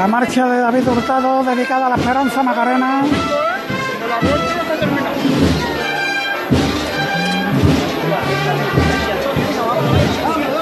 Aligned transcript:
La 0.00 0.06
marcha 0.06 0.46
de 0.48 0.60
David 0.60 0.88
Hurtado 0.88 1.42
dedicada 1.44 1.86
a 1.86 1.90
la 1.90 1.96
Esperanza 1.96 2.42
Macarena. 2.42 3.02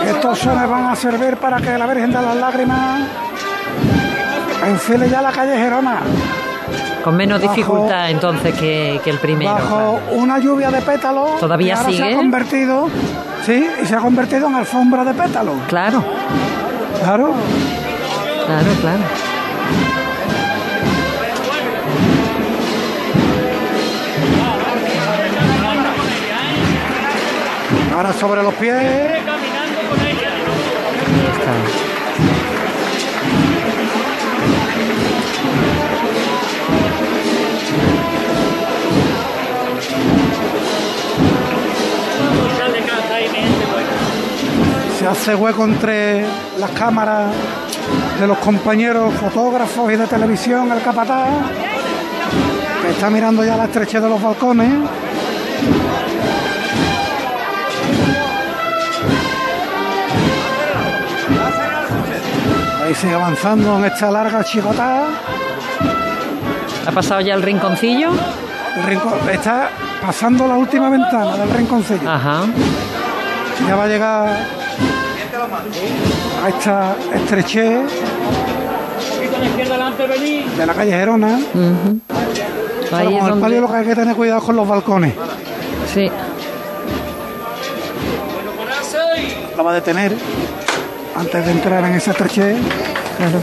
Estos 0.06 0.38
sones 0.38 0.68
van 0.68 0.86
a 0.86 0.96
servir 0.96 1.36
para 1.36 1.58
que 1.60 1.76
la 1.76 1.86
Virgen 1.86 2.12
de 2.12 2.22
las 2.22 2.36
Lágrimas 2.36 3.00
enfile 4.66 5.08
ya 5.10 5.22
la 5.22 5.30
calle 5.32 5.56
Gerona. 5.56 6.00
Con 7.04 7.16
menos 7.16 7.40
Bajo- 7.40 7.54
dificultad 7.54 8.10
entonces 8.10 8.54
que, 8.54 9.00
que 9.04 9.10
el 9.10 9.18
primero. 9.18 9.52
Bajo 9.52 10.00
una 10.12 10.38
lluvia 10.38 10.70
de 10.70 10.80
pétalos. 10.80 11.38
¿Todavía 11.38 11.76
ahora 11.76 11.88
Se 11.90 11.96
sigue? 11.96 12.12
ha 12.14 12.16
convertido, 12.16 12.88
sí, 13.46 13.66
y 13.82 13.86
se 13.86 13.94
ha 13.94 13.98
convertido 13.98 14.48
en 14.48 14.54
alfombra 14.56 15.04
de 15.04 15.14
pétalos. 15.14 15.56
Claro, 15.68 16.02
Claro. 17.02 17.32
claro, 18.46 18.70
claro. 18.80 18.98
Ahora 27.98 28.12
sobre 28.12 28.42
los 28.44 28.54
pies. 28.54 28.74
Se 44.96 45.06
hace 45.06 45.34
hueco 45.34 45.64
entre 45.64 46.24
las 46.58 46.70
cámaras 46.70 47.32
de 48.18 48.26
los 48.26 48.38
compañeros 48.38 49.14
fotógrafos 49.14 49.92
y 49.92 49.96
de 49.96 50.06
televisión, 50.06 50.70
el 50.72 50.82
capataz, 50.82 51.28
que 52.82 52.90
está 52.90 53.10
mirando 53.10 53.44
ya 53.44 53.56
la 53.56 53.64
estrechez 53.64 54.02
de 54.02 54.08
los 54.08 54.20
balcones. 54.20 54.72
Ahí 62.84 62.94
sigue 62.94 63.14
avanzando 63.14 63.78
en 63.78 63.84
esta 63.84 64.10
larga 64.10 64.42
chicotada. 64.42 65.08
¿Ha 66.86 66.90
pasado 66.90 67.20
ya 67.20 67.34
el 67.34 67.42
rinconcillo? 67.42 68.10
El 68.76 68.98
está 69.32 69.70
pasando 70.00 70.46
la 70.46 70.54
última 70.54 70.88
ventana 70.88 71.36
del 71.36 71.50
rinconcillo. 71.50 72.10
Ajá. 72.10 72.46
Ya 73.66 73.76
va 73.76 73.84
a 73.84 73.88
llegar 73.88 74.57
a 75.40 76.48
esta 76.48 76.96
estrechez 77.14 77.80
de 80.56 80.66
la 80.66 80.74
calle 80.74 80.90
Gerona. 80.90 81.38
con 82.90 83.32
el 83.32 83.40
palio 83.40 83.60
lo 83.60 83.68
que 83.68 83.76
hay 83.76 83.86
que 83.86 83.94
tener 83.94 84.16
cuidado 84.16 84.40
con 84.40 84.56
los 84.56 84.66
balcones. 84.66 85.14
Sí. 85.92 86.10
La 89.56 89.62
va 89.62 89.70
a 89.72 89.74
detener 89.74 90.14
antes 91.16 91.44
de 91.46 91.50
entrar 91.52 91.84
en 91.84 91.94
esa 91.94 92.12
estrechez. 92.12 92.56
Claro. 93.16 93.38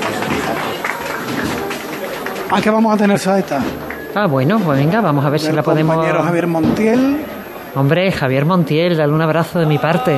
Aquí 2.52 2.70
vamos 2.70 2.94
a 2.94 2.98
tener 2.98 3.20
saeta 3.20 3.60
Ah, 4.14 4.28
bueno, 4.28 4.60
pues 4.60 4.78
venga, 4.80 5.02
vamos 5.02 5.26
a 5.26 5.30
ver 5.30 5.42
si 5.42 5.52
la 5.52 5.62
podemos... 5.62 5.96
compañero 5.96 6.24
Javier 6.24 6.48
Montiel. 6.48 7.18
Hombre, 7.76 8.10
Javier 8.14 8.46
Montiel, 8.46 8.96
dale 8.96 9.12
un 9.12 9.22
abrazo 9.22 9.60
de 9.60 9.66
mi 9.66 9.78
parte. 9.78 10.18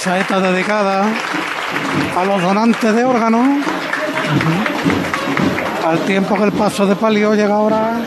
Saeta 0.00 0.40
dedicada 0.40 1.04
a 2.16 2.24
los 2.24 2.40
donantes 2.40 2.94
de 2.94 3.04
órganos. 3.04 3.46
Al 5.86 5.98
tiempo 6.00 6.36
que 6.36 6.44
el 6.44 6.52
paso 6.52 6.86
de 6.86 6.96
palio 6.96 7.34
llega 7.34 7.54
ahora 7.54 8.00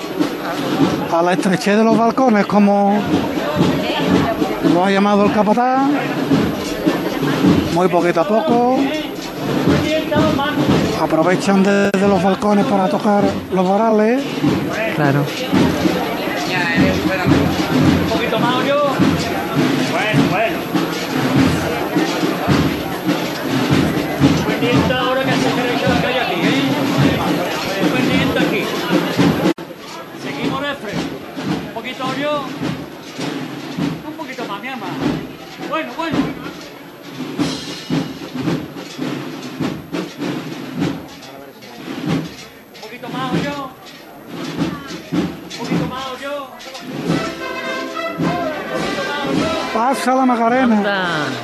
a 1.12 1.22
la 1.22 1.34
estrechez 1.34 1.78
de 1.78 1.84
los 1.84 1.95
balcones, 1.95 2.48
como 2.48 3.00
lo 4.74 4.86
ha 4.86 4.90
llamado 4.90 5.25
el 5.25 5.34
capataz. 5.34 5.88
Muy 7.74 7.88
poquito 7.88 8.22
a 8.22 8.28
poco. 8.28 8.80
Aprovechan 11.00 11.62
desde 11.63 12.07
los 12.07 12.24
balcones 12.24 12.66
para 12.66 12.90
tocar 12.90 13.24
los 13.54 13.69
varales. 13.69 14.24
Claro. 14.95 15.24
Bueno, 35.74 35.90
bueno. 35.98 36.18
Un 42.75 42.80
poquito 42.80 43.10
más 43.10 43.34
yo. 43.44 43.72
Un 45.12 45.50
poquito 45.58 45.88
más 45.88 46.22
yo. 46.22 46.44
Un 46.44 46.50
poquito 48.70 49.04
más 49.10 49.25
yo. 49.42 49.50
Pasa 49.74 50.14
la 50.14 50.25
Macarena. 50.28 50.78
Anda. 50.78 51.43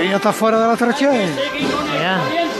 Ella 0.00 0.16
está 0.16 0.32
fuera 0.32 0.58
de 0.58 0.66
la 0.66 0.72
estrechez. 0.74 1.10
seguir 1.34 1.70
con 1.70 1.88
el 1.88 2.00
Ya. 2.00 2.18
valiente. 2.18 2.54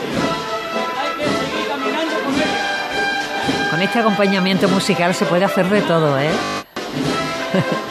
Hay 1.00 1.10
que 1.16 1.24
seguir 1.24 1.68
caminando 1.68 2.14
con 2.24 2.34
él. 2.34 3.70
Con 3.70 3.82
este 3.82 3.98
acompañamiento 3.98 4.68
musical 4.68 5.14
se 5.14 5.24
puede 5.26 5.44
hacer 5.44 5.68
de 5.68 5.80
todo, 5.82 6.18
¿eh? 6.18 6.30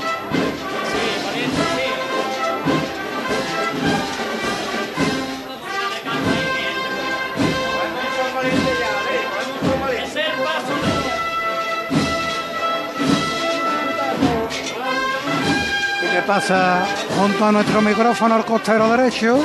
pasa 16.30 16.86
junto 17.18 17.44
a 17.44 17.52
nuestro 17.52 17.82
micrófono 17.82 18.36
al 18.36 18.46
costero 18.46 18.88
derecho? 18.88 19.40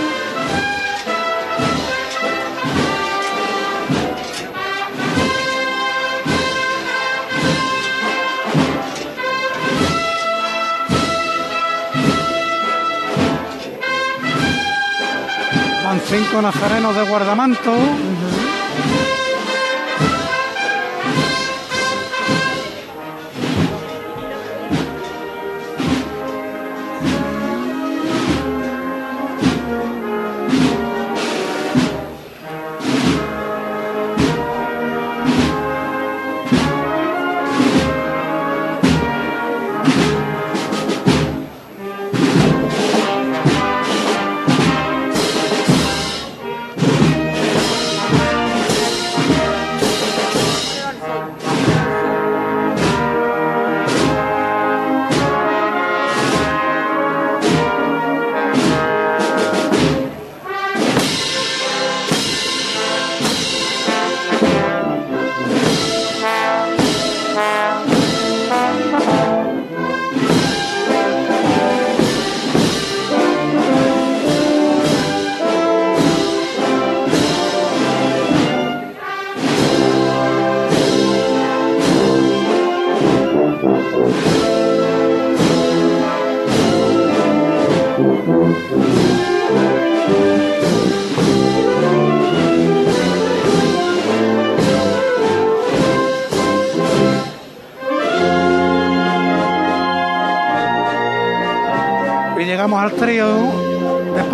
Van 15.82 16.00
cinco 16.00 16.42
nazarenos 16.42 16.94
de 16.94 17.02
guardamanto. 17.06 17.72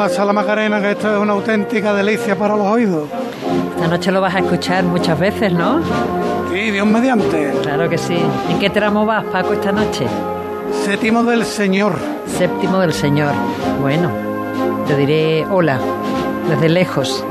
Pasa 0.01 0.25
la 0.25 0.33
Macarena, 0.33 0.81
que 0.81 0.93
esto 0.93 1.15
es 1.15 1.21
una 1.21 1.35
auténtica 1.35 1.93
delicia 1.93 2.35
para 2.35 2.57
los 2.57 2.67
oídos. 2.67 3.07
Esta 3.77 3.87
noche 3.87 4.11
lo 4.11 4.23
vas 4.23 4.35
a 4.35 4.39
escuchar 4.39 4.83
muchas 4.83 5.21
veces, 5.21 5.53
¿no? 5.53 5.83
Y 6.55 6.71
Dios 6.71 6.87
mediante, 6.87 7.53
Claro 7.61 7.87
que 7.87 7.99
sí. 7.99 8.17
¿En 8.49 8.59
qué 8.59 8.71
tramo 8.71 9.05
vas, 9.05 9.25
Paco, 9.27 9.53
esta 9.53 9.73
noche? 9.73 10.07
séptimo 10.87 11.23
del 11.25 11.45
Señor. 11.45 11.99
Séptimo 12.25 12.79
del 12.79 12.95
Señor. 12.95 13.35
Bueno, 13.83 14.11
te 14.87 14.97
diré 14.97 15.45
hola, 15.51 15.79
desde 16.49 16.71
lejos. 16.71 17.23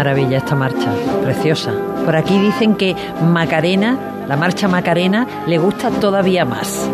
Maravilla 0.00 0.38
esta 0.38 0.54
marcha, 0.54 0.90
preciosa. 1.22 1.72
Por 2.06 2.16
aquí 2.16 2.38
dicen 2.38 2.74
que 2.74 2.96
Macarena, 3.22 3.98
la 4.26 4.34
marcha 4.34 4.66
Macarena, 4.66 5.26
le 5.46 5.58
gusta 5.58 5.90
todavía 5.90 6.46
más. 6.46 6.88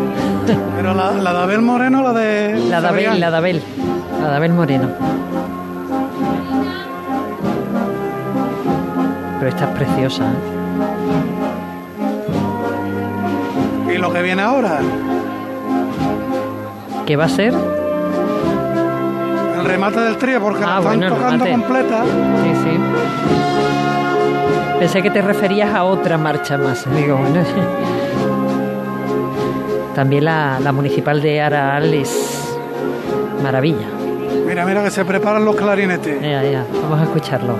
Pero 0.75 0.93
la, 0.93 1.13
la 1.13 1.31
de 1.31 1.39
Abel 1.39 1.61
Moreno, 1.61 2.03
la 2.03 2.11
de. 2.11 2.59
La 2.69 2.81
de 2.81 2.87
Abel, 2.89 3.17
la 3.17 3.31
de 3.31 3.37
Abel, 3.37 3.61
la 4.21 4.29
de 4.29 4.35
Abel 4.35 4.51
Moreno. 4.51 4.89
Pero 9.39 9.49
esta 9.51 9.63
es 9.63 9.71
preciosa. 9.77 10.25
¿eh? 13.87 13.93
Y 13.95 13.97
lo 13.99 14.11
que 14.11 14.21
viene 14.21 14.41
ahora, 14.41 14.79
¿Qué 17.05 17.15
va 17.15 17.23
a 17.23 17.29
ser? 17.29 17.53
Remate 19.67 19.99
del 19.99 20.17
trío, 20.17 20.39
porque 20.41 20.61
la 20.61 20.67
Ah, 20.75 20.79
están 20.79 20.83
bueno, 20.99 21.07
el 21.07 21.13
tocando 21.21 21.45
remate. 21.45 21.51
completa. 21.65 22.03
Sí, 22.03 22.51
sí. 22.63 22.79
Pensé 24.79 25.01
que 25.01 25.09
te 25.09 25.21
referías 25.21 25.73
a 25.73 25.83
otra 25.83 26.17
marcha 26.17 26.57
más. 26.57 26.85
Digo, 26.95 27.17
bueno. 27.17 27.43
También 29.95 30.25
la, 30.25 30.59
la 30.59 30.71
municipal 30.71 31.21
de 31.21 31.41
Araal 31.41 31.91
es 31.93 32.47
maravilla. 33.41 33.87
Mira, 34.45 34.65
mira 34.65 34.83
que 34.83 34.91
se 34.91 35.03
preparan 35.03 35.43
los 35.43 35.55
clarinetes. 35.55 36.21
Ya, 36.21 36.43
ya. 36.43 36.63
Vamos 36.83 36.99
a 36.99 37.03
escucharlo. 37.03 37.55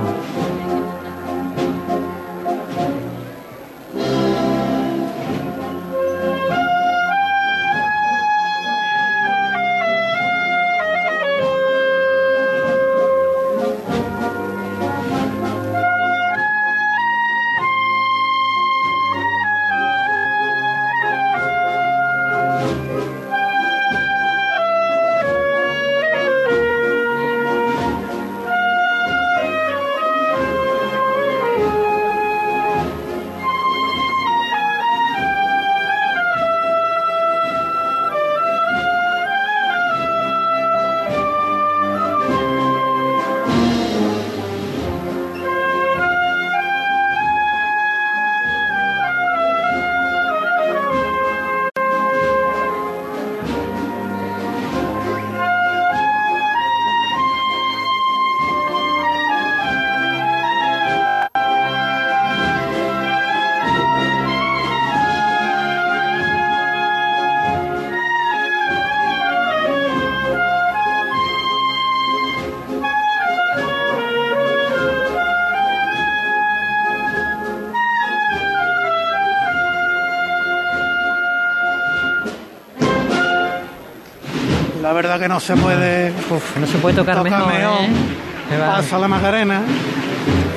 La 84.88 84.94
verdad 84.94 85.20
que 85.20 85.27
no 85.27 85.38
se 85.41 85.53
puede 85.58 86.13
Uf, 86.29 86.56
no 86.56 86.65
se 86.65 86.77
puede 86.77 86.96
tocar, 86.96 87.17
tocar 87.17 87.46
mejor, 87.46 87.53
mejor. 87.53 87.82
¿eh? 87.82 88.58
Pasa 88.58 88.98
la 88.98 89.10
Macarena 89.10 89.62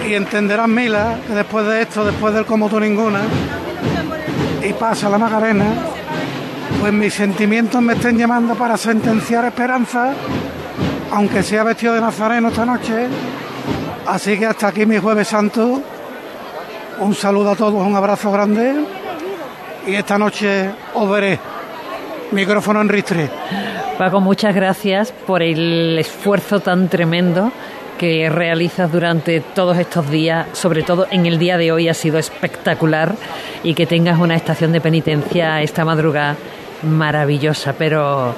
y 0.07 0.15
entenderán 0.15 0.73
Mila 0.73 1.17
que 1.27 1.35
después 1.35 1.67
de 1.67 1.83
esto, 1.83 2.05
después 2.05 2.33
del 2.33 2.47
como 2.47 2.69
tú 2.69 2.79
ninguna, 2.79 3.23
y 4.63 4.73
pasa 4.73 5.09
la 5.09 5.19
Macarena, 5.19 5.65
pues 6.81 6.93
mis 6.93 7.13
sentimientos 7.13 7.83
me 7.83 7.95
estén 7.95 8.17
llamando 8.19 8.55
para 8.55 8.77
sentenciar 8.77 9.45
esperanza, 9.47 10.13
aunque 11.11 11.43
sea 11.43 11.65
vestido 11.65 11.95
de 11.95 12.01
nazareno 12.01 12.49
esta 12.49 12.65
noche. 12.65 13.09
Así 14.07 14.39
que 14.39 14.47
hasta 14.47 14.69
aquí 14.69 14.87
mi 14.87 14.99
jueves 14.99 15.27
santo. 15.27 15.83
Un 17.01 17.15
saludo 17.15 17.51
a 17.51 17.57
todos, 17.57 17.85
un 17.85 17.97
abrazo 17.97 18.31
grande. 18.31 18.85
Y 19.87 19.95
esta 19.95 20.19
noche 20.19 20.71
os 20.95 21.11
veré. 21.11 21.39
Micrófono 22.31 22.81
en 22.81 22.89
ristre. 22.89 23.31
Paco, 24.01 24.19
muchas 24.23 24.55
gracias 24.55 25.13
por 25.13 25.43
el 25.43 25.99
esfuerzo 25.99 26.61
tan 26.61 26.89
tremendo 26.89 27.53
que 27.99 28.31
realizas 28.31 28.91
durante 28.91 29.41
todos 29.41 29.77
estos 29.77 30.09
días, 30.09 30.47
sobre 30.55 30.83
todo 30.83 31.07
en 31.11 31.27
el 31.27 31.39
día 31.39 31.59
de 31.59 31.71
hoy 31.71 31.87
ha 31.87 31.93
sido 31.93 32.17
espectacular 32.17 33.15
y 33.63 33.75
que 33.75 33.85
tengas 33.85 34.19
una 34.19 34.37
estación 34.37 34.73
de 34.73 34.81
penitencia 34.81 35.61
esta 35.61 35.85
madrugada 35.85 36.37
maravillosa, 36.83 37.75
pero 37.77 38.35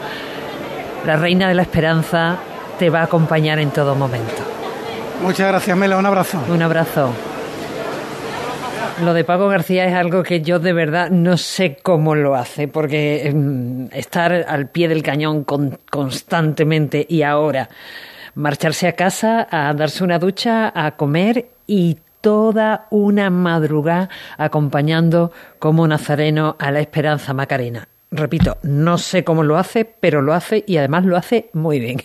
la 1.06 1.14
Reina 1.14 1.46
de 1.46 1.54
la 1.54 1.62
Esperanza 1.62 2.38
te 2.80 2.90
va 2.90 2.98
a 2.98 3.04
acompañar 3.04 3.60
en 3.60 3.70
todo 3.70 3.94
momento. 3.94 4.42
Muchas 5.22 5.46
gracias, 5.46 5.76
Mela. 5.76 5.96
Un 5.96 6.06
abrazo. 6.06 6.40
Un 6.48 6.60
abrazo. 6.60 7.12
Lo 9.00 9.14
de 9.14 9.24
Paco 9.24 9.48
García 9.48 9.86
es 9.86 9.94
algo 9.94 10.22
que 10.22 10.42
yo 10.42 10.58
de 10.60 10.72
verdad 10.72 11.10
no 11.10 11.36
sé 11.36 11.76
cómo 11.82 12.14
lo 12.14 12.36
hace, 12.36 12.68
porque 12.68 13.32
mm, 13.34 13.86
estar 13.92 14.32
al 14.46 14.68
pie 14.68 14.88
del 14.88 15.02
cañón 15.02 15.44
con- 15.44 15.78
constantemente 15.90 17.04
y 17.08 17.22
ahora 17.22 17.68
marcharse 18.34 18.86
a 18.86 18.92
casa, 18.92 19.48
a 19.50 19.72
darse 19.74 20.04
una 20.04 20.18
ducha, 20.18 20.70
a 20.74 20.92
comer 20.96 21.48
y 21.66 21.98
toda 22.20 22.86
una 22.90 23.28
madrugada 23.30 24.08
acompañando 24.38 25.32
como 25.58 25.86
nazareno 25.88 26.54
a 26.60 26.70
la 26.70 26.80
Esperanza 26.80 27.34
Macarena. 27.34 27.88
Repito, 28.12 28.58
no 28.62 28.98
sé 28.98 29.24
cómo 29.24 29.42
lo 29.42 29.56
hace, 29.56 29.84
pero 29.84 30.22
lo 30.22 30.34
hace 30.34 30.62
y 30.66 30.76
además 30.76 31.04
lo 31.06 31.16
hace 31.16 31.48
muy 31.54 31.80
bien. 31.80 31.98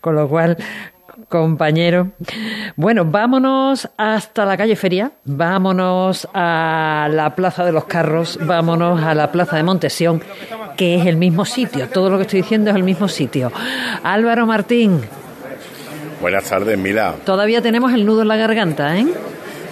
Con 0.00 0.14
lo 0.14 0.28
cual, 0.28 0.56
compañero. 1.28 2.08
Bueno, 2.76 3.04
vámonos 3.04 3.88
hasta 3.96 4.44
la 4.44 4.56
calle 4.56 4.76
Feria, 4.76 5.12
vámonos 5.24 6.28
a 6.34 7.08
la 7.10 7.34
Plaza 7.34 7.64
de 7.64 7.72
los 7.72 7.84
Carros, 7.84 8.38
vámonos 8.42 9.02
a 9.02 9.14
la 9.14 9.30
Plaza 9.32 9.56
de 9.56 9.62
Montesión, 9.62 10.22
que 10.76 10.96
es 10.96 11.06
el 11.06 11.16
mismo 11.16 11.44
sitio. 11.44 11.88
Todo 11.88 12.10
lo 12.10 12.16
que 12.16 12.22
estoy 12.22 12.42
diciendo 12.42 12.70
es 12.70 12.76
el 12.76 12.82
mismo 12.84 13.08
sitio. 13.08 13.50
Álvaro 14.02 14.46
Martín, 14.46 15.00
Buenas 16.20 16.44
tardes, 16.44 16.78
Mila. 16.78 17.14
todavía 17.24 17.60
tenemos 17.60 17.92
el 17.92 18.06
nudo 18.06 18.22
en 18.22 18.28
la 18.28 18.36
garganta, 18.36 18.96
¿eh? 18.96 19.06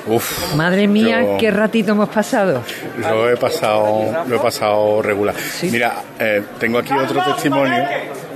Uf. 0.06 0.54
Madre 0.56 0.88
mía, 0.88 1.22
yo 1.22 1.36
qué 1.38 1.50
ratito 1.50 1.92
hemos 1.92 2.08
pasado. 2.08 2.60
Lo 2.98 3.30
he 3.30 3.36
pasado, 3.36 4.24
lo 4.26 4.36
he 4.36 4.38
pasado 4.40 5.00
regular. 5.00 5.34
Mira, 5.62 5.94
eh, 6.18 6.42
tengo 6.58 6.78
aquí 6.78 6.92
otro 6.92 7.22
testimonio, 7.24 7.84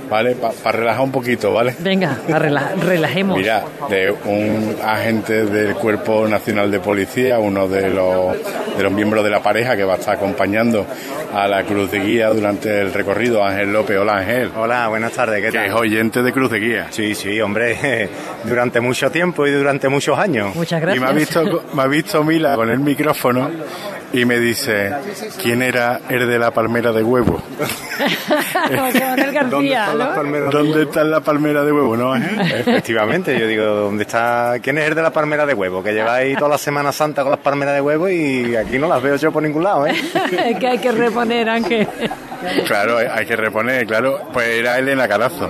¿vale? 0.09 0.35
Para 0.35 0.77
relajar 0.77 1.01
un 1.03 1.11
poquito, 1.11 1.53
¿vale? 1.53 1.75
Venga, 1.79 2.17
rela- 2.27 2.73
relajemos. 2.75 3.37
Mira, 3.37 3.63
de 3.89 4.11
un 4.11 4.75
agente 4.83 5.45
del 5.45 5.73
Cuerpo 5.75 6.27
Nacional 6.27 6.71
de 6.71 6.79
Policía, 6.79 7.39
uno 7.39 7.67
de 7.67 7.89
los, 7.89 8.35
de 8.77 8.83
los 8.83 8.91
miembros 8.91 9.23
de 9.23 9.29
la 9.29 9.41
pareja 9.41 9.75
que 9.75 9.83
va 9.83 9.93
a 9.93 9.97
estar 9.97 10.15
acompañando 10.15 10.85
a 11.33 11.47
la 11.47 11.63
Cruz 11.63 11.91
de 11.91 11.99
Guía 11.99 12.29
durante 12.29 12.81
el 12.81 12.93
recorrido, 12.93 13.43
Ángel 13.43 13.71
López. 13.73 13.97
Hola, 13.97 14.17
Ángel. 14.17 14.51
Hola, 14.55 14.87
buenas 14.87 15.11
tardes, 15.11 15.37
¿qué 15.43 15.51
Que 15.51 15.65
es 15.65 15.71
tal? 15.71 15.77
oyente 15.79 16.21
de 16.23 16.31
Cruz 16.31 16.51
de 16.51 16.59
Guía. 16.59 16.87
Sí, 16.89 17.13
sí, 17.15 17.39
hombre, 17.41 18.09
durante 18.43 18.79
mucho 18.79 19.11
tiempo 19.11 19.45
y 19.45 19.51
durante 19.51 19.89
muchos 19.89 20.17
años. 20.17 20.55
Muchas 20.55 20.79
Y 20.79 20.81
gracias. 20.81 21.03
me 21.03 21.09
ha 21.09 21.13
visto, 21.13 21.63
me 21.73 21.81
ha 21.83 21.87
visto 21.87 22.23
Mila 22.23 22.55
con 22.55 22.69
el 22.69 22.79
micrófono 22.79 23.49
y 24.13 24.25
me 24.25 24.39
dice, 24.39 24.91
¿quién 25.41 25.61
era 25.61 25.99
el 26.09 26.27
de 26.27 26.39
la 26.39 26.51
palmera 26.51 26.91
de 26.91 27.03
huevo? 27.03 27.41
José 28.77 28.99
Manuel 29.05 29.31
García, 29.33 29.93
¿no? 29.93 30.15
palmeras? 30.15 30.51
¿Dónde 30.51 30.83
está 30.83 31.03
la 31.03 31.19
palmera 31.21 31.63
de 31.63 31.71
huevo, 31.71 31.97
no? 31.97 32.13
Ángel? 32.13 32.39
Efectivamente, 32.59 33.37
yo 33.39 33.47
digo, 33.47 33.65
¿dónde 33.65 34.03
está? 34.03 34.55
¿Quién 34.61 34.77
es 34.77 34.87
el 34.87 34.95
de 34.95 35.01
la 35.01 35.11
palmera 35.11 35.45
de 35.45 35.53
huevo? 35.53 35.83
Que 35.83 35.93
lleváis 35.93 36.37
toda 36.37 36.49
la 36.51 36.57
Semana 36.57 36.91
Santa 36.91 37.23
con 37.23 37.31
las 37.31 37.39
palmeras 37.39 37.75
de 37.75 37.81
huevo 37.81 38.09
y 38.09 38.55
aquí 38.55 38.77
no 38.77 38.87
las 38.87 39.01
veo 39.01 39.15
yo 39.15 39.31
por 39.31 39.43
ningún 39.43 39.63
lado, 39.63 39.87
¿eh? 39.87 39.95
Es 40.45 40.57
que 40.59 40.67
hay 40.67 40.77
que 40.77 40.91
reponer, 40.91 41.49
Ángel. 41.49 41.87
Claro, 42.67 42.97
hay 42.97 43.25
que 43.25 43.35
reponer, 43.35 43.85
claro. 43.87 44.29
Pues 44.31 44.47
era 44.47 44.77
Elena 44.77 45.07
Carazo. 45.07 45.49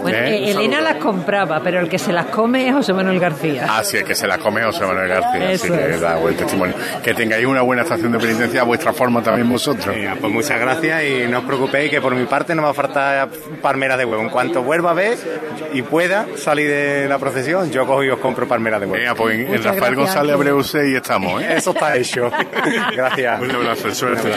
Bueno, 0.00 0.18
¿Eh? 0.18 0.36
eh, 0.36 0.50
Elena 0.52 0.80
las 0.80 0.94
compraba, 0.96 1.60
pero 1.62 1.80
el 1.80 1.88
que 1.88 1.98
se 1.98 2.12
las 2.12 2.26
come 2.26 2.68
es 2.68 2.74
José 2.74 2.92
Manuel 2.92 3.18
García. 3.18 3.66
Ah, 3.68 3.82
sí, 3.82 3.96
el 3.98 4.04
que 4.04 4.14
se 4.14 4.26
las 4.28 4.38
come 4.38 4.62
José 4.62 4.86
Manuel 4.86 5.08
García. 5.08 5.50
Eso 5.50 5.64
Así 5.64 5.72
que 5.74 5.90
es. 5.94 6.00
da 6.00 6.16
buen 6.16 6.36
testimonio. 6.36 6.74
Que 7.02 7.12
tengáis 7.14 7.44
una 7.44 7.62
buena 7.62 7.82
estación 7.82 8.07
de 8.12 8.18
penitencia 8.18 8.60
a 8.62 8.64
vuestra 8.64 8.92
forma 8.92 9.22
también 9.22 9.48
vosotros. 9.48 9.94
Venga, 9.94 10.16
pues 10.20 10.32
muchas 10.32 10.60
gracias 10.60 11.02
y 11.04 11.26
no 11.28 11.38
os 11.38 11.44
preocupéis 11.44 11.90
que 11.90 12.00
por 12.00 12.14
mi 12.14 12.24
parte 12.26 12.54
no 12.54 12.62
me 12.62 12.66
va 12.66 12.72
a 12.72 12.74
faltar 12.74 13.28
palmeras 13.62 13.98
de 13.98 14.04
huevo. 14.04 14.22
En 14.22 14.30
cuanto 14.30 14.62
vuelva 14.62 14.90
a 14.90 14.94
ver 14.94 15.18
y 15.72 15.82
pueda 15.82 16.26
salir 16.36 16.68
de 16.68 17.08
la 17.08 17.18
procesión, 17.18 17.70
yo 17.70 17.86
cojo 17.86 18.04
y 18.04 18.10
os 18.10 18.18
compro 18.18 18.46
palmeras 18.46 18.80
de 18.80 18.86
huevo. 18.86 18.98
Venga, 18.98 19.14
pues 19.14 19.38
en, 19.38 19.62
Rafael 19.62 19.78
gracias, 19.78 19.96
González. 19.96 20.34
Abreu 20.34 20.62
6 20.62 20.96
estamos, 20.96 21.42
¿eh? 21.42 21.54
Eso 21.56 21.70
está 21.70 21.96
hecho. 21.96 22.30
gracias. 22.92 23.40
Un 23.40 23.50
abrazo, 23.50 23.94
suerte. 23.94 24.32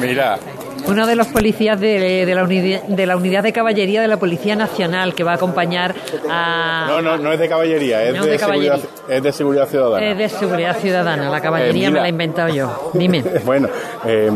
Mira, 0.00 0.38
Uno 0.86 1.06
de 1.06 1.14
los 1.16 1.28
policías 1.28 1.78
de, 1.80 2.24
de 2.26 2.34
la 2.34 2.42
unidad, 2.44 2.82
de 2.84 3.06
la 3.06 3.16
unidad 3.16 3.42
de 3.42 3.52
caballería 3.52 4.00
de 4.02 4.08
la 4.08 4.16
Policía 4.18 4.56
Nacional 4.56 5.14
que 5.14 5.22
va 5.24 5.32
a 5.32 5.34
acompañar 5.36 5.94
a... 6.28 6.86
no, 6.88 7.02
no, 7.02 7.16
no 7.18 7.32
es 7.32 7.38
de 7.38 7.48
caballería, 7.48 8.02
es, 8.04 8.14
No, 8.16 8.24
de, 8.24 8.32
de 8.32 8.38
seguridad, 8.38 8.72
caballería. 8.80 9.16
es 9.16 9.22
de 9.22 9.32
seguridad 9.32 9.68
ciudadana. 9.68 10.06
Es 10.10 10.18
de 10.18 10.28
seguridad 10.28 10.76
ciudadana, 10.78 11.30
la 11.30 11.40
caballería 11.40 11.88
Eh, 11.88 11.90
me 11.90 11.90
mira. 11.90 12.00
la 12.02 12.06
he 12.08 12.10
inventado 12.10 12.48
yo. 12.54 12.90
Dime. 12.94 13.22
Bueno, 13.44 13.68
eh, 14.06 14.30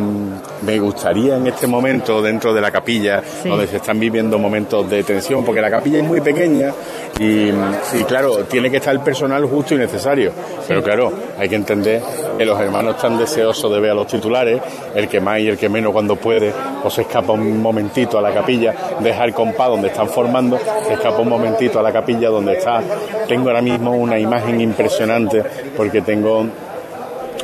me 0.64 0.78
gustaría 0.78 1.37
en 1.37 1.47
este 1.47 1.66
momento, 1.66 2.23
dentro 2.23 2.52
de 2.54 2.61
la 2.61 2.71
capilla, 2.71 3.23
Sí. 3.42 3.49
donde 3.49 3.66
se 3.66 3.76
están 3.76 3.99
viviendo 4.00 4.38
momentos 4.38 4.88
de 4.88 5.02
tensión, 5.02 5.44
porque 5.44 5.61
la 5.61 5.71
capilla 5.71 5.99
es 5.99 6.04
muy 6.04 6.21
pequeña 6.21 6.73
y, 7.18 7.49
y, 7.50 8.04
claro, 8.06 8.44
tiene 8.44 8.71
que 8.71 8.78
estar 8.78 8.92
el 8.94 9.00
personal 9.00 9.44
justo 9.44 9.75
y 9.75 9.78
necesario. 9.78 10.33
Pero 10.66 10.83
claro, 10.83 11.12
hay 11.38 11.49
que 11.49 11.54
entender 11.56 12.02
que 12.38 12.44
los 12.44 12.59
hermanos 12.61 12.97
están 12.97 13.18
deseosos 13.18 13.71
de 13.73 13.80
ver 13.80 13.90
a 13.92 13.94
los 13.94 14.06
titulares, 14.06 14.61
el 14.94 15.09
que 15.09 15.21
más 15.21 15.38
y 15.40 15.49
el 15.49 15.59
que 15.59 15.68
menos 15.68 15.92
cuando 15.92 16.16
puede, 16.16 16.52
o 16.83 16.90
se 16.90 17.02
escapa 17.02 17.33
un 17.33 17.61
momentito 17.61 18.18
a 18.18 18.23
la 18.23 18.33
capilla, 18.33 18.75
deja 19.00 19.25
el 19.25 19.33
compás 19.35 19.68
donde 19.68 19.88
están 19.88 20.09
formando, 20.09 20.59
se 20.87 20.94
escapa 20.94 21.18
un 21.18 21.28
momentito 21.28 21.78
a 21.78 21.83
la 21.83 21.92
capilla 21.92 22.28
donde 22.30 22.54
está. 22.54 22.83
Tengo 23.28 23.49
ahora 23.49 23.62
mismo 23.62 23.92
una 23.94 24.18
imagen 24.18 24.61
impresionante 24.61 25.42
porque 25.76 26.00
tengo 26.00 26.47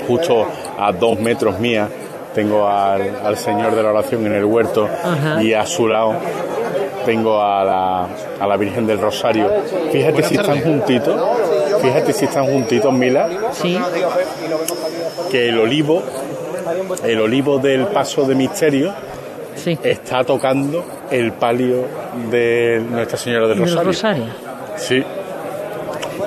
justo 0.06 0.46
a 0.78 0.92
dos 0.92 1.20
metros 1.20 1.58
mía 1.60 1.88
tengo 2.34 2.66
al, 2.68 3.02
al 3.24 3.36
Señor 3.36 3.74
de 3.74 3.82
la 3.82 3.90
Oración 3.90 4.26
en 4.26 4.34
el 4.34 4.44
huerto 4.44 4.88
Ajá. 5.04 5.42
y 5.42 5.52
a 5.54 5.66
su 5.66 5.88
lado 5.88 6.14
tengo 7.04 7.40
a 7.42 7.64
la, 7.64 8.06
a 8.38 8.46
la 8.46 8.56
Virgen 8.56 8.86
del 8.86 9.00
Rosario. 9.00 9.50
Fíjate 9.90 10.22
si 10.22 10.34
están 10.36 10.60
juntitos, 10.60 11.20
fíjate 11.80 12.12
si 12.12 12.24
están 12.26 12.46
juntitos, 12.46 12.92
Mila, 12.92 13.28
Sí, 13.52 13.78
que 15.30 15.48
el 15.48 15.58
olivo, 15.58 16.02
el 17.04 17.20
olivo 17.20 17.58
del 17.58 17.86
paso 17.86 18.24
de 18.26 18.34
misterio 18.34 18.92
sí. 19.56 19.78
está 19.82 20.24
tocando 20.24 20.84
el 21.10 21.32
palio 21.32 21.84
de 22.30 22.82
Nuestra 22.90 23.16
Señora 23.18 23.48
del 23.48 23.58
Del 23.58 23.66
Rosario. 23.84 23.86
rosario. 23.86 24.24
Sí. 24.76 25.02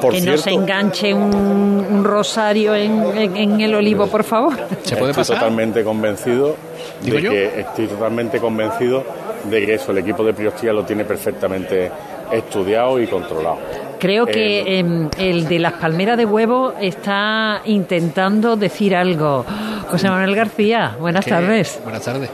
Por 0.02 0.14
que 0.14 0.22
no 0.22 0.38
se 0.38 0.52
enganche 0.52 1.14
un, 1.14 1.34
un 1.34 2.04
rosario 2.04 2.76
en, 2.76 3.04
en- 3.18 3.38
en 3.38 3.62
el 3.62 3.76
olivo, 3.76 4.08
por 4.08 4.24
favor. 4.24 4.54
¿Se 4.84 4.96
puede 4.96 5.12
estoy 5.12 5.22
pasar? 5.22 5.38
totalmente 5.40 5.84
convencido 5.84 6.56
¿Digo 7.02 7.18
de 7.18 7.22
yo? 7.22 7.32
que 7.32 7.60
estoy 7.62 7.88
totalmente 7.88 8.40
convencido 8.40 9.04
de 9.46 9.66
que 9.66 9.74
eso 9.76 9.92
el 9.92 9.98
equipo 10.00 10.24
de 10.24 10.34
Priostía 10.34 10.74
lo 10.74 10.84
tiene 10.84 11.06
perfectamente 11.06 11.92
estudiado 12.32 13.00
y 13.02 13.08
controlado. 13.08 13.58
Creo 14.00 14.26
que 14.26 14.80
em, 14.80 15.10
el 15.18 15.48
de 15.48 15.60
las 15.60 15.74
palmeras 15.74 16.18
de 16.18 16.26
huevo 16.26 16.74
está 16.82 17.62
intentando 17.66 18.56
decir 18.58 18.96
algo. 18.96 19.46
José 19.90 20.10
Manuel 20.10 20.36
García, 20.36 20.96
buenas 21.00 21.24
Que- 21.24 21.32
tardes. 21.32 21.80
Buenas 21.84 22.02
tardes. 22.04 22.30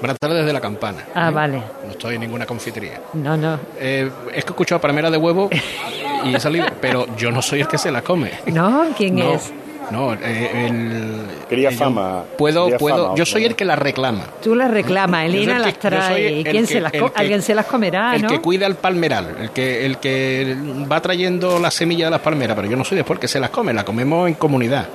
Buenas 0.00 0.18
tardes 0.18 0.38
desde 0.40 0.52
la 0.52 0.60
campana. 0.60 0.98
Ah, 1.14 1.30
vale. 1.30 1.62
No 1.84 1.90
estoy 1.90 2.16
en 2.16 2.20
ninguna 2.20 2.44
confitería. 2.44 3.00
No, 3.14 3.34
no. 3.36 3.58
Eh, 3.80 4.10
es 4.34 4.44
que 4.44 4.50
he 4.50 4.52
escuchado 4.52 4.78
palmera 4.80 5.10
de 5.10 5.16
huevo 5.16 5.48
y 6.24 6.34
he 6.34 6.40
salido, 6.40 6.66
pero 6.80 7.06
yo 7.16 7.30
no 7.30 7.42
soy 7.42 7.60
el 7.60 7.68
que 7.68 7.78
se 7.78 7.90
la 7.90 8.02
come. 8.02 8.30
No, 8.46 8.86
¿quién 8.96 9.16
no, 9.16 9.32
es? 9.34 9.52
No, 9.90 10.14
eh, 10.14 10.66
el. 10.68 11.22
Quería 11.48 11.68
eh, 11.68 11.72
yo 11.72 11.78
fama, 11.78 12.24
Puedo, 12.36 12.64
quería 12.64 12.78
puedo. 12.78 13.04
fama, 13.04 13.14
yo 13.16 13.24
soy 13.24 13.44
el 13.44 13.54
que 13.54 13.64
la 13.64 13.76
reclama. 13.76 14.24
Tú 14.42 14.54
las 14.56 14.68
reclamas, 14.70 15.26
Elena 15.26 15.56
el 15.56 15.62
las 15.62 15.78
trae. 15.78 16.38
el 16.40 16.44
¿Quién 16.44 16.66
que- 16.66 16.72
se 16.74 16.80
las 16.80 16.90
que- 16.90 17.10
Alguien 17.14 17.40
se 17.42 17.54
las 17.54 17.66
comerá, 17.66 18.16
el 18.16 18.22
¿no? 18.22 18.28
que 18.28 18.40
cuida 18.40 18.66
el 18.66 18.74
palmeral, 18.74 19.36
el 19.40 19.50
que, 19.50 19.86
el 19.86 19.98
que 19.98 20.56
va 20.90 21.00
trayendo 21.00 21.58
la 21.60 21.70
semilla 21.70 22.06
de 22.06 22.10
las 22.10 22.20
palmeras, 22.20 22.56
pero 22.56 22.68
yo 22.68 22.76
no 22.76 22.84
soy 22.84 22.96
después 22.96 23.16
el 23.16 23.20
que 23.20 23.28
se 23.28 23.38
las 23.38 23.50
come, 23.50 23.72
la 23.72 23.84
comemos 23.84 24.26
en 24.26 24.34
comunidad. 24.34 24.86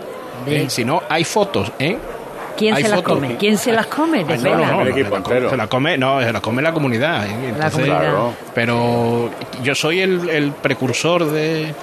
Bien. 0.46 0.64
Eh, 0.64 0.70
Si 0.70 0.84
no, 0.84 1.04
hay 1.08 1.24
fotos, 1.24 1.72
¿eh? 1.80 1.98
¿Quién 2.62 2.76
se 2.78 2.90
las 2.90 3.02
come? 3.02 3.38
¿Quién 3.38 3.58
se 3.58 3.72
las 3.74 3.86
come? 3.88 4.24
No, 4.24 4.36
no, 4.56 4.84
no, 4.86 4.94
se 5.50 5.58
la 5.58 5.68
come- 5.68 5.98
la 5.98 5.98
no, 5.98 6.22
se 6.22 6.32
la 6.34 6.42
come 6.42 6.62
la 6.62 6.72
comunidad. 6.74 7.26
¿eh? 7.26 7.30
Entonces, 7.50 7.72
comunidad. 7.72 8.00
Claro. 8.02 8.34
Pero 8.54 9.30
yo 9.64 9.76
soy 9.76 10.02
el, 10.02 10.30
el 10.30 10.52
precursor 10.52 11.26
de... 11.32 11.74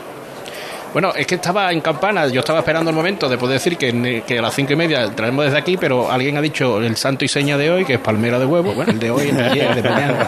Bueno, 0.93 1.13
es 1.15 1.27
que 1.27 1.35
estaba 1.37 1.71
en 1.71 1.81
campana, 1.81 2.27
yo 2.29 2.41
estaba 2.41 2.61
esperando 2.61 2.91
el 2.91 2.97
momento 2.97 3.29
de 3.29 3.37
poder 3.37 3.55
decir 3.55 3.77
que, 3.77 3.91
en- 3.91 4.23
que 4.23 4.39
a 4.39 4.43
las 4.43 4.55
cinco 4.55 4.73
y 4.73 4.77
media 4.77 5.11
traemos 5.15 5.45
desde 5.45 5.59
aquí, 5.59 5.77
pero 5.77 6.11
alguien 6.11 6.37
ha 6.37 6.41
dicho 6.41 6.79
el 6.79 6.97
santo 6.97 7.25
y 7.25 7.29
seña 7.29 7.59
de 7.59 7.71
hoy, 7.71 7.85
que 7.85 7.95
es 7.95 8.01
palmera 8.01 8.39
de 8.39 8.47
huevo, 8.47 8.73
bueno, 8.73 8.93
el 8.93 8.99
de 8.99 9.11
hoy, 9.11 9.29
el 9.29 9.37
de 9.37 9.45
ayer, 9.45 9.67
el 9.71 9.83
de 9.83 9.89
mañana, 9.91 10.27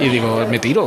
y 0.00 0.08
digo, 0.10 0.44
me 0.50 0.58
tiro. 0.58 0.86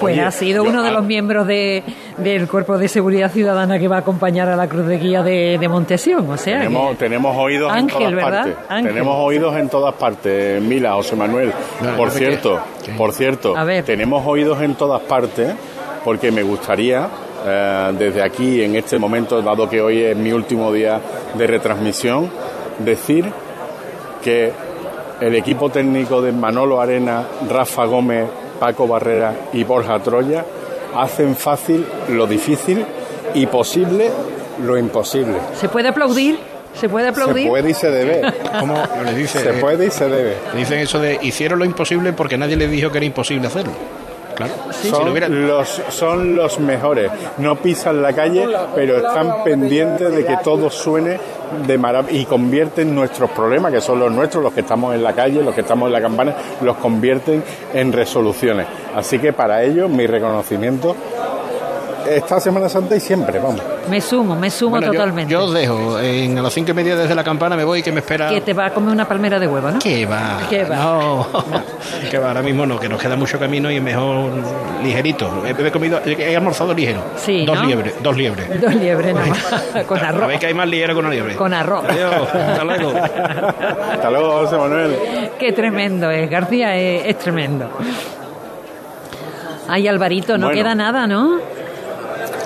Pues 0.00 0.14
Oye, 0.14 0.22
ha 0.22 0.30
sido 0.32 0.64
yo- 0.64 0.70
uno 0.70 0.82
de 0.82 0.90
los 0.90 1.04
miembros 1.04 1.46
de, 1.46 1.82
del 2.18 2.48
Cuerpo 2.48 2.76
de 2.76 2.88
Seguridad 2.88 3.30
Ciudadana 3.30 3.78
que 3.78 3.86
va 3.88 3.96
a 3.96 3.98
acompañar 4.00 4.48
a 4.48 4.56
la 4.56 4.66
Cruz 4.68 4.86
de 4.86 4.98
Guía 4.98 5.22
de, 5.22 5.56
de 5.58 5.68
Montesión. 5.68 6.28
O 6.28 6.36
sea, 6.36 6.54
que- 6.54 6.64
Tenemos, 6.66 6.98
tenemos 6.98 7.36
oídos 7.36 7.72
Ángel, 7.72 8.02
en 8.02 8.10
todas 8.10 8.12
¿verdad? 8.14 8.42
partes. 8.44 8.56
Ángel. 8.68 8.88
Tenemos 8.92 9.16
oídos 9.20 9.56
en 9.56 9.68
todas 9.68 9.94
partes. 9.94 10.60
Mila, 10.62 10.92
José 10.94 11.14
Manuel. 11.16 11.52
No, 11.80 11.96
por 11.96 12.10
cierto, 12.10 12.60
por 12.98 13.12
cierto, 13.12 13.56
A 13.56 13.64
ver. 13.64 13.84
tenemos 13.84 14.26
oídos 14.26 14.60
en 14.60 14.74
todas 14.74 15.00
partes 15.02 15.54
porque 16.04 16.30
me 16.32 16.42
gustaría 16.42 17.08
eh, 17.44 17.92
desde 17.98 18.22
aquí 18.22 18.62
en 18.62 18.76
este 18.76 18.98
momento, 18.98 19.40
dado 19.42 19.68
que 19.68 19.80
hoy 19.80 20.02
es 20.02 20.16
mi 20.16 20.32
último 20.32 20.72
día 20.72 21.00
de 21.34 21.46
retransmisión, 21.46 22.30
decir 22.78 23.30
que 24.22 24.52
el 25.20 25.34
equipo 25.34 25.70
técnico 25.70 26.20
de 26.22 26.32
Manolo 26.32 26.80
Arena, 26.80 27.24
Rafa 27.48 27.84
Gómez, 27.84 28.26
Paco 28.58 28.86
Barrera 28.86 29.34
y 29.52 29.64
Borja 29.64 29.98
Troya 30.00 30.44
hacen 30.96 31.36
fácil 31.36 31.86
lo 32.08 32.26
difícil 32.26 32.84
y 33.34 33.46
posible 33.46 34.10
lo 34.62 34.78
imposible. 34.78 35.38
¿Se 35.54 35.68
puede 35.68 35.88
aplaudir? 35.88 36.38
¿Se 36.74 36.88
puede 36.88 37.08
aplaudir? 37.08 37.44
Se 37.44 37.50
puede 37.50 37.70
y 37.70 37.74
se 37.74 37.90
debe. 37.90 38.22
¿Cómo 38.58 38.74
le 39.04 39.14
dice? 39.14 39.40
Se 39.40 39.52
puede 39.54 39.86
y 39.86 39.90
se 39.90 40.08
debe. 40.08 40.36
Dicen 40.56 40.80
eso 40.80 40.98
de 40.98 41.18
hicieron 41.22 41.58
lo 41.58 41.64
imposible 41.64 42.12
porque 42.12 42.36
nadie 42.36 42.56
les 42.56 42.70
dijo 42.70 42.90
que 42.90 42.98
era 42.98 43.06
imposible 43.06 43.46
hacerlo. 43.46 43.72
Claro. 44.34 44.52
Son, 44.72 45.04
lo 45.06 45.12
hubiera- 45.12 45.28
los, 45.28 45.68
son 45.90 46.34
los 46.36 46.58
mejores. 46.58 47.10
No 47.38 47.56
pisan 47.56 48.02
la 48.02 48.12
calle, 48.12 48.46
pero 48.74 48.96
están 48.98 49.44
pendientes 49.44 50.12
de 50.12 50.24
que 50.24 50.36
todo 50.42 50.70
suene 50.70 51.18
de 51.66 51.78
maravilla 51.78 52.18
y 52.20 52.24
convierten 52.24 52.94
nuestros 52.94 53.30
problemas, 53.30 53.72
que 53.72 53.80
son 53.80 54.00
los 54.00 54.10
nuestros, 54.10 54.42
los 54.42 54.52
que 54.52 54.60
estamos 54.60 54.94
en 54.94 55.02
la 55.04 55.12
calle, 55.12 55.42
los 55.42 55.54
que 55.54 55.60
estamos 55.60 55.86
en 55.86 55.92
la 55.92 56.00
campana, 56.00 56.34
los 56.62 56.76
convierten 56.78 57.42
en 57.72 57.92
resoluciones. 57.92 58.66
Así 58.96 59.18
que 59.18 59.32
para 59.32 59.62
ellos, 59.62 59.88
mi 59.88 60.06
reconocimiento 60.06 60.96
esta 62.08 62.40
Semana 62.40 62.68
Santa 62.68 62.96
y 62.96 63.00
siempre, 63.00 63.38
vamos. 63.38 63.60
Me 63.88 64.00
sumo, 64.00 64.34
me 64.34 64.50
sumo 64.50 64.70
Bueno, 64.72 64.92
totalmente. 64.92 65.32
Yo, 65.32 65.44
os 65.44 65.52
dejo. 65.52 65.98
En, 66.00 66.38
a 66.38 66.42
las 66.42 66.52
cinco 66.52 66.70
y 66.70 66.74
media 66.74 66.96
desde 66.96 67.14
la 67.14 67.22
campana 67.24 67.56
me 67.56 67.64
voy 67.64 67.82
que 67.82 67.92
me 67.92 68.00
espera. 68.00 68.28
Que 68.30 68.40
te 68.40 68.52
va 68.52 68.66
a 68.66 68.70
comer 68.74 68.92
una 68.92 69.06
palmera 69.06 69.38
de 69.38 69.46
huevo, 69.46 69.70
¿no? 69.70 69.78
¿Qué 69.78 70.06
va? 70.06 70.40
¿Qué 70.48 70.64
va? 70.64 70.76
No, 70.76 71.26
que 72.10 72.18
va, 72.18 72.28
ahora 72.28 72.42
mismo 72.42 72.64
no, 72.66 72.78
que 72.78 72.88
nos 72.88 73.00
queda 73.00 73.16
mucho 73.16 73.38
camino 73.38 73.70
y 73.70 73.76
es 73.76 73.82
mejor 73.82 74.30
ligerito. 74.82 75.44
He, 75.46 75.50
he 75.66 75.70
comido, 75.70 76.00
he, 76.04 76.36
almorzado 76.36 76.72
ligero. 76.74 77.02
Sí, 77.16 77.44
Dos 77.44 77.56
¿no? 77.56 77.66
liebres, 77.66 77.94
dos 78.02 78.16
liebres. 78.16 78.60
Dos 78.60 78.74
liebres 78.74 79.14
nada 79.14 79.26
más. 79.26 79.84
Con 79.86 79.98
arroz. 79.98 80.20
Sabéis 80.20 80.40
que 80.40 80.46
hay 80.46 80.54
más 80.54 80.68
ligero 80.68 80.94
que 80.94 81.00
una 81.00 81.10
liebre. 81.10 81.36
Con 81.36 81.52
arroz. 81.52 81.84
Adiós, 81.88 82.28
hasta 82.34 82.64
luego. 82.64 82.92
Hasta 83.92 84.10
luego, 84.10 84.30
José 84.40 84.56
Manuel. 84.56 84.96
Qué 85.38 85.52
tremendo 85.52 86.10
es. 86.10 86.30
García 86.30 86.76
es, 86.76 87.06
es 87.06 87.18
tremendo. 87.18 87.68
Ay, 89.68 89.88
Alvarito, 89.88 90.36
no 90.36 90.46
Bueno. 90.46 90.60
queda 90.62 90.74
nada, 90.74 91.06
¿no? 91.06 91.38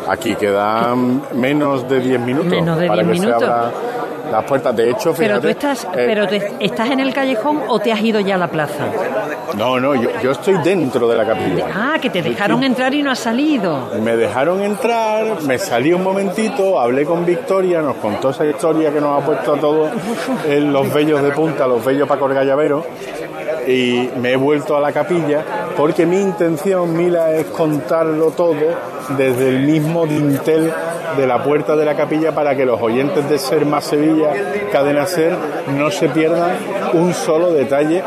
Aquí 0.08 0.34
quedan 0.34 1.22
menos 1.34 1.88
de 1.88 2.00
10 2.00 2.20
minutos 2.20 2.50
Menos 2.50 2.78
de 2.78 2.86
para 2.88 3.02
10 3.02 3.14
que 3.20 3.26
minutos. 3.26 3.42
se 3.42 3.98
las 4.32 4.44
puertas. 4.44 4.76
De 4.76 4.90
hecho, 4.90 5.14
Pero 5.16 5.36
fíjate, 5.36 5.40
tú 5.40 5.48
estás, 5.48 5.84
eh, 5.84 5.88
pero 5.94 6.28
tú 6.28 6.34
estás 6.60 6.90
en 6.90 7.00
el 7.00 7.14
callejón 7.14 7.62
o 7.68 7.78
te 7.78 7.92
has 7.92 8.00
ido 8.02 8.20
ya 8.20 8.34
a 8.34 8.38
la 8.38 8.48
plaza. 8.48 8.84
No, 9.56 9.80
no, 9.80 9.94
yo, 9.94 10.10
yo 10.22 10.32
estoy 10.32 10.58
dentro 10.62 11.08
de 11.08 11.16
la 11.16 11.26
capilla. 11.26 11.66
Ah, 11.74 11.96
que 12.00 12.10
te 12.10 12.20
dejaron 12.20 12.62
entrar 12.62 12.92
y 12.94 13.02
no 13.02 13.10
has 13.10 13.18
salido. 13.20 13.88
Me 14.02 14.16
dejaron 14.16 14.60
entrar, 14.62 15.42
me 15.42 15.58
salí 15.58 15.94
un 15.94 16.02
momentito, 16.02 16.78
hablé 16.78 17.06
con 17.06 17.24
Victoria, 17.24 17.80
nos 17.80 17.96
contó 17.96 18.28
esa 18.30 18.44
historia 18.44 18.92
que 18.92 19.00
nos 19.00 19.22
ha 19.22 19.24
puesto 19.24 19.54
a 19.54 19.58
todos 19.58 19.90
en 20.46 20.72
los 20.74 20.92
vellos 20.92 21.22
de 21.22 21.30
punta, 21.30 21.66
los 21.66 21.82
vellos 21.82 22.06
para 22.06 22.20
colgar 22.20 22.44
llavero, 22.44 22.84
y 23.68 24.10
me 24.16 24.32
he 24.32 24.36
vuelto 24.36 24.76
a 24.76 24.80
la 24.80 24.92
capilla 24.92 25.44
porque 25.76 26.06
mi 26.06 26.18
intención, 26.20 26.96
Mila, 26.96 27.32
es 27.32 27.46
contarlo 27.46 28.30
todo 28.30 28.54
desde 29.16 29.48
el 29.50 29.60
mismo 29.60 30.06
dintel 30.06 30.72
de 31.16 31.26
la 31.26 31.42
puerta 31.44 31.76
de 31.76 31.84
la 31.84 31.94
capilla 31.94 32.34
para 32.34 32.56
que 32.56 32.64
los 32.64 32.80
oyentes 32.80 33.28
de 33.28 33.38
Ser 33.38 33.66
Más 33.66 33.84
Sevilla, 33.84 34.30
Cadena 34.72 35.04
Ser, 35.04 35.36
no 35.76 35.90
se 35.90 36.08
pierdan 36.08 36.52
un 36.94 37.12
solo 37.12 37.52
detalle 37.52 38.02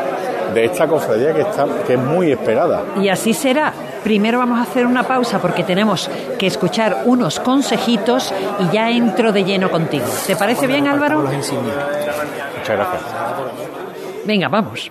de 0.52 0.64
esta 0.64 0.88
cofradía 0.88 1.32
que, 1.32 1.42
está, 1.42 1.66
que 1.86 1.94
es 1.94 1.98
muy 1.98 2.32
esperada. 2.32 2.82
Y 3.00 3.08
así 3.08 3.32
será. 3.32 3.72
Primero 4.02 4.38
vamos 4.38 4.58
a 4.58 4.62
hacer 4.62 4.84
una 4.84 5.04
pausa 5.04 5.40
porque 5.40 5.62
tenemos 5.62 6.10
que 6.38 6.48
escuchar 6.48 7.02
unos 7.04 7.38
consejitos 7.38 8.34
y 8.58 8.74
ya 8.74 8.90
entro 8.90 9.30
de 9.30 9.44
lleno 9.44 9.70
contigo. 9.70 10.06
¿Te 10.26 10.34
parece 10.34 10.66
bien, 10.66 10.88
Álvaro? 10.88 11.22
Muchas 11.22 11.52
gracias. 12.66 13.02
Venga, 14.24 14.48
vamos. 14.48 14.90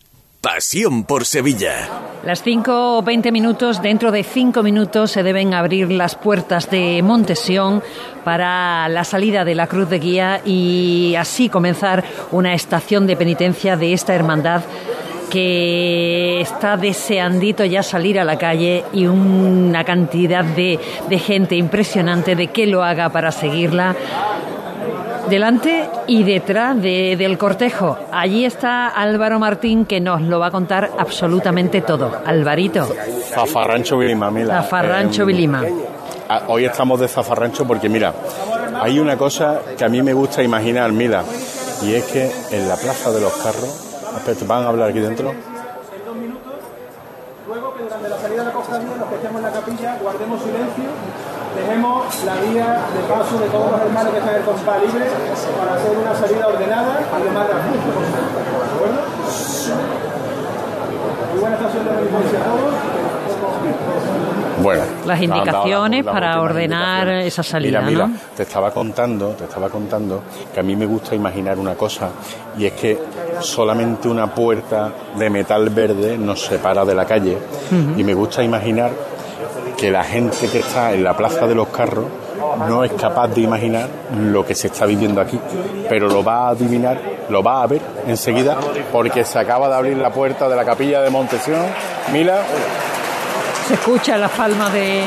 Pasión 0.41 1.03
por 1.03 1.25
Sevilla. 1.25 1.87
Las 2.25 2.41
5 2.41 2.97
o 2.97 3.01
20 3.03 3.31
minutos, 3.31 3.79
dentro 3.83 4.11
de 4.11 4.23
5 4.23 4.63
minutos 4.63 5.11
se 5.11 5.21
deben 5.21 5.53
abrir 5.53 5.91
las 5.91 6.15
puertas 6.15 6.67
de 6.71 7.03
Montesión 7.03 7.83
para 8.23 8.89
la 8.89 9.03
salida 9.03 9.45
de 9.45 9.53
la 9.53 9.67
Cruz 9.67 9.87
de 9.87 9.99
Guía 9.99 10.41
y 10.43 11.13
así 11.15 11.47
comenzar 11.47 12.03
una 12.31 12.55
estación 12.55 13.05
de 13.05 13.17
penitencia 13.17 13.77
de 13.77 13.93
esta 13.93 14.15
hermandad 14.15 14.63
que 15.29 16.41
está 16.41 16.75
deseandito 16.75 17.63
ya 17.63 17.83
salir 17.83 18.19
a 18.19 18.25
la 18.25 18.39
calle 18.39 18.83
y 18.93 19.05
una 19.05 19.83
cantidad 19.83 20.43
de, 20.43 20.79
de 21.07 21.19
gente 21.19 21.55
impresionante 21.55 22.35
de 22.35 22.47
que 22.47 22.65
lo 22.65 22.83
haga 22.83 23.09
para 23.09 23.31
seguirla 23.31 23.95
delante 25.29 25.87
y 26.07 26.23
detrás 26.23 26.81
de- 26.81 27.15
del 27.17 27.37
cortejo. 27.37 27.97
Allí 28.11 28.45
está 28.45 28.87
Álvaro 28.89 29.39
Martín 29.39 29.85
que 29.85 29.99
nos 29.99 30.21
lo 30.21 30.39
va 30.39 30.47
a 30.47 30.51
contar 30.51 30.91
absolutamente 30.97 31.81
todo. 31.81 32.11
Alvarito, 32.25 32.87
Zafarrancho 33.29 33.97
Vilima, 33.97 34.29
mira. 34.31 34.61
Zafarrancho 34.63 35.23
Eh, 35.23 35.25
Vilima. 35.25 35.63
Ah, 36.29 36.43
Hoy 36.47 36.65
estamos 36.65 36.99
de 36.99 37.07
zafarrancho 37.07 37.65
porque, 37.65 37.89
mira, 37.89 38.13
hay 38.81 38.99
una 38.99 39.17
cosa 39.17 39.59
que 39.77 39.83
a 39.83 39.89
mí 39.89 40.01
me 40.01 40.13
gusta 40.13 40.41
imaginar, 40.41 40.91
mira, 40.91 41.23
y 41.81 41.93
es 41.93 42.05
que 42.05 42.31
en 42.51 42.67
la 42.69 42.75
plaza 42.75 43.11
de 43.11 43.19
los 43.21 43.33
carros, 43.33 43.99
espera, 44.15 44.37
¿van 44.47 44.63
a 44.63 44.67
hablar 44.69 44.89
aquí 44.89 44.99
dentro? 44.99 45.33
Luego 47.47 47.73
que 47.75 47.83
durante 47.83 48.07
la 48.09 48.17
salida 48.17 48.39
de 48.43 48.47
la 48.47 48.53
cofradía, 48.53 48.95
los 48.97 49.09
que 49.09 49.15
estemos 49.15 49.37
en 49.37 49.43
la 49.43 49.51
capilla, 49.51 49.97
guardemos 50.01 50.41
silencio, 50.41 50.83
dejemos 51.61 52.23
la 52.25 52.35
vía 52.49 52.79
de 52.93 53.01
paso 53.13 53.37
de 53.39 53.47
todos 53.49 53.71
los 53.71 53.81
hermanos 53.81 54.11
que 54.13 54.17
están 54.19 54.33
en 54.35 54.39
el 54.41 54.45
compás 54.45 54.77
libre 54.81 55.05
para 55.59 55.73
hacer 55.75 55.97
una 55.97 56.15
salida 56.15 56.47
ordenada 56.47 56.99
y 57.01 57.23
lo 57.23 57.31
más 57.31 57.47
rápido. 57.47 57.75
¿De 57.75 58.75
acuerdo? 58.75 59.01
Muy 61.31 61.39
buena 61.39 61.55
estación 61.55 61.85
de 61.85 61.91
a 61.91 62.43
todos. 62.43 62.73
Bueno. 64.61 64.83
Las 65.07 65.19
indicaciones 65.21 66.05
la- 66.05 66.11
la 66.11 66.19
para 66.19 66.41
ordenar 66.41 66.99
indicación. 67.07 67.27
esa 67.27 67.43
salida, 67.43 67.81
Mira, 67.81 68.05
mira, 68.05 68.07
¿no? 68.07 68.15
te 68.35 68.43
estaba 68.43 68.71
contando, 68.71 69.29
te 69.29 69.45
estaba 69.45 69.69
contando 69.69 70.21
que 70.53 70.59
a 70.59 70.63
mí 70.63 70.75
me 70.75 70.85
gusta 70.85 71.15
imaginar 71.15 71.57
una 71.57 71.73
cosa 71.73 72.09
y 72.57 72.65
es 72.67 72.73
que 72.73 72.99
solamente 73.39 74.07
una 74.07 74.27
puerta 74.27 74.91
de 75.17 75.29
metal 75.31 75.69
verde 75.69 76.15
nos 76.17 76.41
separa 76.45 76.85
de 76.85 76.93
la 76.93 77.05
calle 77.05 77.37
y 77.97 78.03
me 78.03 78.13
gusta 78.13 78.43
imaginar 78.43 78.91
que 79.81 79.89
la 79.89 80.03
gente 80.03 80.47
que 80.47 80.59
está 80.59 80.93
en 80.93 81.03
la 81.03 81.17
plaza 81.17 81.47
de 81.47 81.55
los 81.55 81.69
carros 81.69 82.05
no 82.69 82.83
es 82.83 82.91
capaz 82.93 83.29
de 83.29 83.41
imaginar 83.41 83.89
lo 84.15 84.45
que 84.45 84.53
se 84.53 84.67
está 84.67 84.85
viviendo 84.85 85.19
aquí, 85.19 85.39
pero 85.89 86.07
lo 86.07 86.23
va 86.23 86.45
a 86.45 86.49
adivinar, 86.49 86.99
lo 87.29 87.41
va 87.41 87.63
a 87.63 87.65
ver 87.67 87.81
enseguida 88.05 88.57
porque 88.91 89.25
se 89.25 89.39
acaba 89.39 89.67
de 89.69 89.73
abrir 89.75 89.97
la 89.97 90.11
puerta 90.11 90.47
de 90.47 90.55
la 90.55 90.63
capilla 90.63 91.01
de 91.01 91.09
Montesión. 91.09 91.65
Mira, 92.13 92.43
Se 93.67 93.73
escucha 93.73 94.19
las 94.19 94.29
palmas 94.29 94.71
de, 94.71 95.03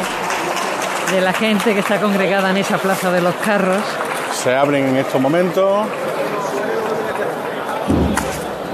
de 1.13 1.21
la 1.21 1.33
gente 1.33 1.73
que 1.73 1.79
está 1.79 2.01
congregada 2.01 2.51
en 2.51 2.57
esa 2.57 2.77
plaza 2.79 3.13
de 3.13 3.21
los 3.21 3.35
carros. 3.37 3.81
se 4.33 4.57
abren 4.57 4.89
en 4.89 4.97
estos 4.97 5.21
momentos 5.21 5.87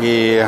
y 0.01 0.39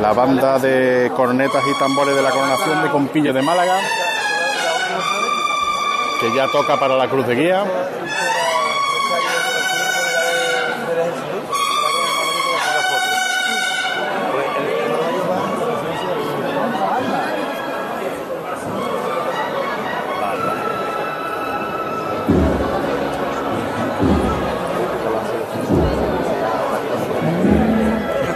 la 0.00 0.12
banda 0.12 0.58
de 0.58 1.10
cornetas 1.16 1.62
y 1.66 1.78
tambores 1.78 2.14
de 2.14 2.22
la 2.22 2.30
coronación 2.30 2.82
de 2.82 2.90
Compillo 2.90 3.32
de 3.32 3.42
Málaga 3.42 3.80
que 6.20 6.34
ya 6.34 6.46
toca 6.48 6.78
para 6.78 6.96
la 6.96 7.08
cruz 7.08 7.26
de 7.26 7.34
guía 7.34 7.64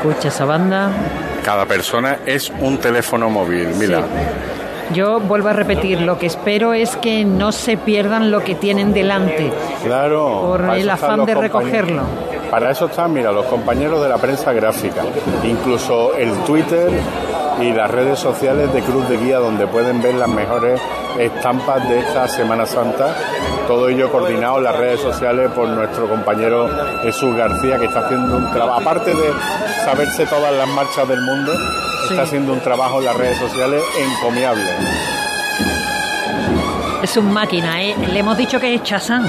Escucha 0.03 0.29
esa 0.29 0.45
banda. 0.45 0.91
Cada 1.45 1.67
persona 1.67 2.19
es 2.27 2.51
un 2.61 2.79
teléfono 2.79 3.29
móvil 3.31 3.69
mira 3.79 4.03
Yo 4.93 5.21
vuelvo 5.21 5.49
a 5.49 5.53
repetir, 5.53 6.01
lo 6.01 6.19
que 6.19 6.27
espero 6.27 6.75
es 6.75 6.97
que 6.97 7.25
no 7.25 7.53
se 7.53 7.77
pierdan 7.77 8.31
lo 8.31 8.41
que 8.41 8.55
tienen 8.55 8.93
delante. 8.93 9.53
claro 9.83 10.43
Por 10.43 10.65
el 10.77 10.89
afán 10.91 11.25
de 11.25 11.35
recogerlo. 11.35 12.03
Para 12.51 12.71
eso 12.71 12.85
están, 12.85 13.15
mira, 13.15 13.33
los 13.33 13.47
compañeros 13.47 14.03
de 14.03 14.11
la 14.11 14.19
prensa 14.19 14.53
gráfica, 14.53 15.03
incluso 15.43 16.15
el 16.15 16.31
Twitter 16.45 16.91
y 17.63 17.73
las 17.73 17.91
redes 17.91 18.19
sociales 18.19 18.71
de 18.75 18.83
Cruz 18.83 19.09
de 19.09 19.17
Guía, 19.17 19.39
donde 19.39 19.67
pueden 19.67 20.03
ver 20.03 20.17
las 20.17 20.29
mejores 20.29 20.79
estampas 21.19 21.89
de 21.89 22.01
esta 22.01 22.29
Semana 22.29 22.67
Santa. 22.67 23.15
Todo 23.67 23.89
ello 23.89 24.13
coordinado 24.13 24.59
en 24.59 24.65
las 24.65 24.77
redes 24.77 25.01
sociales 25.01 25.51
por 25.53 25.67
nuestro 25.67 26.07
compañero 26.09 26.69
Jesús 27.03 27.35
García, 27.35 27.79
que 27.79 27.87
está 27.87 28.01
haciendo 28.01 28.37
un 28.37 28.51
trabajo, 28.51 28.81
aparte 28.81 29.15
de 29.15 29.33
saberse 29.85 30.27
todas 30.27 30.53
las 30.55 30.69
marchas 30.69 31.07
del 31.09 31.21
mundo, 31.23 31.53
Sí. 32.09 32.11
está 32.15 32.23
haciendo 32.23 32.53
un 32.53 32.61
trabajo 32.61 32.99
en 32.99 33.05
las 33.07 33.17
redes 33.17 33.39
sociales 33.39 33.83
encomiable. 33.99 34.71
Es 37.03 37.17
un 37.17 37.33
máquina, 37.33 37.83
¿eh? 37.83 37.97
Le 38.13 38.21
hemos 38.21 38.37
dicho 38.37 38.61
que 38.61 38.75
es 38.75 38.83
Chazán. 38.83 39.25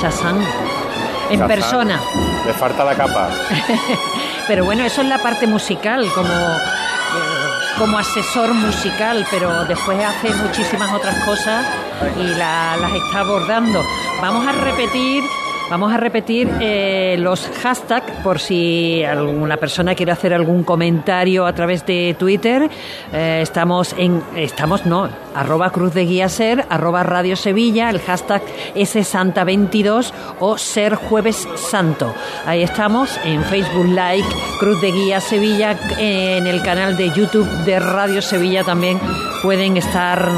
Chazán. 0.00 0.36
En 1.30 1.40
Chazán. 1.40 1.48
persona. 1.48 2.00
Le 2.46 2.52
falta 2.54 2.84
la 2.84 2.94
capa. 2.94 3.28
Pero 4.46 4.64
bueno, 4.64 4.84
eso 4.84 5.02
es 5.02 5.08
la 5.08 5.18
parte 5.18 5.46
musical, 5.48 6.08
como, 6.14 6.28
eh, 6.28 7.78
como 7.78 7.98
asesor 7.98 8.54
musical, 8.54 9.26
pero 9.28 9.64
después 9.64 9.98
hace 10.04 10.32
muchísimas 10.34 10.92
otras 10.94 11.16
cosas 11.24 11.66
y 12.16 12.22
la- 12.36 12.76
las 12.76 12.92
está 12.92 13.20
abordando. 13.20 13.82
Vamos 14.22 14.46
a 14.46 14.52
repetir. 14.52 15.24
Vamos 15.68 15.92
a 15.92 15.96
repetir 15.96 16.48
eh, 16.60 17.16
los 17.18 17.50
hashtags 17.60 18.22
por 18.22 18.38
si 18.38 19.02
alguna 19.02 19.56
persona 19.56 19.96
quiere 19.96 20.12
hacer 20.12 20.32
algún 20.32 20.62
comentario 20.62 21.44
a 21.44 21.52
través 21.54 21.84
de 21.84 22.14
Twitter. 22.16 22.70
Eh, 23.12 23.40
estamos 23.42 23.92
en, 23.98 24.22
estamos 24.36 24.86
no, 24.86 25.08
arroba 25.34 25.70
Cruz 25.70 25.92
de 25.92 26.04
Guía 26.04 26.28
Ser, 26.28 26.64
arroba 26.68 27.02
Radio 27.02 27.34
Sevilla, 27.34 27.90
el 27.90 27.98
hashtag 27.98 28.42
SSanta22 28.76 30.12
o 30.38 30.56
Ser 30.56 30.94
Jueves 30.94 31.48
Santo. 31.56 32.14
Ahí 32.46 32.62
estamos 32.62 33.18
en 33.24 33.42
Facebook 33.42 33.88
Like, 33.88 34.28
Cruz 34.60 34.80
de 34.80 34.92
Guía 34.92 35.20
Sevilla, 35.20 35.76
en 35.98 36.46
el 36.46 36.62
canal 36.62 36.96
de 36.96 37.10
YouTube 37.10 37.48
de 37.64 37.80
Radio 37.80 38.22
Sevilla 38.22 38.62
también 38.62 39.00
pueden 39.42 39.76
estar 39.76 40.30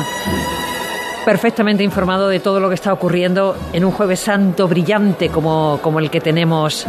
perfectamente 1.28 1.84
informado 1.84 2.26
de 2.28 2.40
todo 2.40 2.58
lo 2.58 2.70
que 2.70 2.74
está 2.74 2.90
ocurriendo 2.90 3.54
en 3.74 3.84
un 3.84 3.92
jueves 3.92 4.18
santo 4.18 4.66
brillante 4.66 5.28
como, 5.28 5.78
como 5.82 5.98
el 5.98 6.08
que 6.08 6.22
tenemos 6.22 6.86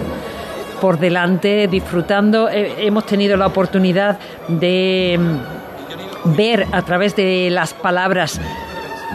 por 0.80 0.98
delante, 0.98 1.68
disfrutando. 1.68 2.48
Eh, 2.48 2.86
hemos 2.88 3.06
tenido 3.06 3.36
la 3.36 3.48
oportunidad 3.48 4.18
de 4.48 5.20
mm, 5.20 6.38
ver 6.38 6.68
a 6.72 6.84
través 6.84 7.18
de 7.18 7.50
las 7.52 7.74
palabras 7.74 8.40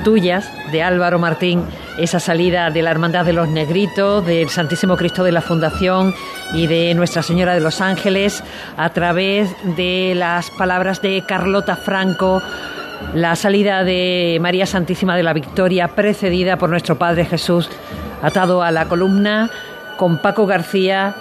tuyas, 0.05 0.47
de 0.73 0.83
Álvaro 0.83 1.19
Martín, 1.19 1.65
esa 1.97 2.21
salida 2.21 2.69
de 2.69 2.83
la 2.83 2.91
Hermandad 2.91 3.25
de 3.25 3.33
los 3.33 3.49
Negritos, 3.49 4.27
del 4.27 4.51
Santísimo 4.51 4.95
Cristo 4.95 5.25
de 5.25 5.33
la 5.33 5.41
Fundación 5.41 6.15
y 6.53 6.67
de 6.67 6.93
Nuestra 6.93 7.23
Señora 7.23 7.55
de 7.55 7.61
los 7.61 7.81
Ángeles, 7.81 8.45
a 8.77 8.91
través 8.91 9.49
de 9.75 10.13
las 10.15 10.51
palabras 10.51 11.01
de 11.01 11.25
Carlota 11.27 11.77
Franco, 11.77 12.43
la 13.13 13.37
salida 13.37 13.85
de 13.85 14.39
María 14.41 14.67
Santísima 14.67 15.17
de 15.17 15.23
la 15.23 15.33
Victoria, 15.33 15.89
precedida 15.89 16.57
por 16.57 16.71
nuestro 16.71 16.97
Padre 16.97 17.25
Jesús, 17.25 17.69
atado 18.23 18.63
a 18.63 18.71
la 18.71 18.87
columna, 18.87 19.51
con 19.97 20.19
Paco 20.19 20.47
García, 20.47 21.15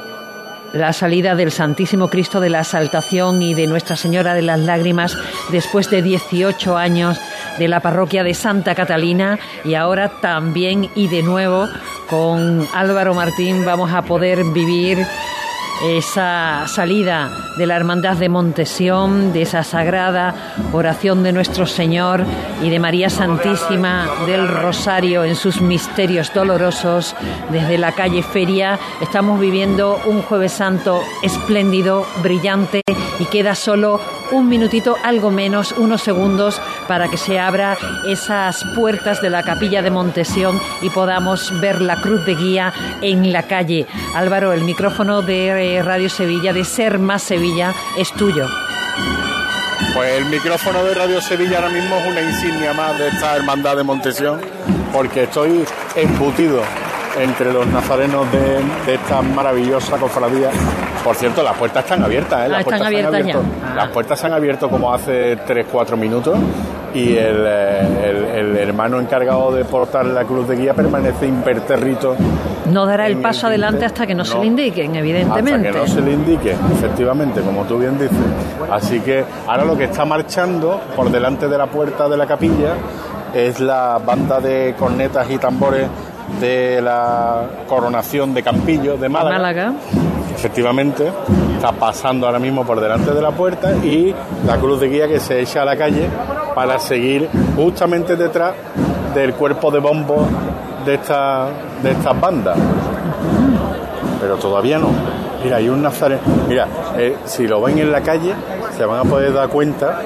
la 0.74 0.92
salida 0.92 1.36
del 1.36 1.52
Santísimo 1.52 2.10
Cristo 2.10 2.40
de 2.40 2.50
la 2.50 2.62
Exaltación 2.62 3.42
y 3.42 3.54
de 3.54 3.68
Nuestra 3.68 3.96
Señora 3.96 4.34
de 4.34 4.42
las 4.42 4.60
Lágrimas 4.60 5.16
después 5.52 5.90
de 5.92 6.02
18 6.02 6.78
años 6.78 7.20
de 7.60 7.68
la 7.68 7.80
parroquia 7.80 8.24
de 8.24 8.34
Santa 8.34 8.74
Catalina 8.74 9.38
y 9.64 9.76
ahora 9.76 10.10
también 10.10 10.90
y 10.96 11.08
de 11.08 11.22
nuevo 11.22 11.68
con 12.10 12.68
Álvaro 12.74 13.14
Martín 13.14 13.64
vamos 13.66 13.92
a 13.94 14.02
poder 14.02 14.44
vivir 14.46 15.06
esa 15.84 16.66
salida 16.68 17.30
de 17.58 17.68
la 17.68 17.76
Hermandad 17.76 18.16
de 18.16 18.30
Montesión, 18.30 19.34
de 19.34 19.42
esa 19.42 19.64
sagrada 19.64 20.34
oración 20.72 21.24
de 21.24 21.34
nuestro 21.34 21.66
Señor 21.66 22.24
y 22.62 22.70
de 22.70 22.80
María 22.80 23.10
Santísima 23.10 24.10
del 24.26 24.48
Rosario 24.48 25.24
en 25.26 25.36
sus 25.36 25.62
misterios 25.62 26.34
dolorosos 26.34 27.16
desde 27.50 27.78
la 27.78 27.92
calle 27.92 28.24
Feria. 28.24 28.80
Estamos 29.02 29.40
viviendo 29.40 30.00
un 30.06 30.22
jueves 30.22 30.54
santo 30.54 31.02
espléndido, 31.22 32.06
brillante 32.22 32.82
y 33.20 33.26
queda 33.26 33.54
solo 33.54 34.00
un 34.34 34.50
minutito, 34.50 34.98
algo 35.04 35.30
menos, 35.32 35.72
unos 35.74 36.02
segundos, 36.02 36.60
para 36.88 37.08
que 37.08 37.18
se 37.18 37.40
abra 37.40 37.78
esas 38.08 38.64
puertas 38.76 39.22
de 39.22 39.30
la 39.30 39.44
capilla 39.44 39.82
de 39.82 39.92
Montesión 39.92 40.60
y 40.82 40.90
podamos 40.90 41.60
ver 41.62 41.82
la 41.82 42.02
cruz 42.02 42.26
de 42.26 42.36
guía 42.36 42.74
en 43.02 43.32
la 43.32 43.44
calle. 43.44 43.86
Álvaro, 44.16 44.52
el 44.52 44.62
micrófono 44.62 45.22
de 45.22 45.76
eh, 45.78 45.84
Radio 45.84 46.10
Sevilla, 46.10 46.52
de 46.52 46.66
Ser 46.66 47.00
Más 47.00 47.22
Sevilla, 47.24 47.74
es 47.98 48.12
tuyo. 48.12 48.48
Pues 49.94 50.18
el 50.18 50.26
micrófono 50.26 50.84
de 50.84 50.96
Radio 50.96 51.22
Sevilla 51.22 51.58
ahora 51.58 51.70
mismo 51.70 51.96
es 51.98 52.08
una 52.08 52.22
insignia 52.22 52.74
más 52.74 52.98
de 52.98 53.10
esta 53.10 53.36
hermandad 53.36 53.78
de 53.78 53.84
Montesión, 53.84 54.42
porque 54.92 55.24
estoy 55.24 55.64
embutido 55.96 56.62
entre 57.20 57.54
los 57.54 57.68
nazarenos 57.68 58.32
de, 58.32 58.64
de 58.88 58.96
esta 58.96 59.22
maravillosa 59.22 59.98
cofradía. 59.98 60.50
Por 61.04 61.16
cierto, 61.16 61.44
las 61.44 61.56
puertas 61.58 61.84
están 61.84 62.04
abiertas, 62.04 62.46
¿eh? 62.46 62.50
Las 62.50 62.58
Ah, 62.58 62.62
están 62.62 62.64
puertas 62.64 62.80
se 62.80 62.84
han 62.84 63.06
abiertas 63.06 63.26
ya. 63.28 63.34
abierto- 63.40 63.76
Las 63.76 63.88
puertas 63.90 64.20
se 64.20 64.26
han 64.28 64.34
abierto 64.34 64.70
como 64.70 64.94
hace 64.94 65.36
3-4 65.38 65.98
minutos 65.98 66.38
y 66.94 67.18
el, 67.18 67.44
eh, 67.46 68.26
el- 68.36 68.38
el 68.38 68.58
hermano 68.58 69.00
encargado 69.00 69.52
de 69.52 69.66
portar 69.66 70.06
la 70.06 70.24
cruz 70.24 70.48
de 70.48 70.56
guía 70.56 70.74
permanece 70.74 71.26
imperterrito 71.28 72.16
No 72.72 72.86
dará 72.86 73.08
el 73.08 73.18
paso 73.18 73.48
adelante 73.48 73.84
hasta 73.86 74.08
que 74.08 74.16
no, 74.16 74.24
se 74.24 74.38
le 74.40 74.46
indiquen, 74.46 74.96
evidentemente. 74.96 75.68
Hasta 75.70 75.80
que 75.82 75.86
no 75.86 75.94
se 75.94 76.02
le 76.02 76.12
indique, 76.14 76.52
efectivamente, 76.72 77.42
como 77.42 77.64
tú 77.66 77.78
bien 77.78 77.98
dices. 78.00 78.18
Así 78.72 79.02
que 79.02 79.26
ahora 79.48 79.66
lo 79.66 79.78
que 79.78 79.84
está 79.86 80.06
marchando 80.06 80.80
por 80.96 81.12
delante 81.12 81.48
de 81.50 81.58
la 81.58 81.66
puerta 81.68 82.08
de 82.08 82.16
la 82.16 82.26
capilla 82.26 82.76
es 83.34 83.60
la 83.60 84.00
banda 84.06 84.40
de 84.40 84.76
cornetas 84.80 85.30
y 85.30 85.38
tambores 85.38 85.88
de 86.40 86.82
la 86.82 87.42
coronación 87.68 88.34
de 88.34 88.42
Campillo 88.44 88.96
de 88.96 89.10
Málaga. 89.10 89.38
Málaga. 89.38 89.74
Efectivamente, 90.36 91.12
está 91.56 91.72
pasando 91.72 92.26
ahora 92.26 92.40
mismo 92.40 92.66
por 92.66 92.82
delante 92.82 93.12
de 93.12 93.22
la 93.22 93.32
puerta 93.32 93.74
y 93.84 94.14
la 94.46 94.58
cruz 94.58 94.80
de 94.80 94.90
guía 94.90 95.08
que 95.08 95.20
se 95.20 95.40
echa 95.40 95.62
a 95.62 95.66
la 95.66 95.78
calle 95.78 96.10
para 96.54 96.80
seguir 96.80 97.30
justamente 97.56 98.16
detrás 98.16 98.54
del 99.14 99.34
cuerpo 99.34 99.72
de 99.72 99.80
bombo 99.80 100.28
de, 100.86 100.96
esta, 100.96 101.48
de 101.82 101.92
estas 101.92 102.20
bandas. 102.20 102.58
Pero 104.20 104.36
todavía 104.38 104.80
no. 104.80 104.90
Mira, 105.44 105.58
hay 105.58 105.70
un 105.70 105.82
nazareno. 105.82 106.22
Mira, 106.48 106.68
eh, 106.98 107.16
si 107.26 107.48
lo 107.48 107.62
ven 107.62 107.78
en 107.78 107.92
la 107.92 108.02
calle, 108.02 108.34
se 108.76 108.86
van 108.86 109.06
a 109.06 109.10
poder 109.10 109.34
dar 109.34 109.50
cuenta. 109.50 110.02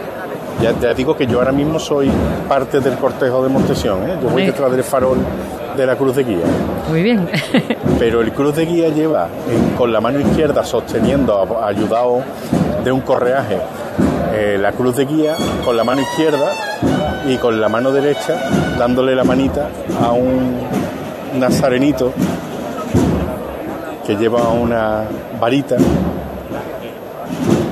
Ya, 0.61 0.73
ya 0.79 0.93
digo 0.93 1.15
que 1.15 1.27
yo 1.27 1.39
ahora 1.39 1.51
mismo 1.51 1.79
soy 1.79 2.09
parte 2.47 2.79
del 2.79 2.97
cortejo 2.97 3.43
de 3.43 3.49
Montesión. 3.49 4.09
¿eh? 4.09 4.17
Yo 4.21 4.29
voy 4.29 4.45
detrás 4.45 4.71
del 4.71 4.83
farol 4.83 5.17
de 5.77 5.85
la 5.85 5.95
cruz 5.95 6.15
de 6.15 6.23
guía. 6.23 6.45
Muy 6.89 7.01
bien. 7.03 7.29
Pero 7.99 8.21
el 8.21 8.31
cruz 8.33 8.55
de 8.55 8.65
guía 8.65 8.89
lleva 8.89 9.27
en- 9.49 9.75
con 9.77 9.93
la 9.93 10.01
mano 10.01 10.19
izquierda 10.19 10.63
sosteniendo, 10.65 11.61
ayudado 11.63 12.21
de 12.83 12.91
un 12.91 13.01
correaje, 13.01 13.57
eh, 14.33 14.57
la 14.59 14.71
cruz 14.73 14.95
de 14.97 15.05
guía 15.05 15.35
con 15.63 15.77
la 15.77 15.83
mano 15.83 16.01
izquierda 16.01 16.51
y 17.27 17.37
con 17.37 17.59
la 17.61 17.69
mano 17.69 17.91
derecha 17.91 18.39
dándole 18.77 19.15
la 19.15 19.23
manita 19.23 19.69
a 20.03 20.11
un 20.11 20.57
nazarenito 21.39 22.11
que 24.05 24.15
lleva 24.15 24.49
una 24.49 25.03
varita 25.39 25.75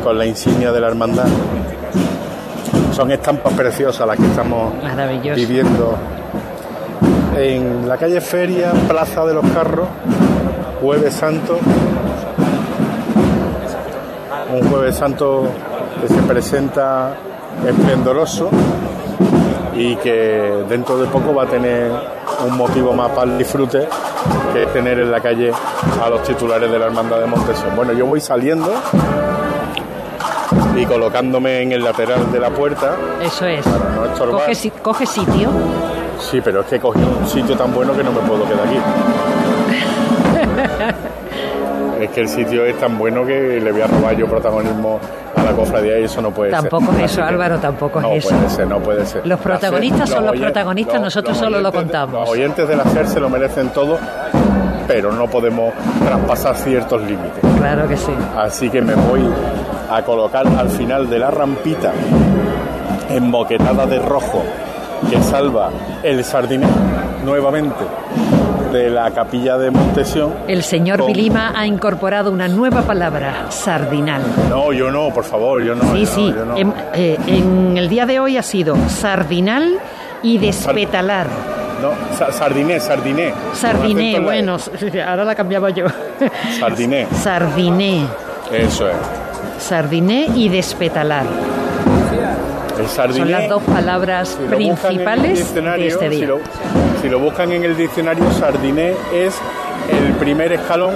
con 0.03 0.17
la 0.17 0.25
insignia 0.25 0.71
de 0.71 0.79
la 0.81 0.87
hermandad. 0.87 1.25
Son 2.93 3.11
estampas 3.11 3.53
preciosas 3.53 4.05
las 4.07 4.17
que 4.17 4.25
estamos 4.25 4.73
viviendo 5.35 5.95
en 7.35 7.87
la 7.87 7.97
calle 7.97 8.21
Feria, 8.21 8.71
Plaza 8.87 9.25
de 9.25 9.33
los 9.33 9.45
Carros, 9.51 9.87
Jueves 10.81 11.13
Santo. 11.13 11.57
Un 14.51 14.69
Jueves 14.69 14.95
Santo 14.95 15.43
que 16.01 16.07
se 16.07 16.21
presenta 16.21 17.15
esplendoroso 17.67 18.49
y 19.75 19.95
que 19.97 20.63
dentro 20.69 20.97
de 20.97 21.07
poco 21.07 21.33
va 21.33 21.43
a 21.43 21.47
tener 21.47 21.91
un 22.47 22.55
motivo 22.57 22.93
más 22.93 23.09
para 23.11 23.23
el 23.31 23.37
disfrute 23.37 23.87
que 24.53 24.63
es 24.63 24.73
tener 24.73 24.99
en 24.99 25.11
la 25.11 25.19
calle 25.19 25.51
a 26.03 26.09
los 26.09 26.23
titulares 26.23 26.71
de 26.71 26.79
la 26.79 26.85
Hermandad 26.85 27.19
de 27.19 27.25
Montesión. 27.25 27.75
Bueno, 27.75 27.91
yo 27.93 28.05
voy 28.05 28.21
saliendo 28.21 28.71
y 30.77 30.85
colocándome 30.85 31.61
en 31.61 31.71
el 31.73 31.83
lateral 31.83 32.31
de 32.31 32.39
la 32.39 32.49
puerta. 32.49 32.95
Eso 33.21 33.45
es. 33.45 33.65
no 33.65 34.05
estorbar. 34.05 34.41
Coge, 34.41 34.55
si- 34.55 34.69
coge 34.71 35.05
sitio. 35.05 35.49
Sí, 36.19 36.39
pero 36.43 36.61
es 36.61 36.67
que 36.67 36.75
he 36.75 36.79
cogido 36.79 37.07
un 37.19 37.27
sitio 37.27 37.55
tan 37.57 37.73
bueno 37.73 37.93
que 37.93 38.03
no 38.03 38.11
me 38.11 38.19
puedo 38.21 38.43
quedar 38.45 38.67
aquí. 38.67 38.77
Es 41.99 42.09
que 42.11 42.21
el 42.21 42.27
sitio 42.27 42.65
es 42.65 42.77
tan 42.77 42.97
bueno 42.97 43.25
que 43.25 43.59
le 43.59 43.71
voy 43.71 43.81
a 43.81 43.87
robar 43.87 44.15
yo 44.17 44.27
protagonismo 44.27 44.99
a 45.35 45.43
la 45.43 45.51
cofradía 45.53 45.97
y 45.97 46.03
eso 46.03 46.21
no 46.21 46.29
puede 46.29 46.51
Tampoco 46.51 46.91
ser. 46.93 47.05
es 47.05 47.11
eso, 47.13 47.23
Álvaro, 47.23 47.57
tampoco 47.57 48.01
no 48.01 48.11
es 48.11 48.25
eso. 48.25 48.35
puede 48.35 48.49
ser, 48.49 48.67
no 48.67 48.79
puede 48.79 49.05
ser. 49.05 49.25
Los 49.25 49.39
protagonistas 49.39 50.09
SER- 50.09 50.15
son 50.17 50.25
los 50.25 50.35
protagonistas, 50.35 51.01
nosotros 51.01 51.37
solo 51.37 51.61
lo 51.61 51.71
contamos. 51.71 52.19
Los 52.19 52.29
oyentes 52.29 52.67
de 52.67 52.75
la 52.75 52.83
SER 52.83 53.07
se 53.07 53.19
lo 53.21 53.29
merecen 53.29 53.69
todo, 53.69 53.97
pero 54.87 55.13
no 55.13 55.25
podemos 55.27 55.73
traspasar 56.05 56.55
ciertos 56.57 57.01
límites. 57.01 57.39
Claro 57.57 57.87
que 57.87 57.95
sí. 57.95 58.11
Así 58.37 58.69
que 58.69 58.81
me 58.81 58.93
voy 58.95 59.21
a 59.89 60.01
colocar 60.03 60.45
al 60.45 60.69
final 60.69 61.09
de 61.09 61.17
la 61.17 61.31
rampita 61.31 61.93
emboquetada 63.09 63.85
de 63.85 63.99
rojo 63.99 64.43
que 65.09 65.21
salva 65.21 65.69
el 66.03 66.23
sardinero 66.23 66.71
nuevamente 67.23 67.83
de 68.71 68.89
la 68.89 69.09
capilla 69.11 69.57
de 69.57 69.71
Montesión. 69.71 70.33
El 70.47 70.61
señor 70.63 70.99
Con- 70.99 71.07
Vilima 71.07 71.53
ha 71.55 71.65
incorporado 71.65 72.31
una 72.31 72.47
nueva 72.47 72.81
palabra, 72.81 73.45
sardinal. 73.49 74.21
No, 74.49 74.73
yo 74.73 74.91
no, 74.91 75.09
por 75.13 75.23
favor, 75.23 75.63
yo 75.63 75.75
no. 75.75 75.83
Sí, 75.93 76.01
yo 76.01 76.05
sí. 76.07 76.29
no, 76.31 76.35
yo 76.35 76.45
no. 76.45 76.57
En, 76.57 76.73
eh, 76.93 77.17
en 77.27 77.77
el 77.77 77.87
día 77.87 78.05
de 78.05 78.19
hoy 78.19 78.37
ha 78.37 78.43
sido 78.43 78.75
sardinal 78.89 79.77
y 80.23 80.37
despetalar. 80.37 81.27
No, 81.81 81.91
sa- 82.17 82.31
sardiné, 82.31 82.79
sardiné. 82.79 83.33
Sardiné, 83.53 84.19
bueno, 84.19 84.57
ahora 85.07 85.23
la 85.25 85.35
cambiaba 85.35 85.69
yo. 85.69 85.85
Sardiné, 86.59 87.07
Sardiné, 87.21 88.05
eso 88.51 88.87
es. 88.89 88.95
sardiné 89.59 90.27
y 90.35 90.49
despetalar. 90.49 91.25
El 92.79 92.87
sardiné. 92.87 93.19
Son 93.19 93.31
las 93.31 93.49
dos 93.49 93.63
palabras 93.63 94.37
si 94.39 94.55
principales 94.55 95.53
de 95.53 95.87
este 95.87 96.09
Si 96.09 96.15
día. 96.17 96.27
lo, 96.27 96.39
si 97.01 97.09
lo 97.09 97.19
buscan 97.19 97.51
en 97.51 97.63
el 97.63 97.75
diccionario, 97.77 98.29
sardiné 98.33 98.93
es 99.13 99.35
el 99.89 100.13
primer 100.13 100.51
escalón 100.53 100.93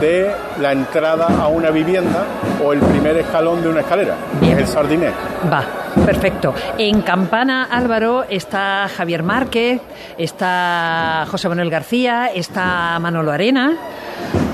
de 0.00 0.30
la 0.60 0.72
entrada 0.72 1.26
a 1.40 1.46
una 1.48 1.70
vivienda 1.70 2.24
o 2.64 2.72
el 2.72 2.80
primer 2.80 3.16
escalón 3.18 3.62
de 3.62 3.68
una 3.68 3.80
escalera. 3.80 4.14
Es 4.42 4.58
el 4.58 4.66
sardiné. 4.66 5.10
Va, 5.52 5.64
perfecto. 6.04 6.54
En 6.78 7.02
Campana, 7.02 7.68
Álvaro, 7.70 8.24
está 8.28 8.88
Javier 8.96 9.22
Márquez, 9.22 9.80
está 10.18 11.24
José 11.30 11.48
Manuel 11.48 11.70
García, 11.70 12.30
está 12.34 12.98
Manolo 13.00 13.30
Arena. 13.30 13.76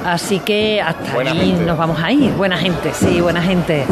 Así 0.06 0.40
que 0.40 0.80
hasta 0.80 1.12
Buena 1.14 1.32
ahí 1.32 1.50
gente. 1.50 1.64
nos 1.64 1.76
vamos 1.78 1.98
a 2.02 2.12
ir. 2.12 2.30
Buena 2.32 2.56
gente, 2.56 2.92
sí, 2.92 3.20
buena 3.20 3.42
gente. 3.42 3.84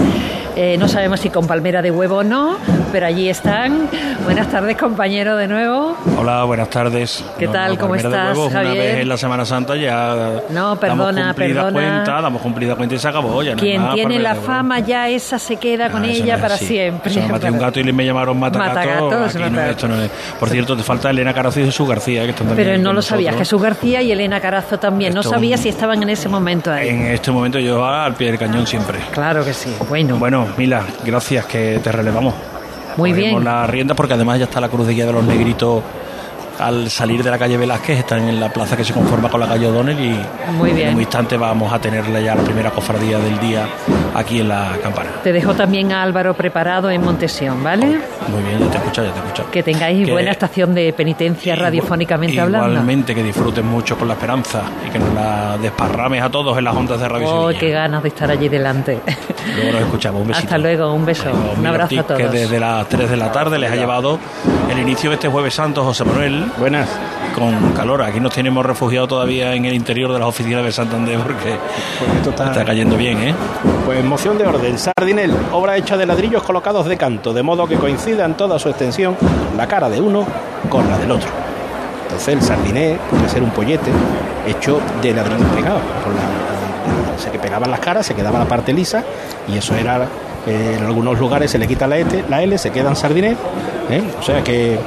Eh, 0.59 0.79
no 0.79 0.89
sabemos 0.89 1.21
si 1.21 1.29
con 1.29 1.47
palmera 1.47 1.83
de 1.83 1.91
huevo 1.91 2.17
o 2.17 2.25
no, 2.25 2.57
pero 2.91 3.05
allí 3.05 3.29
están. 3.29 3.91
Buenas 4.25 4.49
tardes, 4.51 4.75
compañero, 4.79 5.37
de 5.37 5.47
nuevo. 5.49 5.95
Hola, 6.19 6.45
buenas 6.45 6.71
tardes. 6.71 7.23
¿Qué 7.39 7.47
tal? 7.47 7.77
¿Cómo 7.77 7.91
Palmera 7.91 8.09
de 8.09 8.17
estás, 8.17 8.37
Huevos, 8.39 8.51
Una 8.53 8.63
Javier? 8.65 8.77
vez 8.79 9.03
en 9.03 9.09
la 9.11 9.17
Semana 9.19 9.45
Santa 9.45 9.77
ya 9.77 10.41
No, 10.49 10.77
perdona, 10.81 11.13
damos 11.13 11.27
cumplida 11.35 11.55
perdona. 11.67 11.73
cuenta, 11.73 12.21
damos 12.23 12.41
cumplida 12.43 12.75
cuenta 12.75 12.95
y 12.95 12.99
se 12.99 13.07
acabó 13.07 13.43
ya. 13.43 13.55
no 13.55 13.61
Quien 13.61 13.83
más 13.83 13.95
tiene 13.97 14.19
la 14.19 14.35
fama 14.35 14.79
ya 14.81 15.09
esa 15.11 15.39
se 15.39 15.57
queda 15.57 15.91
con 15.91 16.03
Ah, 16.05 16.07
eso 16.07 16.23
ella 16.25 16.33
no 16.33 16.37
es 16.39 16.43
para 16.43 16.55
así. 16.55 16.67
siempre. 16.69 17.11
Eso 17.11 17.21
me 17.21 17.29
maté 17.29 17.51
un 17.51 17.59
gato 17.59 17.81
y 17.81 17.93
me 17.93 18.07
llamaron 18.07 18.39
matagato. 18.41 18.75
Matagatos, 18.77 19.37
Aquí 19.37 19.51
no, 19.55 19.61
esto 19.61 19.89
no 19.89 20.01
es. 20.01 20.11
Por 20.41 20.49
cierto, 20.49 20.75
te 20.75 20.83
falta 20.83 21.11
Elena 21.11 21.35
Carazo 21.35 21.61
y 21.61 21.65
Jesús 21.67 21.87
García, 21.87 22.23
que 22.25 22.31
están 22.31 22.47
también 22.49 22.67
Pero 22.67 22.79
no 22.79 22.89
con 22.89 22.97
lo 22.97 23.03
sabías, 23.03 23.35
nosotros. 23.35 23.47
Jesús 23.47 23.63
García 23.63 24.01
y 24.01 24.11
Elena 24.11 24.41
Carazo 24.41 24.79
también. 24.79 25.13
No 25.13 25.21
Esto 25.21 25.33
sabía 25.35 25.57
un- 25.57 25.63
si 25.63 25.69
estaban 25.69 26.03
en 26.03 26.09
ese 26.09 26.31
momento 26.31 26.73
ahí. 26.73 26.89
En 26.89 27.03
este 27.09 27.31
momento 27.31 27.59
yo 27.59 27.85
al 27.85 28.15
pie 28.15 28.29
del 28.29 28.39
cañón 28.39 28.67
siempre. 28.67 29.01
Claro 29.13 29.45
que 29.45 29.53
sí. 29.53 29.71
Bueno, 29.91 30.17
Bueno, 30.17 30.46
Mila, 30.57 30.83
gracias 31.05 31.47
que 31.47 31.81
te 31.83 31.93
relevamos. 31.93 32.35
Muy 32.97 33.13
bien. 33.13 33.45
la 33.45 33.67
rienda 33.67 33.95
porque 33.95 34.15
además 34.15 34.39
ya 34.39 34.45
está 34.47 34.61
la 34.61 34.69
cruz 34.69 34.87
de 34.87 34.95
guía 34.95 35.07
de 35.07 35.13
los 35.13 35.25
negritos 35.25 35.83
al 36.59 36.89
salir 36.91 37.23
de 37.23 37.31
la 37.31 37.39
calle 37.39 37.59
Velázquez, 37.59 37.99
están 37.99 38.27
en 38.29 38.41
la 38.41 38.51
plaza 38.51 38.77
que 38.79 38.85
se 38.85 38.95
conforma 38.95 39.29
con 39.29 39.39
la 39.41 39.47
calle 39.47 39.67
O'Donnell 39.67 40.01
y 40.01 40.19
Muy 40.53 40.71
en 40.71 40.77
bien. 40.77 40.95
un 40.95 41.01
instante 41.03 41.37
vamos 41.37 41.71
a 41.71 41.79
tenerle 41.79 42.23
ya 42.25 42.35
la 42.35 42.43
primera 42.43 42.71
cofradía 42.71 43.19
del 43.19 43.39
día 43.39 43.69
aquí 44.19 44.41
en 44.41 44.49
la 44.49 44.73
campana. 44.83 45.11
te 45.23 45.33
dejo 45.33 45.55
también 45.55 45.93
a 45.93 46.03
Álvaro 46.03 46.35
preparado 46.35 46.91
en 46.91 47.03
Montesión, 47.05 47.63
¿vale? 47.63 47.87
Muy 48.29 48.43
bien, 48.43 48.59
ya 48.61 48.71
te 48.71 48.79
escucho, 48.79 49.05
ya 49.05 49.13
te 49.13 49.19
escucho. 49.19 49.51
Que 49.51 49.63
tengáis 49.63 50.07
Que- 50.07 50.13
buena 50.13 50.31
estación 50.31 50.75
de 50.75 50.93
penitencia 50.93 51.55
radiofónicamente 51.57 52.41
hablando. 52.41 52.69
Igualmente 52.69 53.15
que 53.15 53.23
disfruten 53.23 53.67
mucho 53.67 53.97
con 53.99 54.09
la 54.09 54.15
esperanza 54.15 54.63
y 54.87 54.91
que 54.91 54.99
nos 54.99 55.13
la 55.15 55.59
desparrames 55.59 56.23
a 56.23 56.31
todos 56.31 56.57
en 56.59 56.65
las 56.65 56.75
ondas 56.75 56.99
de 57.01 57.09
Radio 57.09 57.29
Oh, 57.29 57.43
Sevilla. 57.49 57.61
qué 57.61 57.71
ganas 57.71 58.03
de 58.03 58.09
estar 58.09 58.31
allí 58.31 58.49
delante. 58.49 58.99
Luego 59.57 59.73
nos 59.73 59.81
escuchamos. 59.83 60.23
Un 60.23 60.29
besito. 60.29 60.47
Hasta 60.47 60.59
luego, 60.59 60.93
un 60.93 61.05
beso. 61.07 61.31
Un 61.59 61.67
abrazo 61.67 62.01
a 62.01 62.03
todos. 62.03 62.21
Que 62.21 62.29
desde 62.29 62.59
las 62.59 62.89
3 62.89 63.11
de 63.11 63.17
la 63.17 63.31
tarde 63.31 63.59
les 63.59 63.71
ha 63.71 63.77
llevado 63.77 64.19
el 64.71 64.79
inicio 64.79 65.11
de 65.11 65.15
este 65.17 65.29
Jueves 65.29 65.55
Santo, 65.55 65.85
José 65.85 66.05
Manuel. 66.05 66.47
Buenas. 66.59 66.89
Con 67.37 67.73
calor. 67.73 68.03
Aquí 68.03 68.19
nos 68.19 68.33
tenemos 68.33 68.65
refugiados 68.65 69.09
todavía 69.09 69.53
en 69.55 69.65
el 69.67 69.75
interior 69.75 70.13
de 70.13 70.19
las 70.19 70.29
oficinas 70.29 70.65
de 70.65 70.73
Santander 70.73 71.19
porque 71.19 71.57
esto 72.17 72.31
está- 72.31 72.51
está 72.51 72.65
cayendo 72.65 72.97
bien, 72.97 73.19
¿eh? 73.19 73.35
Pues 73.85 74.03
moción 74.05 74.39
de 74.39 74.47
orden. 74.47 74.79
Sardinel, 74.79 75.33
obra 75.53 75.77
hecha 75.77 75.97
de 75.97 76.07
ladrillos 76.07 76.43
colocados 76.43 76.87
de 76.87 76.97
canto, 76.97 77.33
de 77.35 77.43
modo 77.43 77.67
que 77.67 77.77
coincida 77.77 78.25
en 78.25 78.35
toda 78.35 78.59
su 78.59 78.69
extensión 78.71 79.17
la 79.57 79.67
cara 79.67 79.89
de 79.91 80.01
uno 80.01 80.25
con 80.71 80.89
la 80.89 80.97
del 80.99 81.11
otro. 81.13 81.29
Entonces 82.05 82.29
el 82.29 82.43
sardiné 82.43 82.97
puede 83.11 83.29
ser 83.29 83.43
un 83.43 83.51
pollete 83.51 83.91
hecho 84.47 84.81
de 85.03 85.13
ladrillos 85.13 85.49
pegados. 85.55 85.83
Por 86.05 86.15
la, 86.15 87.19
se 87.23 87.31
que 87.31 87.39
pegaban 87.39 87.71
las 87.71 87.81
caras, 87.81 88.07
se 88.07 88.15
quedaba 88.15 88.39
la 88.39 88.45
parte 88.47 88.73
lisa 88.73 89.03
y 89.53 89.59
eso 89.59 89.75
era 89.75 90.07
eh, 90.47 90.77
en 90.79 90.85
algunos 90.87 91.19
lugares 91.19 91.51
se 91.51 91.59
le 91.59 91.67
quita 91.67 91.87
la, 91.87 91.99
E, 91.99 92.07
la 92.29 92.43
L, 92.43 92.57
se 92.57 92.71
queda 92.71 92.89
en 92.91 92.97
sardiné. 92.97 93.37
¿eh? 93.91 94.03
O 94.19 94.23
sea 94.23 94.43
que 94.45 94.79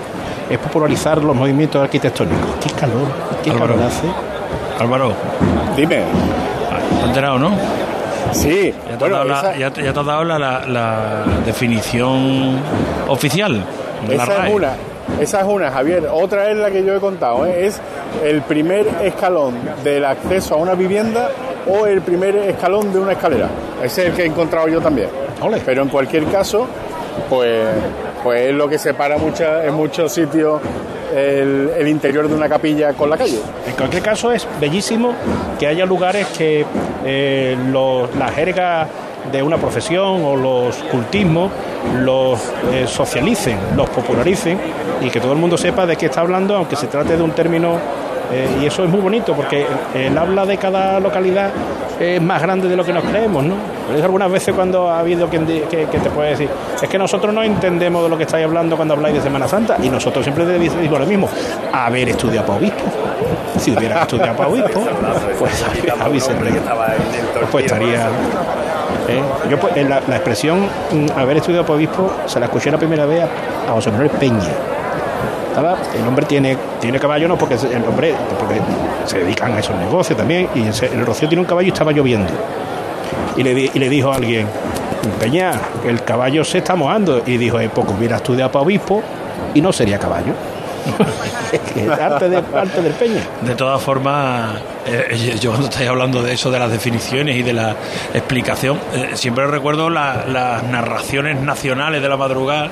es 0.49 0.57
popularizar 0.57 1.23
los 1.23 1.35
movimientos 1.35 1.81
arquitectónicos. 1.81 2.49
Qué 2.63 2.71
calor, 2.73 3.07
qué 3.43 3.51
Álvaro. 3.51 3.75
calor 3.75 3.88
hace. 3.88 4.07
Álvaro. 4.83 5.13
Dime. 5.75 5.97
¿Te 5.97 6.75
has 7.01 7.07
enterado, 7.07 7.39
no? 7.39 7.51
Sí. 8.31 8.73
Ya 8.89 8.97
te 8.97 9.05
has 9.05 9.12
dado, 9.12 9.23
la, 9.25 9.57
ya 9.57 9.71
te- 9.71 9.83
ya 9.83 9.93
te 9.93 9.99
has 9.99 10.05
dado 10.05 10.23
la, 10.23 10.39
la- 10.39 10.65
la 10.67 11.23
definición 11.45 12.59
oficial 13.07 13.63
de 14.07 14.15
la 14.17 14.23
Esa 14.23 14.47
es 14.47 14.53
una. 14.53 14.69
Esa 15.19 15.39
es 15.41 15.45
una, 15.47 15.71
Javier. 15.71 16.07
Otra 16.12 16.49
es 16.51 16.57
la 16.57 16.69
que 16.69 16.83
yo 16.85 16.95
he 16.95 16.99
contado. 16.99 17.45
¿eh? 17.45 17.65
Es 17.65 17.81
el 18.23 18.41
primer 18.43 18.88
escalón 19.03 19.55
del 19.83 20.05
acceso 20.05 20.55
a 20.55 20.57
una 20.57 20.75
vivienda 20.75 21.29
o 21.67 21.85
el 21.88 22.01
primer 22.01 22.35
escalón 22.38 22.93
de 22.93 22.99
una 22.99 23.13
escalera. 23.13 23.49
Ese 23.83 24.03
es 24.03 24.07
el 24.09 24.13
que 24.13 24.23
he 24.23 24.25
encontrado 24.27 24.67
yo 24.67 24.79
también. 24.79 25.09
Pero 25.65 25.81
en 25.83 25.89
cualquier 25.89 26.25
caso, 26.25 26.67
pues, 27.29 27.65
pues 28.23 28.49
es 28.49 28.53
lo 28.53 28.67
que 28.67 28.77
separa 28.77 29.15
en 29.17 29.73
muchos 29.73 30.12
sitios 30.12 30.62
el, 31.15 31.71
el 31.77 31.88
interior 31.88 32.27
de 32.27 32.36
una 32.36 32.47
capilla 32.47 32.93
con 32.93 33.10
la 33.10 33.17
calle. 33.17 33.39
En 33.67 33.73
cualquier 33.73 34.03
caso 34.03 34.32
es 34.32 34.47
bellísimo 34.60 35.13
que 35.58 35.67
haya 35.67 35.86
lugares 35.86 36.27
que 36.38 36.65
eh, 37.05 37.58
los- 37.71 38.13
la 38.15 38.27
jerga 38.29 38.88
de 39.32 39.43
una 39.43 39.58
profesión 39.58 40.23
o 40.23 40.36
los 40.36 40.75
cultismos 40.91 41.51
los 42.01 42.39
eh, 42.73 42.86
socialicen, 42.88 43.58
los 43.75 43.89
popularicen 43.89 44.58
y 45.01 45.10
que 45.10 45.19
todo 45.19 45.34
el 45.34 45.38
mundo 45.39 45.58
sepa 45.58 45.86
de 45.86 45.95
qué 45.95 46.08
está 46.08 46.21
hablando, 46.21 46.55
aunque 46.55 46.75
se 46.75 46.88
trate 46.88 47.15
de 47.17 47.23
un 47.23 47.32
término 47.32 47.77
eh, 48.31 48.47
y 48.61 48.65
eso 48.65 48.83
es 48.83 48.89
muy 48.89 49.01
bonito 49.01 49.33
porque 49.33 49.65
el 49.93 50.17
habla 50.17 50.45
de 50.45 50.57
cada 50.57 50.99
localidad 50.99 51.49
es 51.99 52.21
más 52.21 52.41
grande 52.41 52.67
de 52.67 52.75
lo 52.75 52.85
que 52.85 52.93
nos 52.93 53.03
creemos, 53.03 53.43
¿no? 53.43 53.55
Por 53.87 53.95
eso 53.95 54.05
algunas 54.05 54.31
veces 54.31 54.53
cuando 54.55 54.89
ha 54.89 54.99
habido 54.99 55.27
quien 55.27 55.45
que, 55.45 55.65
que 55.67 55.99
te 55.99 56.09
puede 56.09 56.29
decir, 56.31 56.49
es 56.81 56.87
que 56.87 56.97
nosotros 56.97 57.33
no 57.33 57.43
entendemos 57.43 58.03
de 58.03 58.09
lo 58.09 58.17
que 58.17 58.23
estáis 58.23 58.45
hablando 58.45 58.75
cuando 58.75 58.93
habláis 58.93 59.15
de 59.15 59.21
Semana 59.21 59.47
Santa 59.47 59.77
y 59.81 59.89
nosotros 59.89 60.23
siempre 60.23 60.45
decimos 60.45 60.99
lo 60.99 61.05
mismo, 61.05 61.29
haber 61.73 62.09
estudiado 62.09 62.45
para 62.47 62.59
obispo. 62.59 62.83
Si 63.57 63.71
hubiera 63.75 64.03
estudiado 64.03 64.35
para 64.37 64.49
obispo, 64.49 64.81
pues. 65.39 65.65
Pues 67.51 67.65
estaría... 67.65 68.07
¿eh? 69.07 69.21
Yo 69.49 69.59
pues, 69.59 69.75
la, 69.75 70.01
la 70.07 70.15
expresión 70.15 70.59
mm, 70.91 71.17
haber 71.17 71.37
estudiado 71.37 71.65
para 71.65 71.75
obispo 71.77 72.11
se 72.27 72.39
la 72.39 72.45
escuché 72.45 72.71
la 72.71 72.77
primera 72.77 73.05
vez 73.05 73.23
a, 73.23 73.71
a 73.71 73.73
José 73.73 73.91
Manuel 73.91 74.11
Peña. 74.11 74.49
El 75.99 76.07
hombre 76.07 76.25
tiene, 76.25 76.57
tiene 76.79 76.99
caballo, 76.99 77.27
no 77.27 77.38
porque 77.38 77.55
el 77.55 77.83
hombre 77.85 78.13
porque 78.39 78.55
se 79.05 79.19
dedican 79.19 79.53
a 79.53 79.59
esos 79.59 79.75
negocios 79.75 80.17
también, 80.17 80.47
y 80.55 80.62
el 80.85 81.05
Rocío 81.05 81.27
tiene 81.27 81.41
un 81.41 81.47
caballo 81.47 81.67
y 81.67 81.71
estaba 81.71 81.91
lloviendo. 81.91 82.31
Y 83.38 83.43
le, 83.43 83.51
y 83.73 83.79
le 83.79 83.89
dijo 83.89 84.12
a 84.12 84.15
alguien, 84.15 84.47
Peña, 85.19 85.51
el 85.85 86.03
caballo 86.03 86.43
se 86.43 86.57
está 86.59 86.75
mojando. 86.75 87.21
Y 87.25 87.38
dijo, 87.38 87.59
eh, 87.59 87.69
poco 87.69 87.93
hubiera 87.97 88.17
estudiado 88.17 88.51
para 88.51 88.63
obispo 88.63 89.01
y 89.53 89.62
no 89.62 89.71
sería 89.71 89.97
caballo. 89.97 90.33
Arte, 92.01 92.29
de, 92.29 92.38
arte 92.38 92.81
del 92.81 92.93
Peña. 92.93 93.21
De 93.41 93.55
todas 93.55 93.81
formas, 93.81 94.55
eh, 94.85 95.38
yo 95.39 95.51
cuando 95.51 95.67
estáis 95.69 95.89
hablando 95.89 96.21
de 96.21 96.33
eso, 96.33 96.51
de 96.51 96.59
las 96.59 96.71
definiciones 96.71 97.35
y 97.35 97.43
de 97.43 97.53
la 97.53 97.75
explicación, 98.13 98.79
eh, 98.93 99.09
siempre 99.13 99.45
recuerdo 99.47 99.89
la- 99.89 100.25
las 100.27 100.63
narraciones 100.63 101.39
nacionales 101.41 102.01
de 102.01 102.09
la 102.09 102.17
madrugada. 102.17 102.69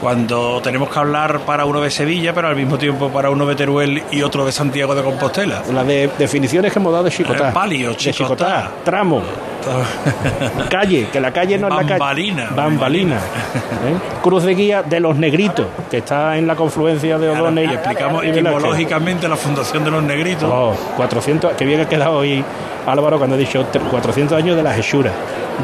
Cuando 0.00 0.60
tenemos 0.62 0.90
que 0.90 0.98
hablar 0.98 1.40
para 1.40 1.64
uno 1.64 1.80
de 1.80 1.90
Sevilla, 1.90 2.32
pero 2.34 2.48
al 2.48 2.56
mismo 2.56 2.76
tiempo 2.78 3.08
para 3.08 3.30
uno 3.30 3.46
de 3.46 3.54
Teruel 3.54 4.02
y 4.10 4.22
otro 4.22 4.44
de 4.44 4.52
Santiago 4.52 4.94
de 4.94 5.02
Compostela. 5.02 5.62
Las 5.72 5.86
de 5.86 6.10
definiciones 6.18 6.72
que 6.72 6.78
hemos 6.78 6.92
dado 6.92 7.04
de 7.04 7.10
Chicotá. 7.10 7.48
Eh, 7.48 7.52
palio, 7.52 7.94
Chicotá. 7.94 8.70
tramo. 8.84 9.22
calle, 10.70 11.08
que 11.12 11.20
la 11.20 11.32
calle 11.32 11.58
no 11.58 11.68
es 11.68 11.74
la 11.74 11.80
calle. 11.80 11.98
Bambalina. 11.98 12.50
Bambalina. 12.54 13.16
¿eh? 13.16 14.20
Cruz 14.22 14.44
de 14.44 14.54
guía 14.54 14.82
de 14.82 15.00
los 15.00 15.16
negritos, 15.16 15.66
que 15.90 15.98
está 15.98 16.36
en 16.36 16.46
la 16.46 16.54
confluencia 16.54 17.18
de 17.18 17.28
Odone 17.30 17.64
y 17.64 17.66
explicamos 17.66 18.22
y 18.24 18.28
Velázquez. 18.30 18.52
etimológicamente 18.54 19.28
la 19.28 19.36
fundación 19.36 19.84
de 19.84 19.90
los 19.90 20.02
negritos. 20.02 20.48
Oh, 20.52 20.74
400, 20.96 21.54
que 21.54 21.64
bien 21.64 21.80
ha 21.80 21.88
quedado 21.88 22.18
hoy 22.18 22.44
Álvaro 22.86 23.18
cuando 23.18 23.34
ha 23.34 23.38
dicho 23.38 23.66
tre- 23.72 23.80
400 23.90 24.36
años 24.38 24.56
de 24.56 24.62
la 24.62 24.76
hechura 24.76 25.10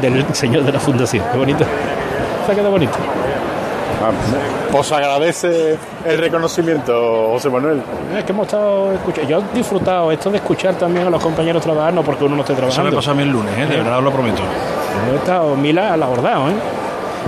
del 0.01 0.25
señor 0.33 0.63
de 0.63 0.71
la 0.73 0.79
fundación. 0.79 1.23
Qué 1.31 1.37
bonito. 1.37 1.63
Se 2.45 2.51
ha 2.51 2.55
quedado 2.55 2.71
bonito. 2.71 2.97
Os 4.73 4.91
agradece 4.91 5.77
el 6.05 6.17
reconocimiento, 6.17 7.29
José 7.31 7.49
Manuel. 7.49 7.81
Es 8.17 8.23
que 8.23 8.31
hemos 8.31 8.47
estado 8.47 8.91
escuchando. 8.93 9.29
Yo 9.29 9.39
he 9.39 9.57
disfrutado 9.57 10.11
esto 10.11 10.29
de 10.31 10.37
escuchar 10.37 10.75
también 10.75 11.07
a 11.07 11.09
los 11.09 11.21
compañeros 11.21 11.61
trabajar, 11.61 11.93
no 11.93 12.01
porque 12.03 12.23
uno 12.25 12.35
no 12.35 12.41
esté 12.41 12.53
Eso 12.53 12.59
trabajando. 12.61 12.89
me 12.91 12.95
pasó 12.97 13.11
a 13.11 13.13
mí 13.13 13.23
el 13.23 13.29
lunes, 13.29 13.53
¿eh? 13.57 13.65
de 13.67 13.77
verdad 13.77 13.97
os 13.99 14.03
lo 14.03 14.11
prometo. 14.11 14.41
He 15.11 15.15
estado 15.15 15.55
Mila 15.55 15.93
al 15.93 16.01
abordado, 16.03 16.49
¿eh? 16.49 16.53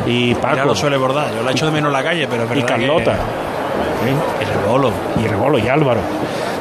Y 0.07 0.35
Paco. 0.35 0.55
Ya 0.55 0.65
lo 0.65 0.75
suele 0.75 0.97
bordar. 0.97 1.33
Yo 1.35 1.43
la 1.43 1.51
echo 1.51 1.65
de 1.65 1.71
menos 1.71 1.89
en 1.89 1.93
la 1.93 2.03
calle, 2.03 2.27
pero 2.27 2.43
es 2.43 2.51
y 2.51 2.53
verdad 2.55 2.67
Carlota. 2.67 3.11
que- 3.13 4.43
Y 4.43 4.45
Rebolo. 4.45 4.91
Y 5.23 5.27
Rebolo 5.27 5.57
y 5.59 5.67
Álvaro. 5.67 5.99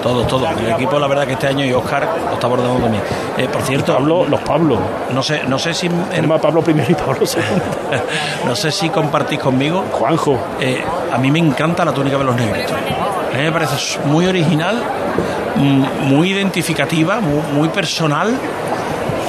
Todos, 0.04 0.26
todos. 0.26 0.50
El 0.60 0.68
equipo, 0.68 0.98
la 0.98 1.06
verdad, 1.06 1.26
que 1.26 1.32
este 1.32 1.46
año 1.46 1.64
y 1.64 1.72
Oscar 1.72 2.06
lo 2.28 2.34
está 2.34 2.46
abordando 2.46 2.78
también. 2.78 3.02
Eh, 3.38 3.48
por 3.50 3.62
cierto. 3.62 3.94
Pablo, 3.94 4.26
los 4.26 4.40
Pablos. 4.40 4.78
No 5.10 5.22
sé, 5.22 5.44
no 5.48 5.58
sé 5.58 5.72
si. 5.72 5.88
A 5.88 6.38
Pablo 6.38 6.60
primero 6.60 6.90
y 6.90 6.94
Pablo 6.94 7.24
segundo. 7.24 7.64
no 8.44 8.54
sé 8.54 8.70
si 8.70 8.90
compartís 8.90 9.38
conmigo. 9.38 9.82
Juanjo. 9.92 10.38
Eh, 10.60 10.84
a 11.10 11.16
mí 11.16 11.30
me 11.30 11.38
encanta 11.38 11.86
la 11.86 11.92
túnica 11.92 12.18
de 12.18 12.24
los 12.24 12.36
negritos. 12.36 12.72
A 12.72 13.36
mí 13.38 13.44
me 13.44 13.50
parece 13.50 13.98
muy 14.04 14.26
original, 14.26 14.76
mm, 15.56 16.06
muy 16.06 16.32
identificativa, 16.32 17.20
muy, 17.20 17.40
muy 17.54 17.68
personal 17.70 18.34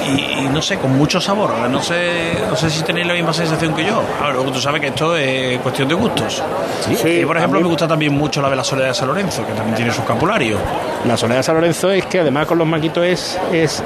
y, 0.08 0.44
y 0.44 0.48
no 0.52 0.60
sé, 0.62 0.78
con 0.78 0.96
mucho 0.96 1.20
sabor. 1.20 1.50
No 1.70 1.82
sé, 1.82 2.34
no 2.48 2.56
sé 2.56 2.70
si 2.70 2.82
tenéis 2.82 3.06
la 3.06 3.14
misma 3.14 3.32
sensación 3.32 3.74
que 3.74 3.84
yo. 3.84 4.02
A 4.20 4.26
ver, 4.26 4.34
luego 4.34 4.50
tú 4.52 4.60
sabes 4.60 4.80
que 4.80 4.88
esto 4.88 5.16
es 5.16 5.58
cuestión 5.60 5.88
de 5.88 5.94
gustos. 5.94 6.42
Sí. 7.02 7.08
Y, 7.20 7.24
por 7.24 7.36
ejemplo, 7.36 7.60
me 7.60 7.66
gusta 7.68 7.86
también 7.88 8.12
mucho 8.14 8.40
la 8.40 8.48
de 8.50 8.56
la 8.56 8.64
Soledad 8.64 8.88
de 8.88 8.94
San 8.94 9.08
Lorenzo, 9.08 9.44
que 9.46 9.52
también 9.52 9.74
tiene 9.76 9.92
su 9.92 10.00
escapulario. 10.00 10.56
La 11.04 11.16
soledad 11.16 11.38
de 11.38 11.42
San 11.42 11.54
Lorenzo 11.56 11.90
es 11.90 12.06
que 12.06 12.20
además 12.20 12.46
con 12.46 12.58
los 12.58 12.66
maquitos 12.66 13.04
es, 13.04 13.38
es 13.52 13.82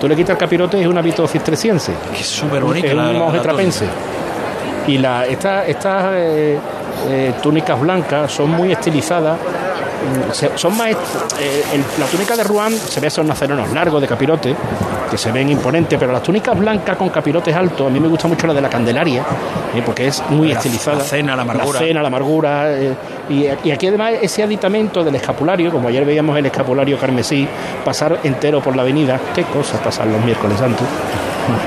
tú 0.00 0.08
le 0.08 0.16
quitas 0.16 0.30
el 0.30 0.38
capirote 0.38 0.78
y 0.78 0.82
es 0.82 0.86
un 0.86 0.98
hábito 0.98 1.26
cisterciense. 1.26 1.92
Que 2.14 2.20
es 2.20 2.26
súper 2.26 2.62
bonito. 2.62 2.86
Es 2.86 2.94
la- 2.94 3.08
un 3.10 3.18
monje 3.18 3.38
trapense. 3.40 3.86
Y 4.86 4.98
la, 4.98 5.24
esta- 5.26 5.64
estas 5.66 6.04
eh, 6.14 6.58
eh, 7.08 7.32
túnicas 7.42 7.80
blancas 7.80 8.30
son 8.32 8.50
muy 8.50 8.72
estilizadas. 8.72 9.38
Son 10.56 10.76
más. 10.76 10.90
eh, 10.90 11.64
el- 11.74 11.84
la 11.98 12.06
túnica 12.06 12.36
de 12.36 12.44
Rouen 12.44 12.72
se 12.78 13.00
ve 13.00 13.06
esos 13.08 13.24
nazarenos 13.24 13.70
largos 13.72 14.00
de 14.00 14.06
capirote, 14.08 14.54
que 15.10 15.16
se 15.18 15.30
ven 15.32 15.48
imponentes, 15.48 15.98
pero 15.98 16.12
las 16.12 16.22
túnicas 16.22 16.58
blancas 16.58 16.96
con 16.96 17.08
capirotes 17.08 17.54
altos, 17.54 17.86
a 17.86 17.90
mí 17.90 18.00
me 18.00 18.08
gusta 18.08 18.28
mucho 18.28 18.46
la 18.46 18.54
de 18.54 18.60
la 18.60 18.68
Candelaria, 18.68 19.22
eh, 19.74 19.82
porque 19.84 20.06
es 20.08 20.22
muy 20.30 20.48
La- 20.48 20.54
estilizada. 20.54 20.98
la 20.98 21.04
cena, 21.04 21.36
la 21.36 21.42
amargura. 21.42 21.80
La 21.80 21.86
cena, 21.86 22.02
la 22.02 22.08
amargura. 22.08 22.72
eh, 22.72 22.94
y, 23.28 23.46
y 23.64 23.70
aquí 23.70 23.86
además 23.86 24.12
ese 24.20 24.42
aditamento 24.42 25.02
del 25.02 25.14
escapulario, 25.14 25.70
como 25.72 25.88
ayer 25.88 26.04
veíamos 26.04 26.36
el 26.36 26.46
escapulario 26.46 26.98
carmesí, 26.98 27.48
pasar 27.84 28.18
entero 28.24 28.60
por 28.60 28.76
la 28.76 28.82
avenida, 28.82 29.18
qué 29.34 29.44
cosas 29.44 29.80
pasan 29.80 30.12
los 30.12 30.22
miércoles 30.24 30.58
santos. 30.58 30.86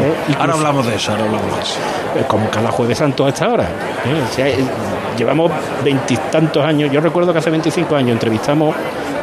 Eh, 0.02 0.36
Ahora 0.40 0.54
hablamos 0.54 0.86
de 0.88 0.96
eso, 0.96 1.12
ahora 1.12 1.26
hablamos 1.26 1.56
de 1.56 1.62
eso. 1.62 1.76
eh, 2.16 2.24
como 2.28 2.50
cada 2.50 2.72
jueves 2.72 2.98
santo 2.98 3.26
a 3.26 3.30
esta 3.30 3.48
hora. 3.50 3.64
¿eh? 3.64 4.24
O 4.30 4.34
sea, 4.34 4.48
eh, 4.48 4.58
llevamos 5.18 5.52
veintitantos 5.84 6.64
años. 6.64 6.92
Yo 6.92 7.00
recuerdo 7.02 7.32
que 7.32 7.40
hace 7.40 7.50
25 7.50 7.96
años 7.96 8.12
entrevistamos 8.12 8.76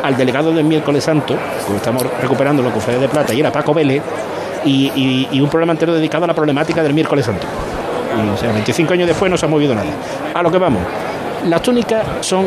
al 0.03 0.17
delegado 0.17 0.53
del 0.53 0.65
miércoles 0.65 1.03
santo, 1.05 1.35
porque 1.63 1.77
estamos 1.79 2.05
recuperando 2.21 2.63
la 2.63 2.71
cofradía 2.71 3.01
de 3.01 3.09
plata, 3.09 3.33
y 3.35 3.41
era 3.41 3.51
Paco 3.51 3.73
Vélez, 3.75 4.03
y, 4.65 4.87
y- 4.95 5.29
y 5.33 5.41
un 5.41 5.49
programa 5.49 5.73
entero 5.73 5.93
dedicado 5.95 6.25
a 6.25 6.27
la 6.27 6.35
problemática 6.35 6.83
del 6.83 6.95
miércoles 6.95 7.25
santo. 7.27 7.47
O 8.33 8.37
sea, 8.37 8.53
25 8.53 8.93
años 8.93 9.09
después 9.09 9.31
no 9.31 9.37
se 9.37 9.47
ha 9.47 9.49
movido 9.49 9.75
nada. 9.75 9.89
A 10.35 10.43
lo 10.43 10.51
que 10.51 10.59
vamos. 10.59 10.83
Las 11.49 11.61
túnicas 11.63 12.05
son 12.21 12.47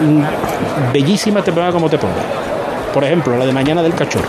mm, 0.00 0.92
bellísimas, 0.92 1.44
te 1.44 1.52
ponga 1.52 1.72
como 1.72 1.88
te 1.88 1.98
ponga. 1.98 2.14
Por 2.94 3.04
ejemplo, 3.04 3.36
la 3.36 3.46
de 3.46 3.52
mañana 3.52 3.82
del 3.82 3.94
cachorro. 3.94 4.28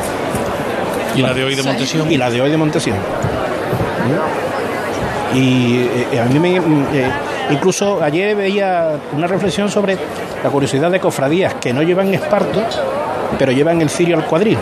Y 1.15 1.21
la 1.21 1.33
de 1.33 1.43
hoy 1.43 1.55
de 1.55 1.63
Montesión. 1.63 2.11
Y 2.11 2.17
la 2.17 2.29
de 2.29 2.41
hoy 2.41 2.49
de 2.49 2.57
Montesión. 2.57 2.97
Y 5.33 5.87
eh, 6.11 6.19
a 6.19 6.25
mí 6.25 6.39
me. 6.39 6.59
mm, 6.59 6.85
eh, 6.93 7.11
incluso 7.51 8.01
ayer 8.03 8.35
veía 8.35 8.97
una 9.13 9.27
reflexión 9.27 9.69
sobre 9.69 9.97
la 10.43 10.49
curiosidad 10.49 10.91
de 10.91 10.99
cofradías 10.99 11.55
que 11.55 11.73
no 11.73 11.81
llevan 11.81 12.13
esparto, 12.13 12.61
pero 13.39 13.51
llevan 13.51 13.81
el 13.81 13.89
cirio 13.89 14.17
al 14.17 14.25
cuadril. 14.25 14.57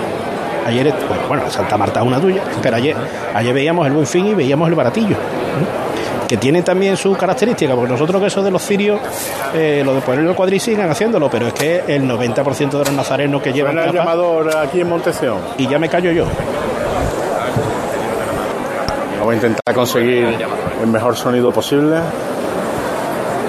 Ayer, 0.66 0.88
eh, 0.88 0.94
bueno, 1.28 1.50
Santa 1.50 1.78
Marta 1.78 2.00
es 2.02 2.06
una 2.06 2.20
tuya, 2.20 2.42
pero 2.62 2.78
ayer, 2.78 2.96
ayer 3.34 3.54
veíamos 3.54 3.88
el 3.88 3.94
Buen 3.94 4.08
Fin 4.08 4.28
y 4.28 4.34
veíamos 4.34 4.70
el 4.70 4.76
Baratillo. 4.76 5.16
¿eh? 5.16 5.91
Que 6.32 6.38
tiene 6.38 6.62
también 6.62 6.96
su 6.96 7.14
característica, 7.18 7.76
porque 7.76 7.92
nosotros 7.92 8.22
que 8.22 8.28
eso 8.28 8.42
de 8.42 8.52
los 8.52 8.66
cirios, 8.66 9.02
eh, 9.54 9.82
lo 9.84 9.94
de 9.94 10.00
poner 10.00 10.26
el 10.26 10.34
cuadril 10.34 10.62
siguen 10.62 10.90
haciéndolo, 10.90 11.30
pero 11.30 11.48
es 11.48 11.54
que 11.54 11.84
el 11.86 12.08
90% 12.08 12.70
de 12.72 12.86
los 12.86 12.94
nazarenos 12.94 13.42
que 13.42 13.52
llevan 13.52 13.78
el 13.78 13.92
llamador 13.92 14.56
aquí 14.56 14.80
en 14.80 14.88
Montesión. 14.88 15.40
y 15.58 15.68
ya 15.68 15.78
me 15.78 15.90
callo 15.90 16.10
yo. 16.10 16.24
Vamos 19.20 19.34
a 19.34 19.36
intentar 19.36 19.76
conseguir 19.76 20.48
el 20.82 20.88
mejor 20.88 21.18
sonido 21.18 21.52
posible. 21.52 21.98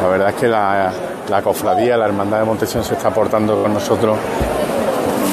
La 0.02 0.08
verdad 0.08 0.30
es 0.30 0.34
que 0.34 0.48
la, 0.48 0.92
la 1.30 1.40
cofradía, 1.40 1.96
la 1.96 2.06
hermandad 2.06 2.40
de 2.40 2.44
Montesión 2.46 2.82
se 2.82 2.94
está 2.94 3.10
portando 3.10 3.62
con 3.62 3.74
nosotros 3.74 4.18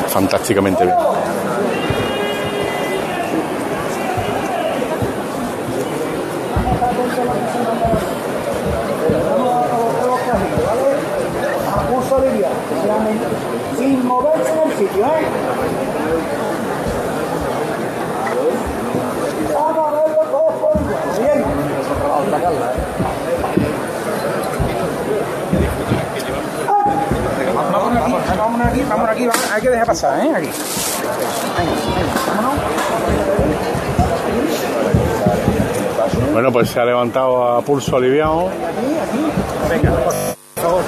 fantásticamente 0.10 0.86
bien. 0.86 0.96
Vámonos 27.56 28.04
aquí, 28.04 28.14
vámonos 28.38 28.68
aquí, 28.68 28.84
vámonos 28.84 29.10
aquí, 29.10 29.30
hay 29.54 29.62
que 29.62 29.70
dejar 29.70 29.86
pasar, 29.86 30.20
¿eh? 30.20 30.32
Aquí. 30.36 30.50
Venga, 31.58 31.72
venga, 31.96 32.14
vámonos. 32.36 32.60
Bueno, 36.34 36.52
pues 36.52 36.70
se 36.70 36.80
ha 36.80 36.86
levantado 36.86 37.44
a 37.58 37.62
pulso 37.62 37.98
aliviado 37.98 38.50
Venga, 39.70 39.92
por 39.92 40.14
favor. 40.64 40.84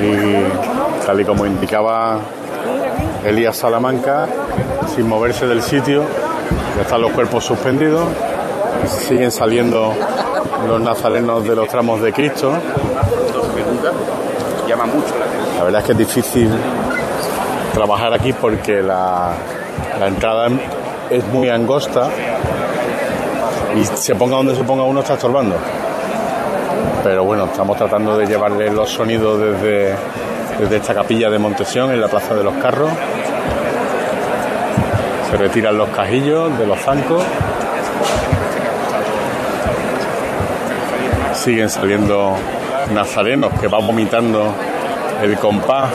y 0.00 0.69
tal 1.10 1.20
y 1.20 1.24
como 1.24 1.44
indicaba 1.44 2.20
Elías 3.24 3.56
Salamanca, 3.56 4.28
sin 4.94 5.08
moverse 5.08 5.44
del 5.44 5.60
sitio, 5.60 6.04
ya 6.76 6.82
están 6.82 7.00
los 7.00 7.10
cuerpos 7.10 7.44
suspendidos, 7.44 8.06
siguen 8.86 9.32
saliendo 9.32 9.92
los 10.68 10.80
nazarenos 10.80 11.42
de 11.42 11.56
los 11.56 11.66
tramos 11.66 12.00
de 12.00 12.12
Cristo. 12.12 12.52
Llama 14.68 14.86
mucho 14.86 15.12
la 15.58 15.64
verdad 15.64 15.80
es 15.80 15.86
que 15.86 15.92
es 15.92 15.98
difícil 15.98 16.48
trabajar 17.74 18.14
aquí 18.14 18.32
porque 18.32 18.80
la 18.80 19.34
entrada 20.00 20.46
es 21.10 21.26
muy 21.26 21.48
angosta 21.48 22.08
y 23.76 23.84
se 23.84 24.14
ponga 24.14 24.36
donde 24.36 24.54
se 24.54 24.62
ponga 24.62 24.84
uno 24.84 25.00
está 25.00 25.14
estorbando. 25.14 25.56
Pero 27.02 27.24
bueno, 27.24 27.46
estamos 27.46 27.76
tratando 27.76 28.16
de 28.16 28.26
llevarle 28.26 28.70
los 28.70 28.90
sonidos 28.90 29.40
desde, 29.40 29.96
desde 30.60 30.76
esta 30.76 30.94
capilla 30.94 31.30
de 31.30 31.38
Montesión 31.38 31.90
en 31.90 32.00
la 32.00 32.08
Plaza 32.08 32.34
de 32.34 32.44
los 32.44 32.54
Carros. 32.56 32.90
Se 35.30 35.36
retiran 35.36 35.78
los 35.78 35.88
cajillos 35.88 36.58
de 36.58 36.66
los 36.66 36.78
zancos. 36.80 37.24
Siguen 41.32 41.70
saliendo 41.70 42.36
nazarenos 42.92 43.58
que 43.58 43.68
van 43.68 43.86
vomitando 43.86 44.54
el 45.22 45.38
compás 45.38 45.90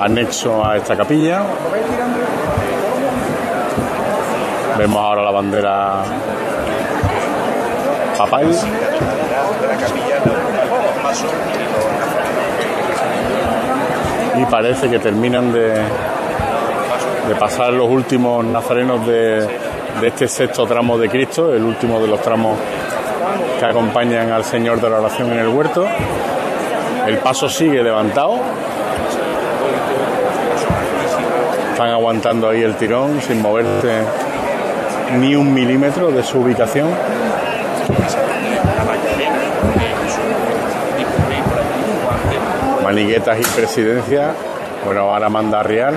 anexo 0.00 0.64
a 0.64 0.76
esta 0.76 0.96
capilla. 0.96 1.42
Vemos 4.78 4.96
ahora 4.98 5.22
la 5.22 5.30
bandera 5.32 6.02
papal. 8.16 8.54
Y 14.38 14.44
parece 14.46 14.88
que 14.88 14.98
terminan 14.98 15.52
de, 15.52 15.70
de 17.28 17.34
pasar 17.38 17.72
los 17.72 17.88
últimos 17.88 18.44
nazarenos 18.44 19.06
de, 19.06 19.46
de 20.00 20.06
este 20.06 20.28
sexto 20.28 20.66
tramo 20.66 20.96
de 20.98 21.08
Cristo, 21.08 21.54
el 21.54 21.62
último 21.64 22.00
de 22.00 22.08
los 22.08 22.20
tramos 22.22 22.56
que 23.58 23.64
acompañan 23.66 24.30
al 24.30 24.44
Señor 24.44 24.80
de 24.80 24.88
la 24.88 25.00
oración 25.00 25.32
en 25.32 25.38
el 25.38 25.48
huerto. 25.48 25.86
El 27.06 27.18
paso 27.18 27.48
sigue 27.48 27.82
levantado. 27.82 28.36
Están 31.72 31.90
aguantando 31.90 32.48
ahí 32.48 32.62
el 32.62 32.74
tirón 32.76 33.20
sin 33.20 33.40
moverse 33.40 34.02
ni 35.18 35.34
un 35.34 35.52
milímetro 35.52 36.10
de 36.10 36.22
su 36.22 36.38
ubicación. 36.38 36.88
Maniguetas 42.90 43.38
y 43.38 43.44
presidencia. 43.54 44.34
Bueno, 44.84 45.02
ahora 45.02 45.28
manda 45.28 45.62
Real. 45.62 45.94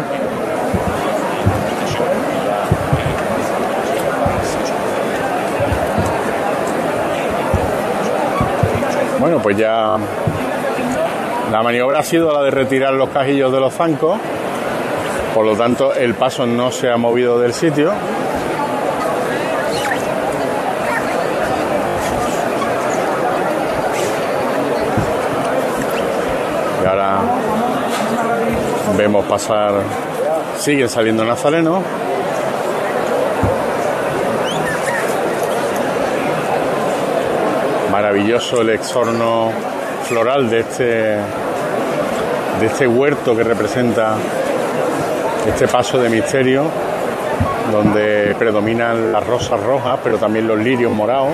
Bueno, 9.19 9.39
pues 9.41 9.57
ya 9.57 9.97
la 11.51 11.63
maniobra 11.63 11.97
ha 11.97 12.03
sido 12.03 12.31
la 12.31 12.43
de 12.43 12.51
retirar 12.51 12.93
los 12.93 13.09
cajillos 13.09 13.51
de 13.51 13.59
los 13.59 13.73
zancos. 13.73 14.19
Por 15.33 15.47
lo 15.47 15.55
tanto, 15.55 15.95
el 15.95 16.13
paso 16.13 16.45
no 16.45 16.69
se 16.69 16.91
ha 16.91 16.97
movido 16.97 17.39
del 17.39 17.55
sitio. 17.55 17.91
Y 26.83 26.85
ahora 26.85 27.17
vemos 28.97 29.25
pasar, 29.25 29.73
siguen 30.57 30.89
saliendo 30.89 31.25
nazarenos. 31.25 31.83
Maravilloso 37.91 38.61
el 38.61 38.71
exorno 38.71 39.51
floral 40.03 40.49
de 40.49 40.59
este, 40.59 40.83
de 40.83 42.65
este 42.65 42.87
huerto 42.87 43.35
que 43.35 43.43
representa 43.43 44.15
este 45.47 45.67
paso 45.67 45.99
de 45.99 46.09
misterio, 46.09 46.65
donde 47.71 48.35
predominan 48.37 49.11
las 49.11 49.25
rosas 49.25 49.59
rojas, 49.61 49.99
pero 50.03 50.17
también 50.17 50.47
los 50.47 50.57
lirios 50.59 50.91
morados 50.91 51.33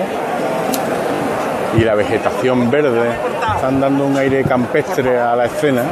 y 1.76 1.80
la 1.80 1.94
vegetación 1.94 2.70
verde. 2.70 3.10
Están 3.56 3.80
dando 3.80 4.06
un 4.06 4.16
aire 4.16 4.42
campestre 4.44 5.18
a 5.18 5.36
la 5.36 5.44
escena. 5.46 5.82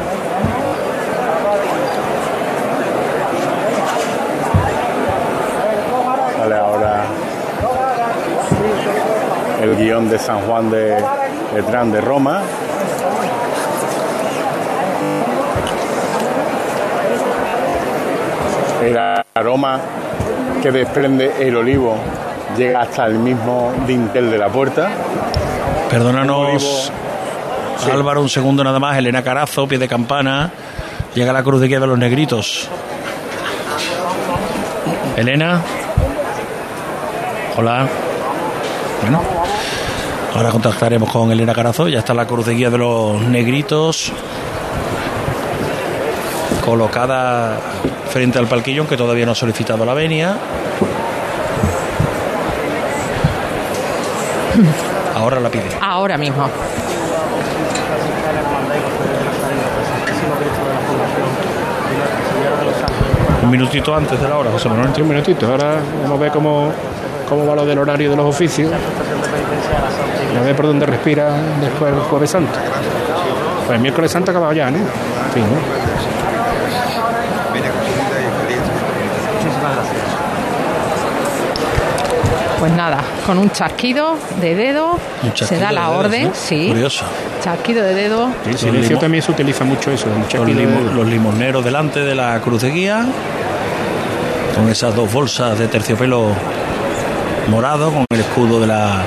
Sale 6.36 6.54
ahora 6.56 7.04
el 9.68 9.76
guion 9.76 10.08
de 10.08 10.18
San 10.18 10.40
Juan 10.40 10.70
de 10.70 10.96
Letrán 11.54 11.92
de 11.92 12.00
Roma. 12.00 12.40
El 18.82 18.98
aroma 19.34 19.80
que 20.62 20.70
desprende 20.70 21.32
el 21.40 21.56
olivo 21.56 21.96
llega 22.56 22.82
hasta 22.82 23.06
el 23.06 23.18
mismo 23.18 23.72
dintel 23.86 24.30
de 24.30 24.38
la 24.38 24.48
puerta. 24.48 24.90
Perdónanos, 25.90 26.90
Álvaro, 27.92 28.22
un 28.22 28.28
segundo 28.28 28.64
nada 28.64 28.78
más. 28.78 28.96
Elena 28.96 29.22
Carazo, 29.22 29.66
pie 29.68 29.78
de 29.78 29.88
campana. 29.88 30.50
Llega 31.14 31.32
la 31.32 31.42
cruz 31.42 31.60
de 31.60 31.68
guía 31.68 31.80
de 31.80 31.86
los 31.86 31.98
negritos. 31.98 32.68
Elena. 35.16 35.60
Hola. 37.56 37.88
Bueno. 39.02 39.47
Ahora 40.38 40.50
contactaremos 40.50 41.10
con 41.10 41.32
Elena 41.32 41.52
Carazo. 41.52 41.88
Ya 41.88 41.98
está 41.98 42.14
la 42.14 42.24
cruz 42.24 42.46
de 42.46 42.54
guía 42.54 42.70
de 42.70 42.78
los 42.78 43.20
negritos. 43.22 44.12
Colocada 46.64 47.58
frente 48.08 48.38
al 48.38 48.46
palquillo, 48.46 48.86
que 48.86 48.96
todavía 48.96 49.26
no 49.26 49.32
ha 49.32 49.34
solicitado 49.34 49.84
la 49.84 49.94
venia. 49.94 50.36
Ahora 55.16 55.40
la 55.40 55.48
pide. 55.48 55.76
Ahora 55.80 56.16
mismo. 56.16 56.48
Un 63.42 63.50
minutito 63.50 63.92
antes 63.92 64.20
de 64.20 64.28
la 64.28 64.38
hora, 64.38 64.52
José 64.52 64.68
Manuel. 64.68 64.92
Un 65.02 65.08
minutito. 65.08 65.50
Ahora 65.50 65.80
vamos 66.04 66.16
a 66.16 66.22
ver 66.22 66.30
cómo, 66.30 66.70
cómo 67.28 67.44
va 67.44 67.56
lo 67.56 67.66
del 67.66 67.78
horario 67.78 68.10
de 68.10 68.14
los 68.14 68.26
oficios. 68.26 68.70
Y 70.34 70.36
a 70.36 70.42
ver 70.42 70.54
por 70.56 70.66
dónde 70.66 70.86
respira 70.86 71.30
después 71.60 71.92
el 71.92 72.00
Jueves 72.00 72.30
Santo. 72.30 72.52
Pues 73.66 73.76
el 73.76 73.82
miércoles 73.82 74.10
santo 74.10 74.30
ha 74.30 74.32
acabado 74.32 74.52
ya, 74.52 74.70
¿no? 74.70 74.78
En 74.78 75.32
fin, 75.34 75.42
¿no? 75.42 75.58
Muchísimas 79.34 79.74
gracias. 79.74 79.96
Pues 82.58 82.72
nada, 82.72 82.98
con 83.24 83.38
un 83.38 83.50
chasquido 83.50 84.16
de 84.40 84.54
dedo 84.56 84.98
se 85.34 85.58
da 85.58 85.68
de 85.68 85.74
la 85.74 85.82
dedos, 85.88 86.04
orden, 86.06 86.24
¿no? 86.28 86.34
sí. 86.34 86.68
Curioso. 86.68 87.04
Chasquido 87.42 87.84
de 87.84 87.94
dedo. 87.94 88.30
En 88.46 88.58
silencio 88.58 88.88
limo- 88.90 89.00
también 89.00 89.22
se 89.22 89.30
utiliza 89.30 89.64
mucho 89.64 89.92
eso. 89.92 90.06
un 90.08 90.22
Los, 90.22 90.46
de 90.46 90.54
limo- 90.54 90.92
los 90.94 91.06
limoneros 91.06 91.64
delante 91.64 92.00
de 92.00 92.14
la 92.16 92.40
cruz 92.40 92.62
de 92.62 92.70
guía, 92.70 93.04
con 94.56 94.68
esas 94.68 94.94
dos 94.96 95.12
bolsas 95.12 95.56
de 95.58 95.68
terciopelo 95.68 96.30
morado, 97.48 97.92
con 97.92 98.04
el 98.10 98.20
escudo 98.20 98.60
de 98.60 98.66
la 98.66 99.02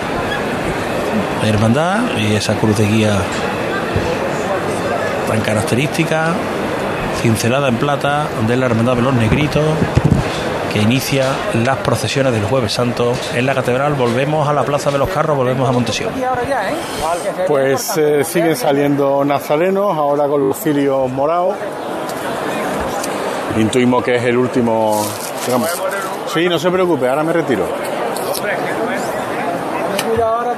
hermandad 1.49 2.17
y 2.17 2.35
esa 2.35 2.55
cruz 2.55 2.77
de 2.77 2.87
guía 2.87 3.17
tan 5.27 5.41
característica, 5.41 6.33
cincelada 7.21 7.69
en 7.69 7.77
plata 7.77 8.27
de 8.47 8.57
la 8.57 8.65
hermandad 8.65 8.95
de 8.95 9.01
los 9.01 9.13
negritos, 9.13 9.63
que 10.71 10.79
inicia 10.79 11.25
las 11.65 11.77
procesiones 11.77 12.31
del 12.33 12.45
Jueves 12.45 12.73
Santo 12.73 13.13
en 13.35 13.45
la 13.45 13.53
catedral. 13.53 13.93
Volvemos 13.93 14.47
a 14.47 14.53
la 14.53 14.63
Plaza 14.63 14.89
de 14.91 14.97
los 14.97 15.09
Carros, 15.09 15.35
volvemos 15.35 15.67
a 15.67 15.71
Montesión. 15.71 16.13
Pues 17.47 17.97
eh, 17.97 18.23
siguen 18.23 18.55
saliendo 18.55 19.23
nazarenos, 19.25 19.97
ahora 19.97 20.27
con 20.27 20.47
los 20.47 20.57
cirios 20.57 21.09
morados. 21.11 21.55
Intuimos 23.57 24.03
que 24.03 24.15
es 24.15 24.23
el 24.23 24.37
último. 24.37 25.05
digamos. 25.45 25.69
Sí, 26.33 26.47
no 26.47 26.57
se 26.57 26.71
preocupe, 26.71 27.09
ahora 27.09 27.23
me 27.23 27.33
retiro. 27.33 27.90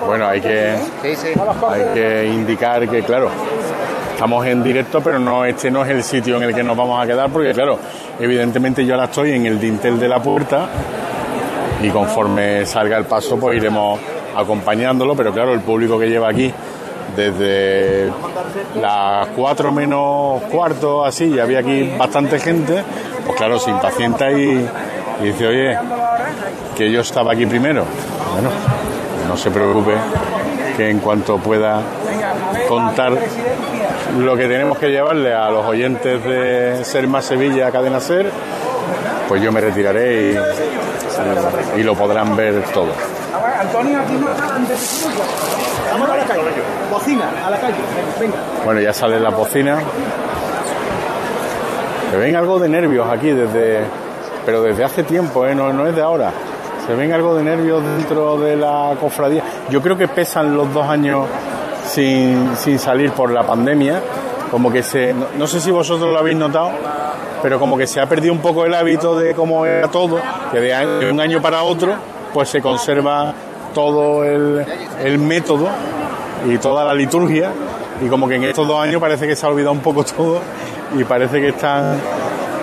Bueno, 0.05 0.27
hay 0.27 0.41
que, 0.41 0.75
hay 1.03 1.85
que 1.93 2.25
indicar 2.25 2.87
que, 2.89 3.01
claro, 3.03 3.29
estamos 4.13 4.45
en 4.45 4.63
directo, 4.63 5.01
pero 5.01 5.19
no 5.19 5.45
este 5.45 5.71
no 5.71 5.83
es 5.83 5.89
el 5.91 6.03
sitio 6.03 6.37
en 6.37 6.43
el 6.43 6.55
que 6.55 6.63
nos 6.63 6.77
vamos 6.77 7.01
a 7.01 7.07
quedar, 7.07 7.29
porque, 7.29 7.53
claro, 7.53 7.79
evidentemente 8.19 8.85
yo 8.85 8.93
ahora 8.93 9.05
estoy 9.05 9.31
en 9.31 9.45
el 9.45 9.59
dintel 9.59 9.99
de 9.99 10.07
la 10.07 10.21
puerta 10.21 10.67
y 11.81 11.89
conforme 11.89 12.65
salga 12.65 12.97
el 12.97 13.05
paso, 13.05 13.37
pues 13.37 13.57
iremos 13.57 13.99
acompañándolo, 14.35 15.15
pero 15.15 15.31
claro, 15.31 15.53
el 15.53 15.61
público 15.61 15.99
que 15.99 16.09
lleva 16.09 16.29
aquí 16.29 16.53
desde 17.15 18.11
las 18.81 19.27
4 19.29 19.71
menos 19.71 20.41
cuarto, 20.43 21.05
así, 21.05 21.25
y 21.25 21.39
había 21.39 21.59
aquí 21.59 21.91
bastante 21.97 22.39
gente, 22.39 22.83
pues 23.25 23.37
claro, 23.37 23.59
se 23.59 23.69
impacienta 23.69 24.31
y, 24.31 24.67
y 25.21 25.25
dice, 25.25 25.47
oye, 25.47 25.77
que 26.75 26.91
yo 26.91 27.01
estaba 27.01 27.33
aquí 27.33 27.45
primero. 27.45 27.83
Bueno, 28.33 28.49
no 29.33 29.37
se 29.37 29.49
preocupe, 29.49 29.95
que 30.77 30.91
en 30.91 30.99
cuanto 30.99 31.39
pueda 31.39 31.81
contar 32.69 33.13
lo 34.19 34.37
que 34.37 34.47
tenemos 34.47 34.77
que 34.77 34.89
llevarle 34.89 35.33
a 35.33 35.49
los 35.49 35.65
oyentes 35.65 36.23
de 36.23 36.85
Ser 36.85 37.07
Más 37.07 37.25
Sevilla, 37.25 37.71
Cadena 37.71 37.99
Ser, 37.99 38.29
pues 39.27 39.41
yo 39.41 39.51
me 39.51 39.59
retiraré 39.59 40.33
y, 40.33 41.79
y 41.79 41.83
lo 41.83 41.95
podrán 41.95 42.35
ver 42.35 42.61
todo. 42.71 42.91
Antonio, 43.59 44.01
aquí 44.01 44.13
no 44.13 44.27
Vamos 45.91 46.09
a 46.09 46.17
la 46.17 46.25
calle. 46.25 46.41
Bocina, 46.91 47.25
a 47.43 47.49
la 47.49 47.57
calle. 47.59 47.75
Venga. 48.19 48.35
Bueno, 48.65 48.81
ya 48.81 48.93
sale 48.93 49.19
la 49.19 49.29
bocina. 49.29 49.79
Se 52.11 52.17
ven 52.17 52.35
algo 52.35 52.59
de 52.59 52.69
nervios 52.69 53.09
aquí 53.09 53.31
desde, 53.31 53.79
pero 54.45 54.61
desde 54.61 54.83
hace 54.83 55.01
tiempo, 55.03 55.47
¿eh? 55.47 55.55
no, 55.55 55.73
no 55.73 55.87
es 55.87 55.95
de 55.95 56.03
ahora. 56.03 56.31
Se 56.85 56.95
ven 56.95 57.13
algo 57.13 57.35
de 57.35 57.43
nervios 57.43 57.83
dentro 57.83 58.37
de 58.37 58.55
la 58.55 58.95
cofradía. 58.99 59.43
Yo 59.69 59.81
creo 59.81 59.97
que 59.97 60.07
pesan 60.07 60.55
los 60.55 60.73
dos 60.73 60.85
años 60.87 61.27
sin, 61.87 62.55
sin 62.57 62.77
salir 62.79 63.11
por 63.11 63.31
la 63.31 63.43
pandemia. 63.43 64.01
Como 64.51 64.71
que 64.71 64.83
se, 64.83 65.13
no, 65.13 65.47
sé 65.47 65.59
si 65.59 65.71
vosotros 65.71 66.11
lo 66.11 66.19
habéis 66.19 66.37
notado, 66.37 66.71
pero 67.41 67.59
como 67.59 67.77
que 67.77 67.87
se 67.87 67.99
ha 67.99 68.05
perdido 68.05 68.33
un 68.33 68.39
poco 68.39 68.65
el 68.65 68.73
hábito 68.73 69.17
de 69.17 69.33
cómo 69.33 69.65
era 69.65 69.87
todo, 69.87 70.19
que 70.51 70.59
de 70.59 71.11
un 71.11 71.19
año 71.19 71.41
para 71.41 71.63
otro, 71.63 71.95
pues 72.33 72.49
se 72.49 72.61
conserva 72.61 73.33
todo 73.73 74.23
el, 74.23 74.63
el 75.03 75.17
método 75.17 75.67
y 76.47 76.57
toda 76.57 76.85
la 76.85 76.93
liturgia 76.93 77.51
y 78.01 78.07
como 78.07 78.27
que 78.27 78.35
en 78.35 78.43
estos 78.43 78.67
dos 78.67 78.79
años 78.79 79.01
parece 79.01 79.27
que 79.27 79.35
se 79.35 79.45
ha 79.45 79.49
olvidado 79.49 79.71
un 79.71 79.79
poco 79.79 80.03
todo 80.03 80.39
y 80.97 81.03
parece 81.03 81.39
que 81.39 81.49
están 81.49 81.95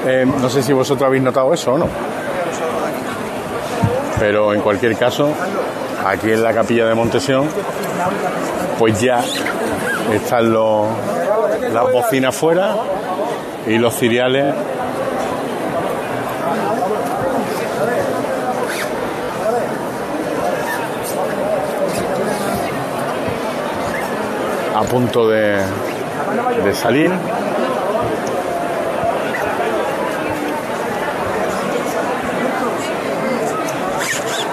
eh, 0.07 0.27
no 0.41 0.49
sé 0.49 0.63
si 0.63 0.73
vosotros 0.73 1.07
habéis 1.07 1.23
notado 1.23 1.53
eso 1.53 1.75
o 1.75 1.79
no 1.79 1.87
pero 4.21 4.53
en 4.53 4.61
cualquier 4.61 4.97
caso 4.97 5.33
aquí 6.07 6.31
en 6.31 6.45
la 6.45 6.53
capilla 6.53 6.87
de 6.87 6.95
Montesión 6.95 7.49
pues 8.79 9.01
ya 9.01 9.21
están 10.13 10.53
los, 10.53 10.89
las 11.73 11.91
bocinas 11.91 12.35
fuera 12.35 12.77
y 13.67 13.79
los 13.79 13.95
ciriales 13.95 14.55
a 24.75 24.83
punto 24.85 25.29
de, 25.29 25.59
de 26.65 26.75
salir. 26.75 27.11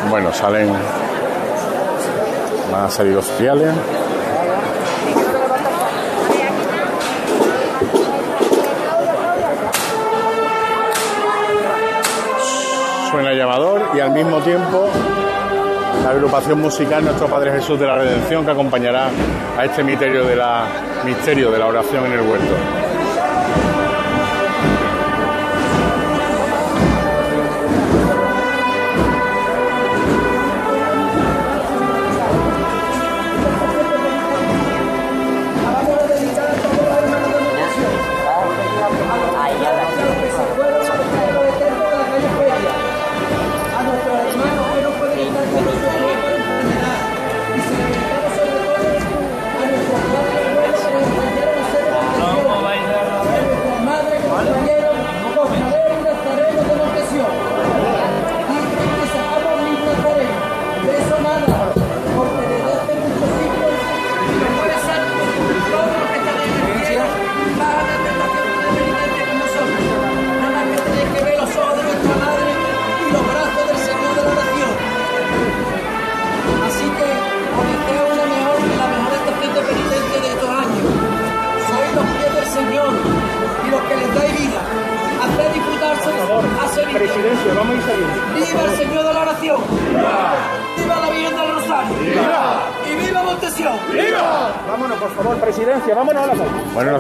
Bueno, 0.09 0.31
salen. 0.31 0.69
Van 2.71 2.85
a 2.85 2.89
salir 2.89 3.13
los. 3.13 3.25
Suena 13.11 13.31
el 13.31 13.37
llamador 13.37 13.81
y 13.95 13.99
al 13.99 14.11
mismo 14.11 14.39
tiempo 14.39 14.89
la 16.03 16.11
agrupación 16.11 16.61
musical 16.61 17.03
Nuestro 17.03 17.27
Padre 17.27 17.51
Jesús 17.51 17.79
de 17.79 17.87
la 17.87 17.95
Redención 17.95 18.45
que 18.45 18.51
acompañará 18.51 19.09
a 19.57 19.65
este 19.65 19.83
misterio 19.83 20.25
de 20.25 20.35
la, 20.35 20.67
misterio 21.03 21.51
de 21.51 21.59
la 21.59 21.67
oración 21.67 22.05
en 22.05 22.13
el 22.13 22.21
huerto. 22.21 22.76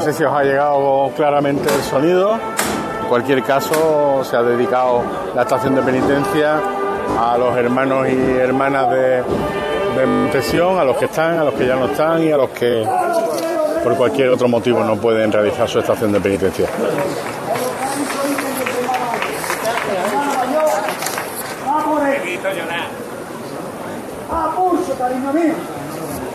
Sé 0.07 0.13
si 0.19 0.23
os 0.23 0.33
ha 0.33 0.41
llegado 0.43 1.11
claramente 1.17 1.67
el 1.73 1.81
sonido. 1.81 2.39
En 3.01 3.07
cualquier 3.09 3.43
caso, 3.43 4.23
se 4.23 4.37
ha 4.37 4.41
dedicado 4.41 5.03
la 5.35 5.41
estación 5.41 5.75
de 5.75 5.81
penitencia 5.81 6.61
a 7.19 7.37
los 7.37 7.57
hermanos 7.57 8.07
y 8.07 8.37
hermanas 8.37 8.89
de, 8.89 9.23
de 9.97 10.05
Montesión, 10.05 10.79
a 10.79 10.85
los 10.85 10.95
que 10.97 11.05
están, 11.05 11.39
a 11.39 11.43
los 11.43 11.53
que 11.55 11.67
ya 11.67 11.75
no 11.75 11.87
están 11.87 12.23
y 12.23 12.31
a 12.31 12.37
los 12.37 12.49
que 12.51 12.87
por 13.83 13.97
cualquier 13.97 14.29
otro 14.29 14.47
motivo 14.47 14.81
no 14.81 14.95
pueden 14.95 15.29
realizar 15.29 15.67
su 15.67 15.79
estación 15.79 16.13
de 16.13 16.21
penitencia. 16.21 16.69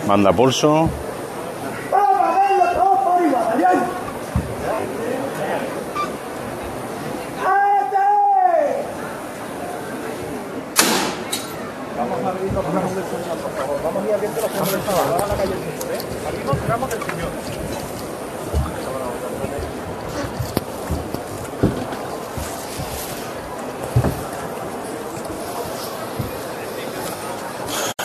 Manda 0.06 0.32
pulso. 0.32 0.90
Vamos 1.90 2.20
a 2.20 2.32
verlo 2.32 2.64
todo 2.74 3.04
por 3.04 3.22
igual, 3.22 3.44
¿vale? 3.44 3.64
¡Ate! 7.44 8.06
Vamos 11.98 12.18
a 12.18 12.20
ir 12.20 12.26
abriendo 12.28 12.62
los 12.62 12.70
caminos 12.72 12.94
del 12.94 13.04
Salvador. 14.82 15.10
Vamos 15.12 15.22
a 15.22 15.26
la 15.28 15.34
calle 15.36 15.50
del 15.50 15.58
Señor, 15.58 15.94
¿eh? 15.94 16.00
Aquí 16.28 16.40
nos 16.46 16.56
tiramos 16.58 16.90
del 16.90 17.02
Señor. 17.02 17.30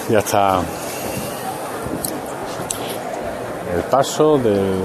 Ya 0.09 0.19
está. 0.19 0.61
El 3.75 3.81
paso 3.91 4.37
del, 4.37 4.79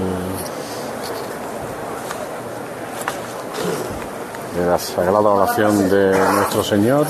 de 4.57 4.65
la 4.65 4.77
sagrada 4.77 5.19
oración 5.19 5.89
de 5.89 6.11
nuestro 6.11 6.61
Señor 6.61 7.07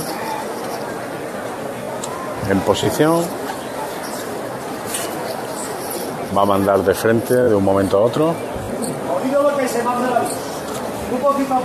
en 2.51 2.59
posición. 2.59 3.25
Va 6.37 6.43
a 6.43 6.45
mandar 6.45 6.83
de 6.83 6.93
frente 6.93 7.33
de 7.33 7.55
un 7.55 7.63
momento 7.63 7.97
a 7.97 8.01
otro. 8.01 8.27
Un 8.27 8.35
poquito 9.09 9.49
de 9.49 9.55
frente 9.55 9.81
Un 11.11 11.19
poquito 11.19 11.55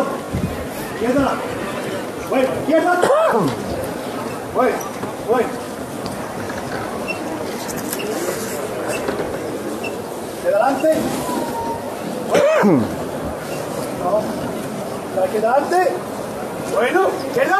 a 0.00 0.02
poco. 0.02 0.16
Izquierda 0.94 1.20
adelante. 1.20 1.64
Bueno, 2.34 2.48
izquierda. 2.62 3.00
Bueno, 4.54 4.76
bueno. 5.30 5.48
De 10.42 10.48
adelante. 10.48 10.88
Bueno. 12.28 12.82
No. 14.02 14.22
La 15.14 15.26
izquierda 15.26 15.52
adelante. 15.52 15.92
Bueno, 16.74 17.00
izquierda. 17.28 17.58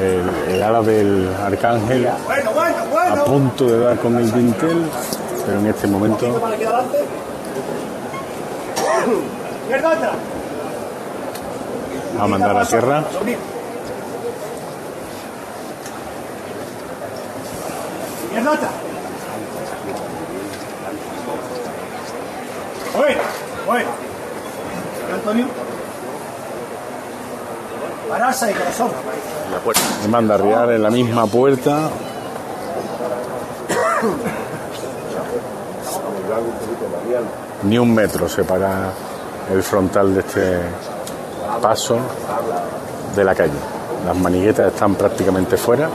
El, 0.00 0.54
el 0.54 0.62
ala 0.62 0.82
del 0.82 1.32
arcángel 1.46 2.10
Bueno, 2.26 2.50
bueno, 2.52 2.76
a 2.76 2.84
bueno. 2.84 3.24
punto 3.24 3.66
de 3.66 3.78
dar 3.78 3.96
con 3.98 4.16
el 4.16 4.32
dintel, 4.32 4.90
pero 5.46 5.60
en 5.60 5.66
este 5.66 5.86
momento 5.86 6.34
Para 6.40 6.54
aquí 6.56 6.64
adelante. 6.64 6.98
Izquierda 6.98 6.98
atrás. 6.98 8.86
va 8.86 8.89
a 12.18 12.26
mandar 12.26 12.56
a. 12.56 12.62
Izquierda 18.24 18.52
atrás. 18.52 18.70
Bueno, 22.96 23.20
bueno. 23.66 23.88
Antonio. 25.14 25.46
Pararse 28.08 28.50
y 28.50 28.54
corazón. 28.54 28.90
Le 30.02 30.08
manda 30.08 30.34
a 30.34 30.38
arriar 30.38 30.72
en 30.72 30.82
la 30.82 30.90
misma 30.90 31.26
puerta. 31.26 31.90
Ni 37.62 37.78
un 37.78 37.94
metro 37.94 38.28
separa 38.28 38.90
el 39.52 39.62
frontal 39.62 40.14
de 40.14 40.20
este 40.20 40.58
paso 41.60 41.98
de 43.14 43.24
la 43.24 43.34
calle. 43.34 43.52
Las 44.06 44.16
maniguetas 44.16 44.72
están 44.72 44.94
prácticamente 44.94 45.56
fuera, 45.56 45.88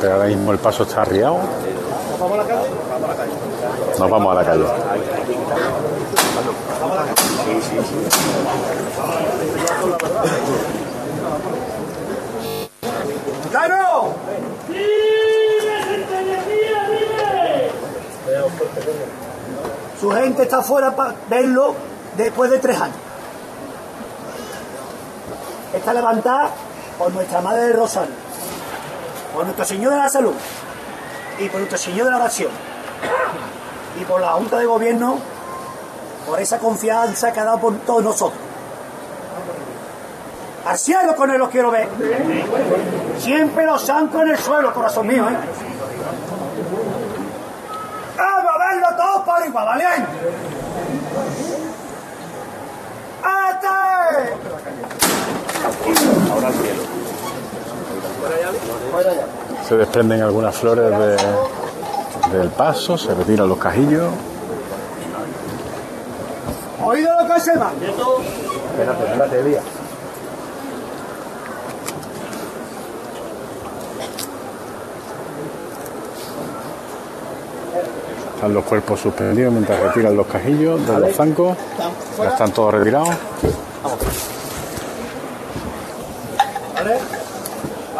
pero 0.00 0.14
ahora 0.14 0.26
mismo 0.26 0.50
el 0.50 0.58
paso 0.58 0.82
está 0.82 1.02
arriado. 1.02 1.38
Nos 3.98 4.10
vamos 4.10 4.32
a 4.32 4.34
la 4.34 4.44
calle. 4.44 4.64
¡Claro! 13.50 14.17
Su 20.00 20.10
gente 20.10 20.44
está 20.44 20.62
fuera 20.62 20.94
para 20.94 21.14
verlo 21.28 21.74
después 22.16 22.50
de 22.50 22.58
tres 22.58 22.80
años. 22.80 22.96
Está 25.74 25.92
levantada 25.92 26.50
por 26.98 27.12
nuestra 27.12 27.40
Madre 27.40 27.66
de 27.66 27.72
Rosario, 27.72 28.14
por 29.34 29.44
Nuestro 29.44 29.64
Señor 29.64 29.92
de 29.92 29.98
la 29.98 30.08
Salud 30.08 30.34
y 31.38 31.48
por 31.48 31.58
Nuestro 31.60 31.78
Señor 31.78 32.06
de 32.06 32.10
la 32.12 32.16
Oración 32.18 32.50
y 34.00 34.04
por 34.04 34.20
la 34.20 34.32
Junta 34.32 34.58
de 34.58 34.66
Gobierno 34.66 35.18
por 36.26 36.40
esa 36.40 36.58
confianza 36.58 37.32
que 37.32 37.40
ha 37.40 37.44
dado 37.44 37.58
por 37.58 37.76
todos 37.78 38.04
nosotros. 38.04 38.40
Al 40.66 40.78
cielo 40.78 41.16
con 41.16 41.30
él 41.30 41.38
los 41.38 41.48
quiero 41.48 41.70
ver. 41.70 41.88
Siempre 43.18 43.64
los 43.64 43.82
santos 43.82 44.20
en 44.22 44.28
el 44.28 44.38
suelo, 44.38 44.72
corazón 44.74 45.06
mío, 45.06 45.28
¿eh? 45.28 45.36
Vamos 48.16 48.50
a 48.52 49.27
igual, 49.46 49.66
¿vale? 49.66 49.84
¡Ate! 53.22 53.66
Ahora 56.32 56.48
al 56.48 56.54
cielo. 56.54 56.82
Se 59.68 59.76
desprenden 59.76 60.22
algunas 60.22 60.54
flores 60.56 60.90
de- 60.90 62.36
del 62.38 62.48
paso, 62.50 62.96
se 62.98 63.14
retiran 63.14 63.48
los 63.48 63.58
cajillos. 63.58 64.12
¿Oído 66.84 67.10
lo 67.22 67.34
que 67.34 67.40
se 67.40 67.56
va? 67.58 67.70
Espérate, 67.80 69.04
espérate, 69.04 69.40
Elías. 69.40 69.64
Están 78.38 78.54
los 78.54 78.64
cuerpos 78.66 79.00
suspendidos 79.00 79.52
mientras 79.52 79.80
retiran 79.80 80.16
los 80.16 80.24
cajillos 80.28 80.86
de 80.86 81.00
los 81.00 81.16
zancos. 81.16 81.56
Ya 82.18 82.28
están 82.28 82.52
todos 82.52 82.72
retirados. 82.72 83.08
¿Vale? 86.72 86.98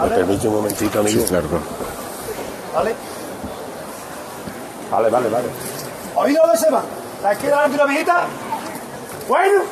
¿Me 0.00 0.08
permite 0.14 0.46
un 0.46 0.54
momentito, 0.54 1.00
amigo? 1.00 1.20
Sí, 1.20 1.26
claro. 1.26 1.48
¿Vale? 2.72 2.94
Vale, 4.92 5.10
vale, 5.10 5.28
vale. 5.28 5.48
¿Oído 6.14 6.40
dónde 6.42 6.56
se 6.56 6.70
va? 6.70 6.82
¿La 7.20 7.32
izquierda 7.32 7.56
delante 7.56 7.72
de 7.72 7.78
la 7.78 7.84
amiguita? 7.90 8.26
Bueno, 9.26 9.62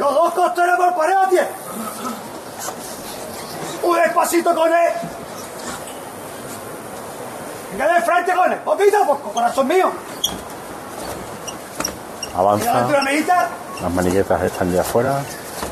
los 0.00 0.12
dos 0.12 0.34
costeros 0.34 0.76
por 0.76 0.96
pared 0.96 1.14
a 1.24 1.28
tierra. 1.28 1.48
Un 3.84 3.96
despacito 3.96 4.52
con 4.56 4.68
él. 4.72 4.92
Venga 7.76 7.94
de 7.94 8.00
frente 8.00 8.32
con 8.34 8.50
él. 8.50 8.58
Poquito 8.60 9.02
a 9.02 9.06
poco, 9.06 9.32
corazón 9.32 9.68
mío. 9.68 9.92
Avanza. 12.34 12.88
Las 13.82 13.92
maniguetas 13.92 14.42
están 14.44 14.72
ya 14.72 14.80
afuera. 14.80 15.20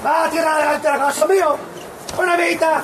Va 0.05 0.24
a 0.24 0.28
tierra 0.28 0.59
delante 0.59 0.86
del 0.88 0.98
corazón 0.98 1.28
mío. 1.30 1.57
Una 2.18 2.34
amiguita. 2.34 2.82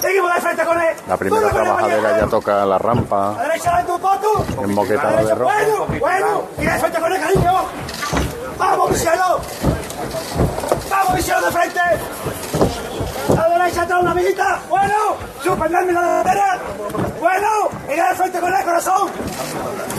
Seguimos 0.00 0.34
de 0.34 0.40
frente 0.40 0.64
con 0.64 0.80
él. 0.80 0.96
La 1.06 1.16
primera 1.18 1.46
él, 1.48 1.52
trabajadera 1.52 2.18
ya 2.20 2.26
toca 2.28 2.64
la 2.64 2.76
A 2.76 2.78
rampa 2.78 3.34
la 3.36 3.42
derecha 3.42 3.76
de 3.76 3.84
tu 3.84 4.00
pato. 4.00 4.46
emboquetada 4.62 5.22
de 5.22 5.34
rojo. 5.34 5.52
Bueno, 5.52 5.86
bueno, 6.00 6.42
y 6.56 6.64
de 6.64 6.78
frente 6.78 6.98
con 6.98 7.12
el 7.12 7.20
cariño. 7.20 7.52
Vamos, 8.56 8.90
mi 8.90 8.96
cielo. 8.96 9.40
Vamos, 10.88 11.14
mi 11.14 11.22
cielo 11.22 11.40
de 11.42 11.52
frente. 11.52 11.80
Derecha 13.70 13.82
atrás 13.84 14.02
una 14.02 14.10
amiguita. 14.10 14.60
Bueno, 14.68 14.94
suspenderme 15.44 15.92
la 15.92 16.00
delantera. 16.00 16.58
Bueno, 17.20 17.48
y 17.88 17.94
de 17.94 18.14
frente 18.16 18.40
con 18.40 18.52
el 18.52 18.64
corazón. 18.64 19.10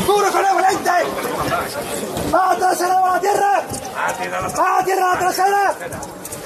Duro 0.06 0.30
con 0.30 0.46
el 0.46 0.54
volante. 0.54 0.92
Va 2.34 2.52
a 2.52 2.56
trasera, 2.58 3.00
va 3.00 3.12
a 3.12 3.14
la 3.14 3.20
tierra. 3.22 3.64
Va 3.96 4.04
a 4.04 4.80
la 4.80 4.84
tierra, 4.84 5.14
la 5.14 5.20
trasera. 5.20 5.74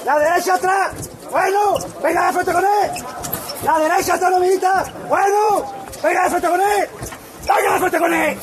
La 0.06 0.20
derecha 0.20 0.54
atrás. 0.54 0.92
Bueno, 1.32 1.60
venga 2.04 2.28
de 2.28 2.34
frente 2.34 2.54
con 2.54 2.64
él. 2.64 2.92
La 3.64 3.80
derecha 3.80 4.14
atrás, 4.14 4.30
una 4.30 4.38
amiguita. 4.38 4.86
Bueno, 5.10 5.74
venga 6.04 6.24
de 6.26 6.30
frente 6.30 6.48
con 6.48 6.62
él. 6.62 6.90
Venga 7.42 7.74
de 7.74 7.80
frente 7.80 7.98
con 7.98 8.14
él. 8.14 8.40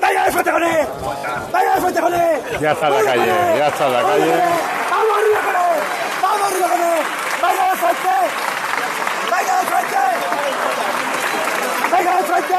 Venga 0.00 0.24
de 0.24 0.32
frente 0.32 0.50
con 0.52 0.64
él. 0.64 0.88
Venga 1.52 1.74
de 1.74 1.80
frente 1.82 2.00
con 2.00 2.14
él. 2.14 2.42
Ya 2.62 2.72
está 2.72 2.86
en 2.88 2.94
la 2.94 3.02
calle, 3.12 3.58
ya 3.58 3.66
está 3.68 3.86
en 3.86 3.92
la 3.92 4.02
calle. 4.02 4.32
Vamos 4.90 5.18
arriba 5.18 5.40
con 5.44 5.54
él. 5.54 5.82
Vamos 6.22 6.46
arriba 6.46 6.68
con 6.68 6.80
él. 6.80 6.86
Venga 7.36 7.70
de 7.70 7.76
frente. 7.76 8.16
Venga 9.30 9.54
de 9.60 9.66
frente. 9.66 10.02
Venga 11.92 12.16
de 12.16 12.22
frente. 12.24 12.56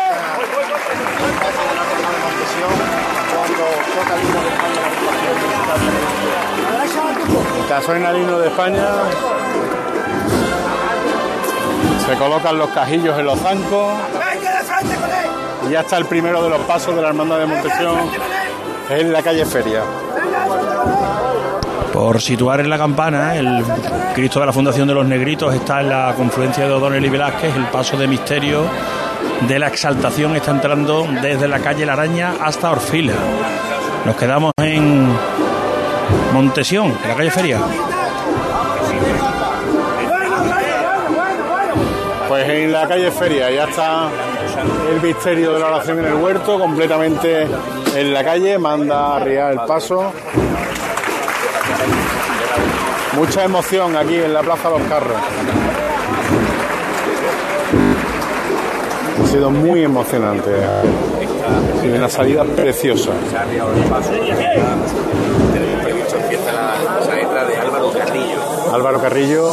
La 6.64 6.72
derecha 6.72 7.02
al 7.08 7.16
tubo. 7.18 7.68
Caso 7.68 7.96
en 7.96 8.06
Alino 8.06 8.40
de 8.40 8.48
España. 8.48 8.88
Se 12.06 12.16
colocan 12.16 12.58
los 12.58 12.70
cajillos 12.70 13.20
en 13.20 13.26
los 13.26 13.40
zancos. 13.40 13.94
De. 14.84 15.68
Y 15.68 15.72
ya 15.72 15.82
está 15.82 15.98
el 15.98 16.06
primero 16.06 16.42
de 16.42 16.50
los 16.50 16.62
pasos 16.62 16.96
de 16.96 17.02
la 17.02 17.10
hermandad 17.10 17.40
de 17.40 17.46
Montesión 17.46 17.98
Es 18.90 19.02
en 19.02 19.12
la 19.12 19.22
calle 19.22 19.46
Feria. 19.46 19.82
Por 21.92 22.22
situar 22.22 22.60
en 22.62 22.70
la 22.70 22.78
campana, 22.78 23.36
el 23.36 23.64
Cristo 24.14 24.40
de 24.40 24.46
la 24.46 24.54
Fundación 24.54 24.88
de 24.88 24.94
los 24.94 25.06
Negritos 25.06 25.54
está 25.54 25.82
en 25.82 25.90
la 25.90 26.14
confluencia 26.16 26.66
de 26.66 26.74
O'Donnell 26.74 27.06
y 27.06 27.10
Velázquez, 27.10 27.56
el 27.56 27.66
paso 27.66 27.98
de 27.98 28.08
misterio 28.08 28.64
de 29.48 29.60
la 29.60 29.68
exaltación 29.68 30.36
está 30.36 30.52
entrando 30.52 31.08
desde 31.22 31.48
la 31.48 31.60
calle 31.60 31.86
La 31.86 31.94
Araña 31.94 32.34
hasta 32.42 32.72
Orfila. 32.72 33.14
Nos 34.06 34.16
quedamos 34.16 34.52
en 34.58 35.08
Montesión, 36.34 36.98
en 37.04 37.10
la 37.10 37.16
calle 37.16 37.32
Feria. 37.32 37.60
Pues 42.28 42.50
en 42.50 42.72
la 42.72 42.88
calle 42.88 43.12
Feria 43.12 43.52
ya 43.52 43.66
está 43.66 44.10
el 44.90 45.02
misterio 45.02 45.54
de 45.54 45.60
la 45.60 45.68
oración 45.68 46.00
en 46.00 46.06
el 46.06 46.14
huerto, 46.16 46.60
completamente 46.60 47.48
en 47.96 48.14
la 48.14 48.24
calle, 48.24 48.58
manda 48.58 49.18
a 49.18 49.52
el 49.52 49.60
paso. 49.68 50.12
Mucha 53.14 53.44
emoción 53.44 53.96
aquí 53.98 54.16
en 54.16 54.34
la 54.34 54.42
Plaza 54.42 54.70
Los 54.70 54.82
Carros. 54.84 55.18
Ha 59.22 59.28
sido 59.28 59.50
muy 59.50 59.84
emocionante. 59.84 60.52
Y 61.84 61.88
una 61.90 62.10
salida 62.10 62.44
preciosa. 62.44 63.12
Álvaro 68.74 69.02
Carrillo, 69.02 69.52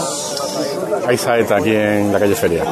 hay 1.06 1.16
saeta 1.16 1.56
aquí 1.56 1.74
en 1.74 2.12
la 2.12 2.18
calle 2.18 2.34
Feria. 2.34 2.64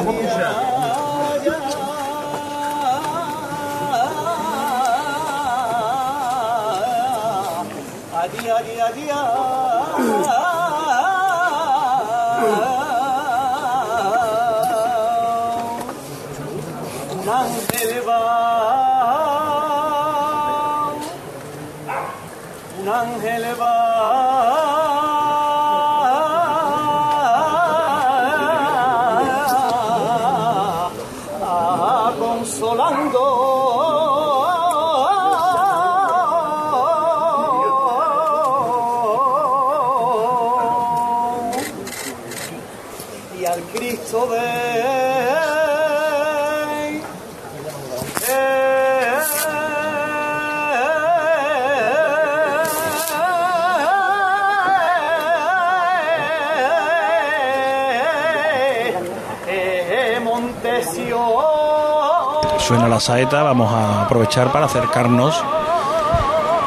Suena 62.73 62.87
la 62.87 62.99
saeta, 62.99 63.43
vamos 63.43 63.71
a 63.71 64.01
aprovechar 64.01 64.51
para 64.51 64.65
acercarnos 64.65 65.43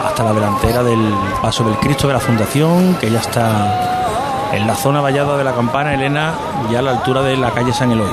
hasta 0.06 0.22
la 0.22 0.32
delantera 0.32 0.84
del 0.84 1.12
paso 1.42 1.64
del 1.64 1.74
Cristo 1.78 2.06
de 2.06 2.12
la 2.12 2.20
Fundación, 2.20 2.94
que 3.00 3.10
ya 3.10 3.18
está 3.18 4.52
en 4.52 4.68
la 4.68 4.76
zona 4.76 5.00
vallada 5.00 5.36
de 5.36 5.42
la 5.42 5.52
campana, 5.52 5.94
Elena, 5.94 6.32
ya 6.70 6.78
a 6.78 6.82
la 6.82 6.92
altura 6.92 7.22
de 7.22 7.36
la 7.36 7.50
calle 7.50 7.72
San 7.72 7.90
Eloy. 7.90 8.08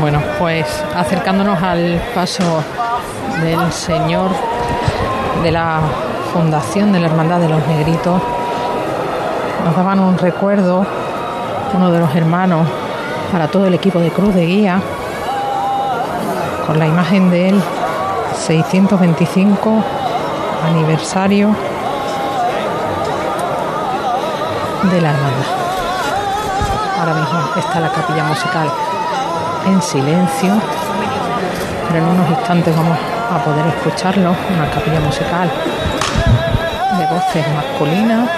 Bueno, 0.00 0.22
pues 0.38 0.84
acercándonos 0.94 1.60
al 1.60 2.00
paso 2.14 2.62
del 3.42 3.72
Señor 3.72 4.30
de 5.42 5.50
la 5.50 5.80
Fundación 6.32 6.92
de 6.92 7.00
la 7.00 7.06
Hermandad 7.08 7.40
de 7.40 7.48
los 7.48 7.66
Negritos, 7.66 8.22
nos 9.64 9.76
daban 9.76 9.98
un 9.98 10.16
recuerdo, 10.18 10.86
uno 11.74 11.90
de 11.90 11.98
los 11.98 12.14
hermanos, 12.14 12.64
para 13.30 13.48
todo 13.48 13.66
el 13.66 13.74
equipo 13.74 13.98
de 13.98 14.10
Cruz 14.10 14.34
de 14.34 14.46
Guía, 14.46 14.80
con 16.66 16.78
la 16.78 16.86
imagen 16.86 17.30
del 17.30 17.60
625 18.46 19.84
aniversario 20.64 21.54
de 24.90 25.00
la 25.00 25.10
hermandad. 25.10 25.46
Ahora 26.98 27.14
mismo 27.14 27.38
está 27.56 27.80
la 27.80 27.90
capilla 27.90 28.24
musical 28.24 28.70
en 29.66 29.82
silencio, 29.82 30.54
pero 31.88 32.04
en 32.04 32.10
unos 32.10 32.30
instantes 32.30 32.76
vamos 32.76 32.98
a 33.30 33.38
poder 33.44 33.66
escucharlo, 33.66 34.34
una 34.54 34.70
capilla 34.70 35.00
musical 35.00 35.50
de 36.98 37.06
voces 37.06 37.44
masculinas. 37.54 38.28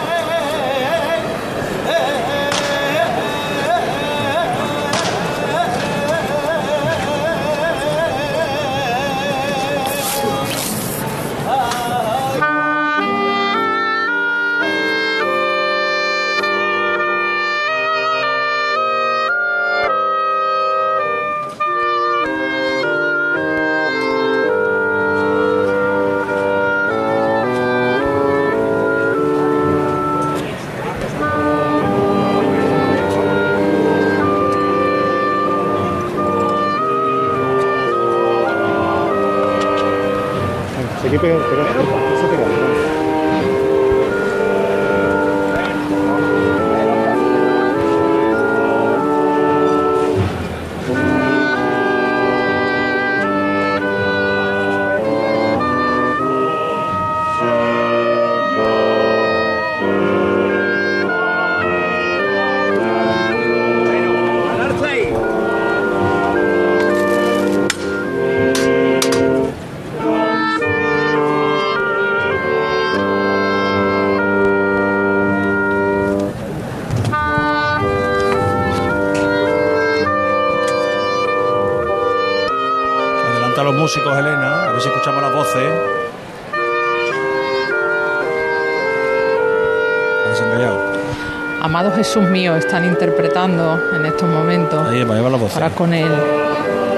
Jesús 91.98 92.30
mío, 92.30 92.54
están 92.54 92.84
interpretando 92.84 93.92
en 93.92 94.06
estos 94.06 94.28
momentos. 94.28 94.86
Ahí 94.86 95.02
va, 95.02 95.16
ahí 95.16 95.20
va 95.20 95.30
la 95.30 95.36
voz. 95.36 95.52
Ahora 95.54 95.70
con 95.70 95.92
el 95.92 96.08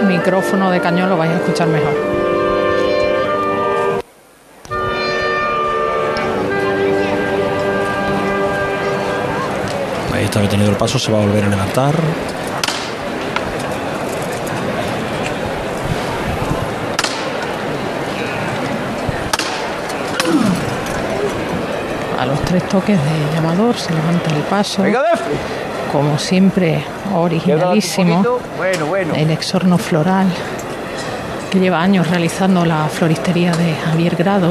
micrófono 0.07 0.71
de 0.71 0.79
cañón 0.79 1.09
lo 1.09 1.17
vais 1.17 1.33
a 1.33 1.37
escuchar 1.37 1.69
mejor. 1.69 1.95
Ahí 10.13 10.25
está 10.25 10.43
detenido 10.43 10.69
el 10.69 10.77
paso, 10.77 10.99
se 10.99 11.11
va 11.11 11.23
a 11.23 11.25
volver 11.25 11.45
a 11.45 11.49
levantar. 11.49 11.95
Tres 22.51 22.69
toques 22.69 22.99
de 22.99 23.35
llamador 23.35 23.77
se 23.77 23.95
levanta 23.95 24.35
el 24.35 24.43
paso. 24.43 24.83
Como 25.93 26.19
siempre, 26.19 26.83
originalísimo. 27.15 28.25
Bueno, 28.57 28.87
bueno. 28.87 29.15
El 29.15 29.31
exorno 29.31 29.79
floral 29.79 30.27
que 31.53 31.61
lleva 31.61 31.81
años 31.81 32.11
realizando 32.11 32.65
la 32.65 32.89
floristería 32.89 33.53
de 33.53 33.75
Javier 33.75 34.17
Grado. 34.17 34.51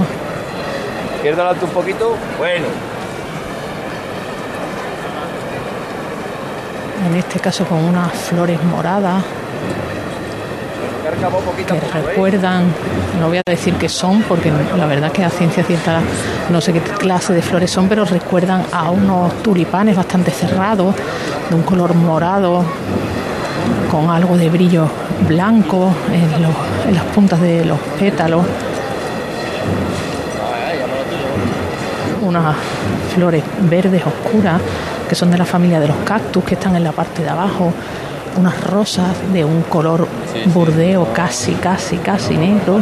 Izquierda 1.16 1.44
adelante 1.44 1.66
un 1.66 1.72
poquito. 1.72 2.16
Bueno. 2.38 2.68
En 7.06 7.16
este 7.18 7.40
caso 7.42 7.66
con 7.66 7.84
unas 7.84 8.14
flores 8.14 8.64
moradas 8.64 9.24
que 11.68 11.76
¿eh? 11.78 11.82
recuerdan, 11.94 12.64
no 13.20 13.28
voy 13.28 13.38
a 13.38 13.42
decir 13.46 13.74
qué 13.76 13.90
son, 13.90 14.22
porque 14.24 14.52
la 14.78 14.86
verdad 14.86 15.12
que 15.12 15.24
a 15.24 15.30
ciencia 15.30 15.64
cierta 15.64 16.00
no 16.50 16.62
sé 16.62 16.74
qué 16.74 16.80
clase 16.82 17.34
de 17.34 17.42
flores 17.42 17.70
son, 17.72 17.88
pero 17.90 18.06
recuerdan 18.06 18.64
a 18.72 18.90
unos 18.90 19.34
tulipanes 19.44 19.96
bastante 19.96 20.32
cerrados, 20.32 20.96
de 21.50 21.56
un 21.56 21.64
color 21.64 21.94
morado, 21.94 22.64
con 23.92 24.10
algo 24.10 24.38
de 24.38 24.50
brillo 24.50 24.88
blanco 25.28 25.92
en, 26.14 26.42
los- 26.44 26.88
en 26.88 26.96
las 26.96 27.04
puntas 27.06 27.42
de 27.42 27.66
los 27.66 27.78
pétalos. 28.00 28.46
Unas 32.22 32.56
flores 33.16 33.44
verdes 33.70 34.04
oscuras 34.06 34.62
que 35.08 35.16
son 35.16 35.32
de 35.32 35.38
la 35.38 35.46
familia 35.46 35.80
de 35.80 35.88
los 35.88 35.98
cactus 36.06 36.44
que 36.44 36.54
están 36.54 36.76
en 36.76 36.84
la 36.84 36.92
parte 36.92 37.24
de 37.24 37.30
abajo. 37.30 37.74
Unas 38.38 38.64
rosas 38.64 39.16
de 39.34 39.44
un 39.44 39.64
color 39.64 40.08
burdeo 40.54 41.12
casi, 41.14 41.54
casi, 41.54 41.98
casi 41.98 42.38
negro 42.38 42.82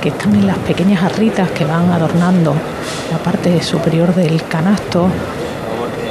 que 0.00 0.08
están 0.08 0.34
en 0.34 0.46
las 0.46 0.58
pequeñas 0.58 1.00
jarritas 1.00 1.50
que 1.50 1.64
van 1.64 1.90
adornando 1.90 2.54
la 3.10 3.18
parte 3.18 3.62
superior 3.62 4.14
del 4.14 4.42
canasto. 4.44 5.06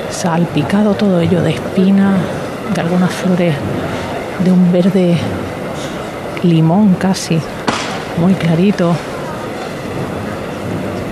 Salpicado 0.09 0.93
todo 0.93 1.19
ello 1.19 1.41
de 1.41 1.51
espinas, 1.51 2.15
de 2.73 2.81
algunas 2.81 3.11
flores 3.11 3.53
de 4.43 4.51
un 4.51 4.71
verde 4.71 5.17
limón 6.43 6.95
casi, 6.95 7.39
muy 8.17 8.33
clarito. 8.33 8.95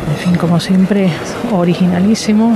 En 0.10 0.16
fin, 0.16 0.36
como 0.36 0.60
siempre, 0.60 1.12
originalísimo 1.51 2.55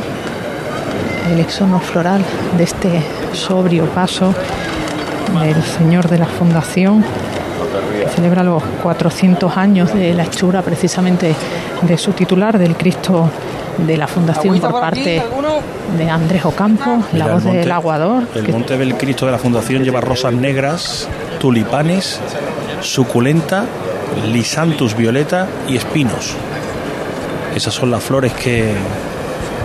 el 1.32 1.40
exono 1.40 1.80
floral 1.80 2.24
de 2.58 2.64
este 2.64 3.02
sobrio 3.34 3.86
paso 3.86 4.34
del 5.42 5.62
señor 5.64 6.08
de 6.10 6.18
la 6.20 6.26
fundación 6.26 7.04
que 8.02 8.08
celebra 8.10 8.44
los 8.44 8.62
400 8.84 9.58
años 9.58 9.94
de 9.94 10.14
la 10.14 10.24
hechura 10.24 10.62
precisamente 10.62 11.34
de 11.82 11.98
su 11.98 12.12
titular, 12.12 12.58
del 12.58 12.76
Cristo 12.76 13.30
de 13.78 13.98
la 13.98 14.08
Fundación 14.08 14.60
por 14.60 14.72
parte 14.80 15.24
de 15.98 16.10
Andrés 16.10 16.46
Ocampo, 16.46 16.98
la 17.14 17.24
Mira, 17.26 17.34
voz 17.34 17.44
monte- 17.44 17.60
del 17.60 17.72
aguador. 17.72 18.24
El 18.36 18.46
que- 18.46 18.52
monte 18.52 18.78
del 18.78 18.96
Cristo 18.96 19.26
de 19.26 19.32
la 19.32 19.40
Fundación 19.40 19.84
lleva 19.84 20.00
rosas 20.02 20.34
negras, 20.34 21.08
tulipanes, 21.40 22.20
suculenta, 22.82 23.66
lisantus 24.28 24.96
violeta 24.96 25.48
y 25.68 25.78
espinos. 25.78 26.36
Esas 27.56 27.74
son 27.74 27.90
las 27.92 28.04
flores 28.04 28.34
que 28.34 28.74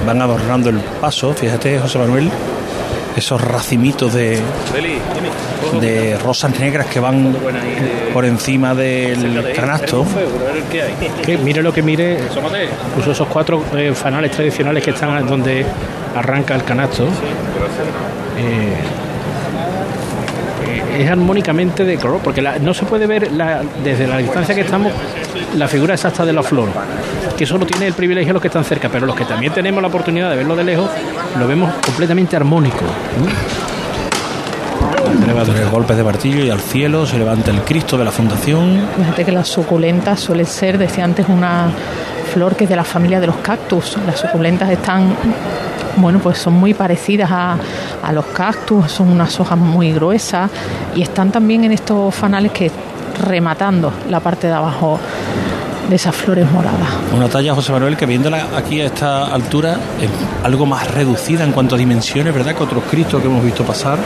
van 0.07 0.23
adornando 0.23 0.71
el 0.71 0.79
paso. 1.01 1.33
Fíjate, 1.35 1.79
José 1.79 1.99
Manuel, 1.99 2.31
esos 3.19 3.41
racimitos 3.41 4.15
de, 4.15 4.39
de 5.81 6.19
rosas 6.19 6.59
negras 6.59 6.87
que 6.87 7.01
van 7.01 7.35
por 8.13 8.25
encima 8.25 8.75
del 8.75 9.53
canasto. 9.55 10.05
Que 11.25 11.37
mire 11.39 11.63
lo 11.63 11.73
que 11.73 11.83
mire, 11.83 12.19
incluso 12.91 13.13
esos 13.13 13.29
cuatro 13.29 13.63
eh, 13.77 13.93
fanales 13.95 14.31
tradicionales 14.33 14.83
que 14.83 14.91
están 14.91 15.27
donde 15.27 15.65
arranca 16.17 16.55
el 16.55 16.65
canasto. 16.65 17.05
eh, 17.05 17.09
eh, 20.67 21.03
es 21.05 21.11
armónicamente 21.11 21.85
de 21.85 21.97
color, 21.97 22.21
porque 22.23 22.43
la- 22.43 22.59
no 22.59 22.75
se 22.75 22.85
puede 22.85 23.07
ver 23.07 23.33
la- 23.33 23.63
desde 23.85 24.07
la 24.07 24.19
distancia 24.19 24.55
que 24.55 24.63
estamos 24.63 24.93
la 25.57 25.69
figura 25.69 25.95
exacta 25.95 26.25
de 26.25 26.33
la 26.33 26.43
flor, 26.43 26.69
que 27.37 27.45
eso 27.45 27.59
lo 27.59 27.67
tiene 27.67 27.87
el 27.87 27.95
privilegio 27.95 28.33
los 28.33 28.43
que 28.43 28.49
están 28.49 28.65
cerca, 28.65 28.89
pero 28.89 29.07
los 29.07 29.17
que 29.17 29.25
también 29.25 29.53
tenemos 29.53 29.83
la 29.83 29.89
oportunidad 29.89 30.31
de 30.31 30.37
verlo 30.37 30.57
de 30.57 30.65
lejos, 30.65 30.91
lo 31.39 31.47
vemos 31.47 31.73
completamente 31.85 32.37
armónico. 32.37 32.85
Tres 35.45 35.71
golpes 35.71 35.97
de 35.97 36.05
martillo 36.05 36.45
y 36.45 36.51
al 36.51 36.61
cielo 36.61 37.07
se 37.07 37.19
levanta 37.19 37.51
el 37.51 37.63
Cristo 37.63 37.97
de 37.97 38.05
la 38.05 38.11
Fundación. 38.11 38.87
Fíjate 38.97 39.25
que 39.25 39.33
las 39.33 39.49
suculentas 39.49 40.21
suelen 40.21 40.47
ser, 40.47 40.79
decía 40.79 41.05
antes, 41.05 41.29
una 41.29 41.71
flor 42.33 42.57
que 42.57 42.65
es 42.65 42.71
de 42.71 42.77
la 42.77 42.85
familia 42.85 43.21
de 43.21 43.29
los 43.29 43.37
cactus. 43.37 43.97
Las 44.07 44.19
suculentas 44.21 44.69
están, 44.71 45.15
bueno, 45.97 46.19
pues 46.19 46.39
son 46.39 46.55
muy 46.55 46.75
parecidas 46.75 47.31
a, 47.31 47.57
a 48.03 48.13
los 48.13 48.27
cactus, 48.27 48.91
son 48.91 49.09
unas 49.11 49.39
hojas 49.41 49.59
muy 49.59 49.93
gruesas 49.93 50.51
y 50.95 51.03
están 51.03 51.31
también 51.31 51.65
en 51.65 51.73
estos 51.73 52.15
fanales 52.15 52.53
que 52.53 52.71
rematando 53.19 53.93
la 54.09 54.21
parte 54.21 54.47
de 54.47 54.53
abajo 54.53 54.99
de 55.89 55.97
esas 55.97 56.15
flores 56.15 56.51
moradas. 56.51 56.89
Una 57.15 57.29
talla, 57.29 57.55
José 57.55 57.73
Manuel, 57.73 57.97
que 57.97 58.07
viéndola 58.07 58.49
aquí 58.57 58.81
a 58.81 58.87
esta 58.87 59.27
altura 59.27 59.79
es 60.01 60.11
algo 60.45 60.67
más 60.67 60.91
reducida 60.93 61.45
en 61.45 61.53
cuanto 61.53 61.75
a 61.77 61.79
dimensiones, 61.79 62.35
¿verdad? 62.35 62.55
Que 62.55 62.63
otros 62.63 62.85
Cristos 62.91 63.23
que 63.23 63.29
hemos 63.29 63.43
visto 63.43 63.65
pasar. 63.65 63.99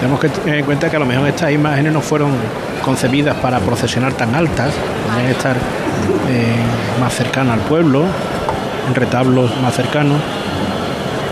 Tenemos 0.00 0.18
que 0.18 0.28
tener 0.28 0.58
en 0.58 0.64
cuenta 0.64 0.90
que 0.90 0.96
a 0.96 0.98
lo 0.98 1.06
mejor 1.06 1.28
estas 1.28 1.52
imágenes 1.52 1.92
no 1.92 2.00
fueron 2.00 2.32
concebidas 2.84 3.36
para 3.36 3.60
procesionar 3.60 4.14
tan 4.14 4.34
altas, 4.34 4.74
podrían 5.06 5.30
estar 5.30 5.56
eh, 5.56 6.56
más 7.00 7.14
cercanas 7.14 7.54
al 7.54 7.60
pueblo, 7.60 8.04
en 8.88 8.94
retablos 8.94 9.52
más 9.62 9.74
cercanos. 9.74 10.20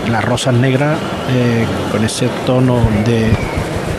Las 0.08 0.24
rosas 0.24 0.54
negras 0.54 0.96
eh, 1.30 1.66
con 1.90 2.04
ese 2.04 2.28
tono 2.46 2.78
de, 3.04 3.32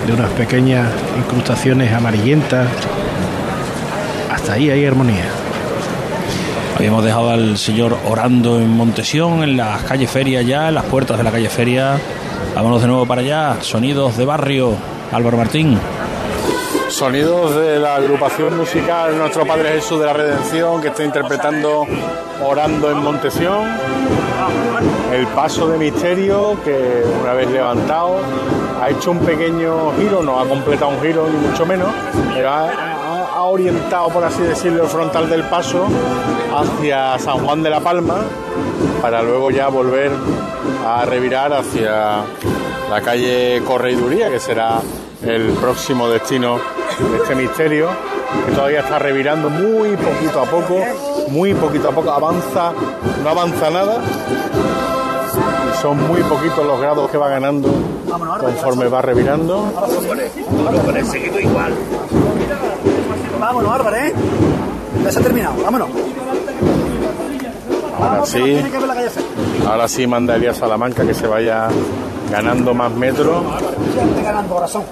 de 0.06 0.14
unas 0.14 0.30
pequeñas 0.32 0.88
incrustaciones 1.18 1.93
amarillentas. 1.93 2.68
Hasta 4.32 4.54
ahí 4.54 4.70
hay 4.70 4.86
armonía. 4.86 5.26
Habíamos 6.76 7.04
dejado 7.04 7.30
al 7.30 7.58
señor 7.58 7.97
orando 8.06 8.60
en 8.60 8.70
Montesión, 8.70 9.43
en 9.43 9.58
las 9.58 9.84
calles 9.84 10.10
Feria 10.10 10.41
ya, 10.41 10.70
en 10.70 10.76
las 10.76 10.86
puertas 10.86 11.18
de 11.18 11.24
la 11.24 11.32
calle 11.32 11.49
Feria. 11.49 11.99
Vámonos 12.56 12.82
de 12.82 12.88
nuevo 12.88 13.06
para 13.06 13.22
allá. 13.22 13.58
Sonidos 13.62 14.18
de 14.18 14.26
barrio. 14.26 14.76
Álvaro 15.12 15.38
Martín. 15.38 15.78
Sonidos 16.88 17.56
de 17.56 17.80
la 17.80 17.95
agrupación 17.95 18.58
musical 18.58 19.18
Nuestro 19.18 19.45
Padre 19.45 19.74
Jesús 19.74 19.99
de 19.99 20.06
la 20.06 20.14
Redención 20.14 20.82
que 20.82 20.89
está 20.89 21.04
interpretando 21.04 21.86
Orando 22.43 22.91
en 22.91 22.97
Montesión. 22.97 23.68
El 25.12 25.28
paso 25.28 25.68
de 25.68 25.78
misterio 25.78 26.55
que 26.64 27.03
una 27.22 27.34
vez 27.34 27.49
levantado 27.49 28.20
ha 28.82 28.89
hecho 28.89 29.12
un 29.12 29.20
pequeño 29.20 29.91
giro, 29.99 30.24
no 30.24 30.39
ha 30.39 30.45
completado 30.47 30.91
un 30.91 31.01
giro 31.01 31.28
ni 31.28 31.47
mucho 31.47 31.66
menos, 31.66 31.89
pero 32.34 32.49
ha, 32.49 32.70
ha- 32.70 33.41
orientado, 33.43 34.07
por 34.09 34.24
así 34.24 34.41
decirlo, 34.43 34.84
el 34.84 34.89
frontal 34.89 35.30
del 35.30 35.43
paso 35.43 35.86
hacia 36.55 37.20
San 37.20 37.39
Juan 37.39 37.62
de 37.62 37.70
la 37.70 37.82
Palma 37.82 38.16
para 39.01 39.22
luego 39.22 39.51
ya 39.51 39.68
volver 39.68 40.09
a 40.88 41.03
revirar 41.05 41.51
hacia 41.51 42.22
la 42.89 43.01
calle 43.03 43.62
Correiduría, 43.68 44.30
que 44.30 44.39
será 44.39 44.80
el 45.26 45.49
próximo 45.59 46.07
destino 46.07 46.59
de 47.12 47.18
este 47.18 47.36
misterio, 47.36 47.89
que 48.45 48.53
todavía 48.53 48.80
está 48.80 48.99
revirando 48.99 49.49
muy 49.49 49.97
poquito 49.97 50.39
a 50.39 50.45
poco, 50.45 50.80
muy 51.28 51.53
poquito 51.53 51.89
a 51.89 51.91
poco, 51.91 52.09
avanza, 52.12 52.72
no 53.24 53.30
avanza 53.30 53.70
nada, 53.70 53.97
son 55.82 56.08
muy 56.08 56.22
poquitos 56.24 56.66
los 56.66 56.80
grados 56.80 57.10
que 57.10 57.18
va 57.18 57.30
ganando 57.30 57.70
conforme 58.40 58.88
va 58.88 59.02
revirando. 59.02 59.66
igual. 61.42 61.74
Vámonos, 63.40 63.72
Álvaro, 63.72 63.96
¿eh? 63.96 64.14
Ya 65.04 65.12
se 65.12 65.20
ha 65.20 65.24
terminado, 65.24 65.56
vámonos. 65.64 65.90
Ahora 68.00 68.26
sí, 68.26 68.62
ahora 69.68 69.88
sí 69.88 70.08
manda 70.08 70.36
Elías 70.36 70.58
Salamanca 70.58 71.06
que 71.06 71.14
se 71.14 71.28
vaya 71.28 71.68
ganando 72.30 72.74
más 72.74 72.92
metros. 72.92 73.44
Ganando, 74.24 74.54
corazón. 74.54 74.84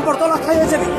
Por 0.00 0.16
todas 0.16 0.38
las 0.38 0.46
calles 0.46 0.70
de 0.70 0.76
Sevilla. 0.78 0.92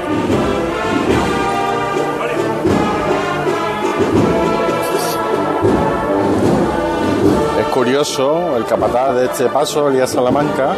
Es 7.60 7.66
curioso, 7.68 8.58
el 8.58 8.66
capataz 8.66 9.16
de 9.16 9.26
este 9.26 9.46
paso, 9.48 9.88
Elías 9.90 10.12
Salamanca, 10.12 10.74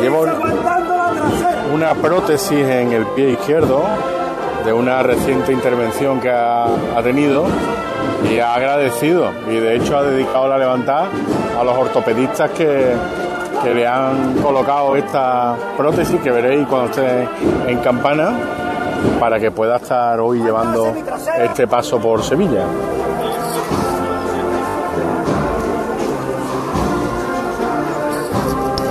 lleva 0.00 0.18
un- 0.20 1.74
una 1.74 1.94
prótesis 1.94 2.52
en 2.66 2.92
el 2.92 3.06
pie 3.08 3.30
izquierdo 3.30 3.84
de 4.64 4.72
una 4.72 5.02
reciente 5.02 5.52
intervención 5.52 6.20
que 6.20 6.30
ha, 6.30 6.64
ha 6.64 7.02
tenido 7.02 7.44
y 8.30 8.38
ha 8.38 8.54
agradecido 8.54 9.30
y 9.48 9.56
de 9.56 9.76
hecho 9.76 9.96
ha 9.96 10.02
dedicado 10.02 10.48
la 10.48 10.58
levantada 10.58 11.08
a 11.58 11.64
los 11.64 11.76
ortopedistas 11.76 12.50
que, 12.50 12.92
que 13.62 13.74
le 13.74 13.86
han 13.86 14.34
colocado 14.42 14.96
esta 14.96 15.56
prótesis 15.76 16.20
que 16.20 16.30
veréis 16.30 16.66
cuando 16.66 16.90
esté 16.90 17.28
en 17.66 17.78
campana 17.78 18.32
para 19.20 19.38
que 19.38 19.50
pueda 19.50 19.76
estar 19.76 20.20
hoy 20.20 20.40
llevando 20.40 20.92
este 21.38 21.66
paso 21.66 21.98
por 21.98 22.22
Sevilla. 22.22 22.64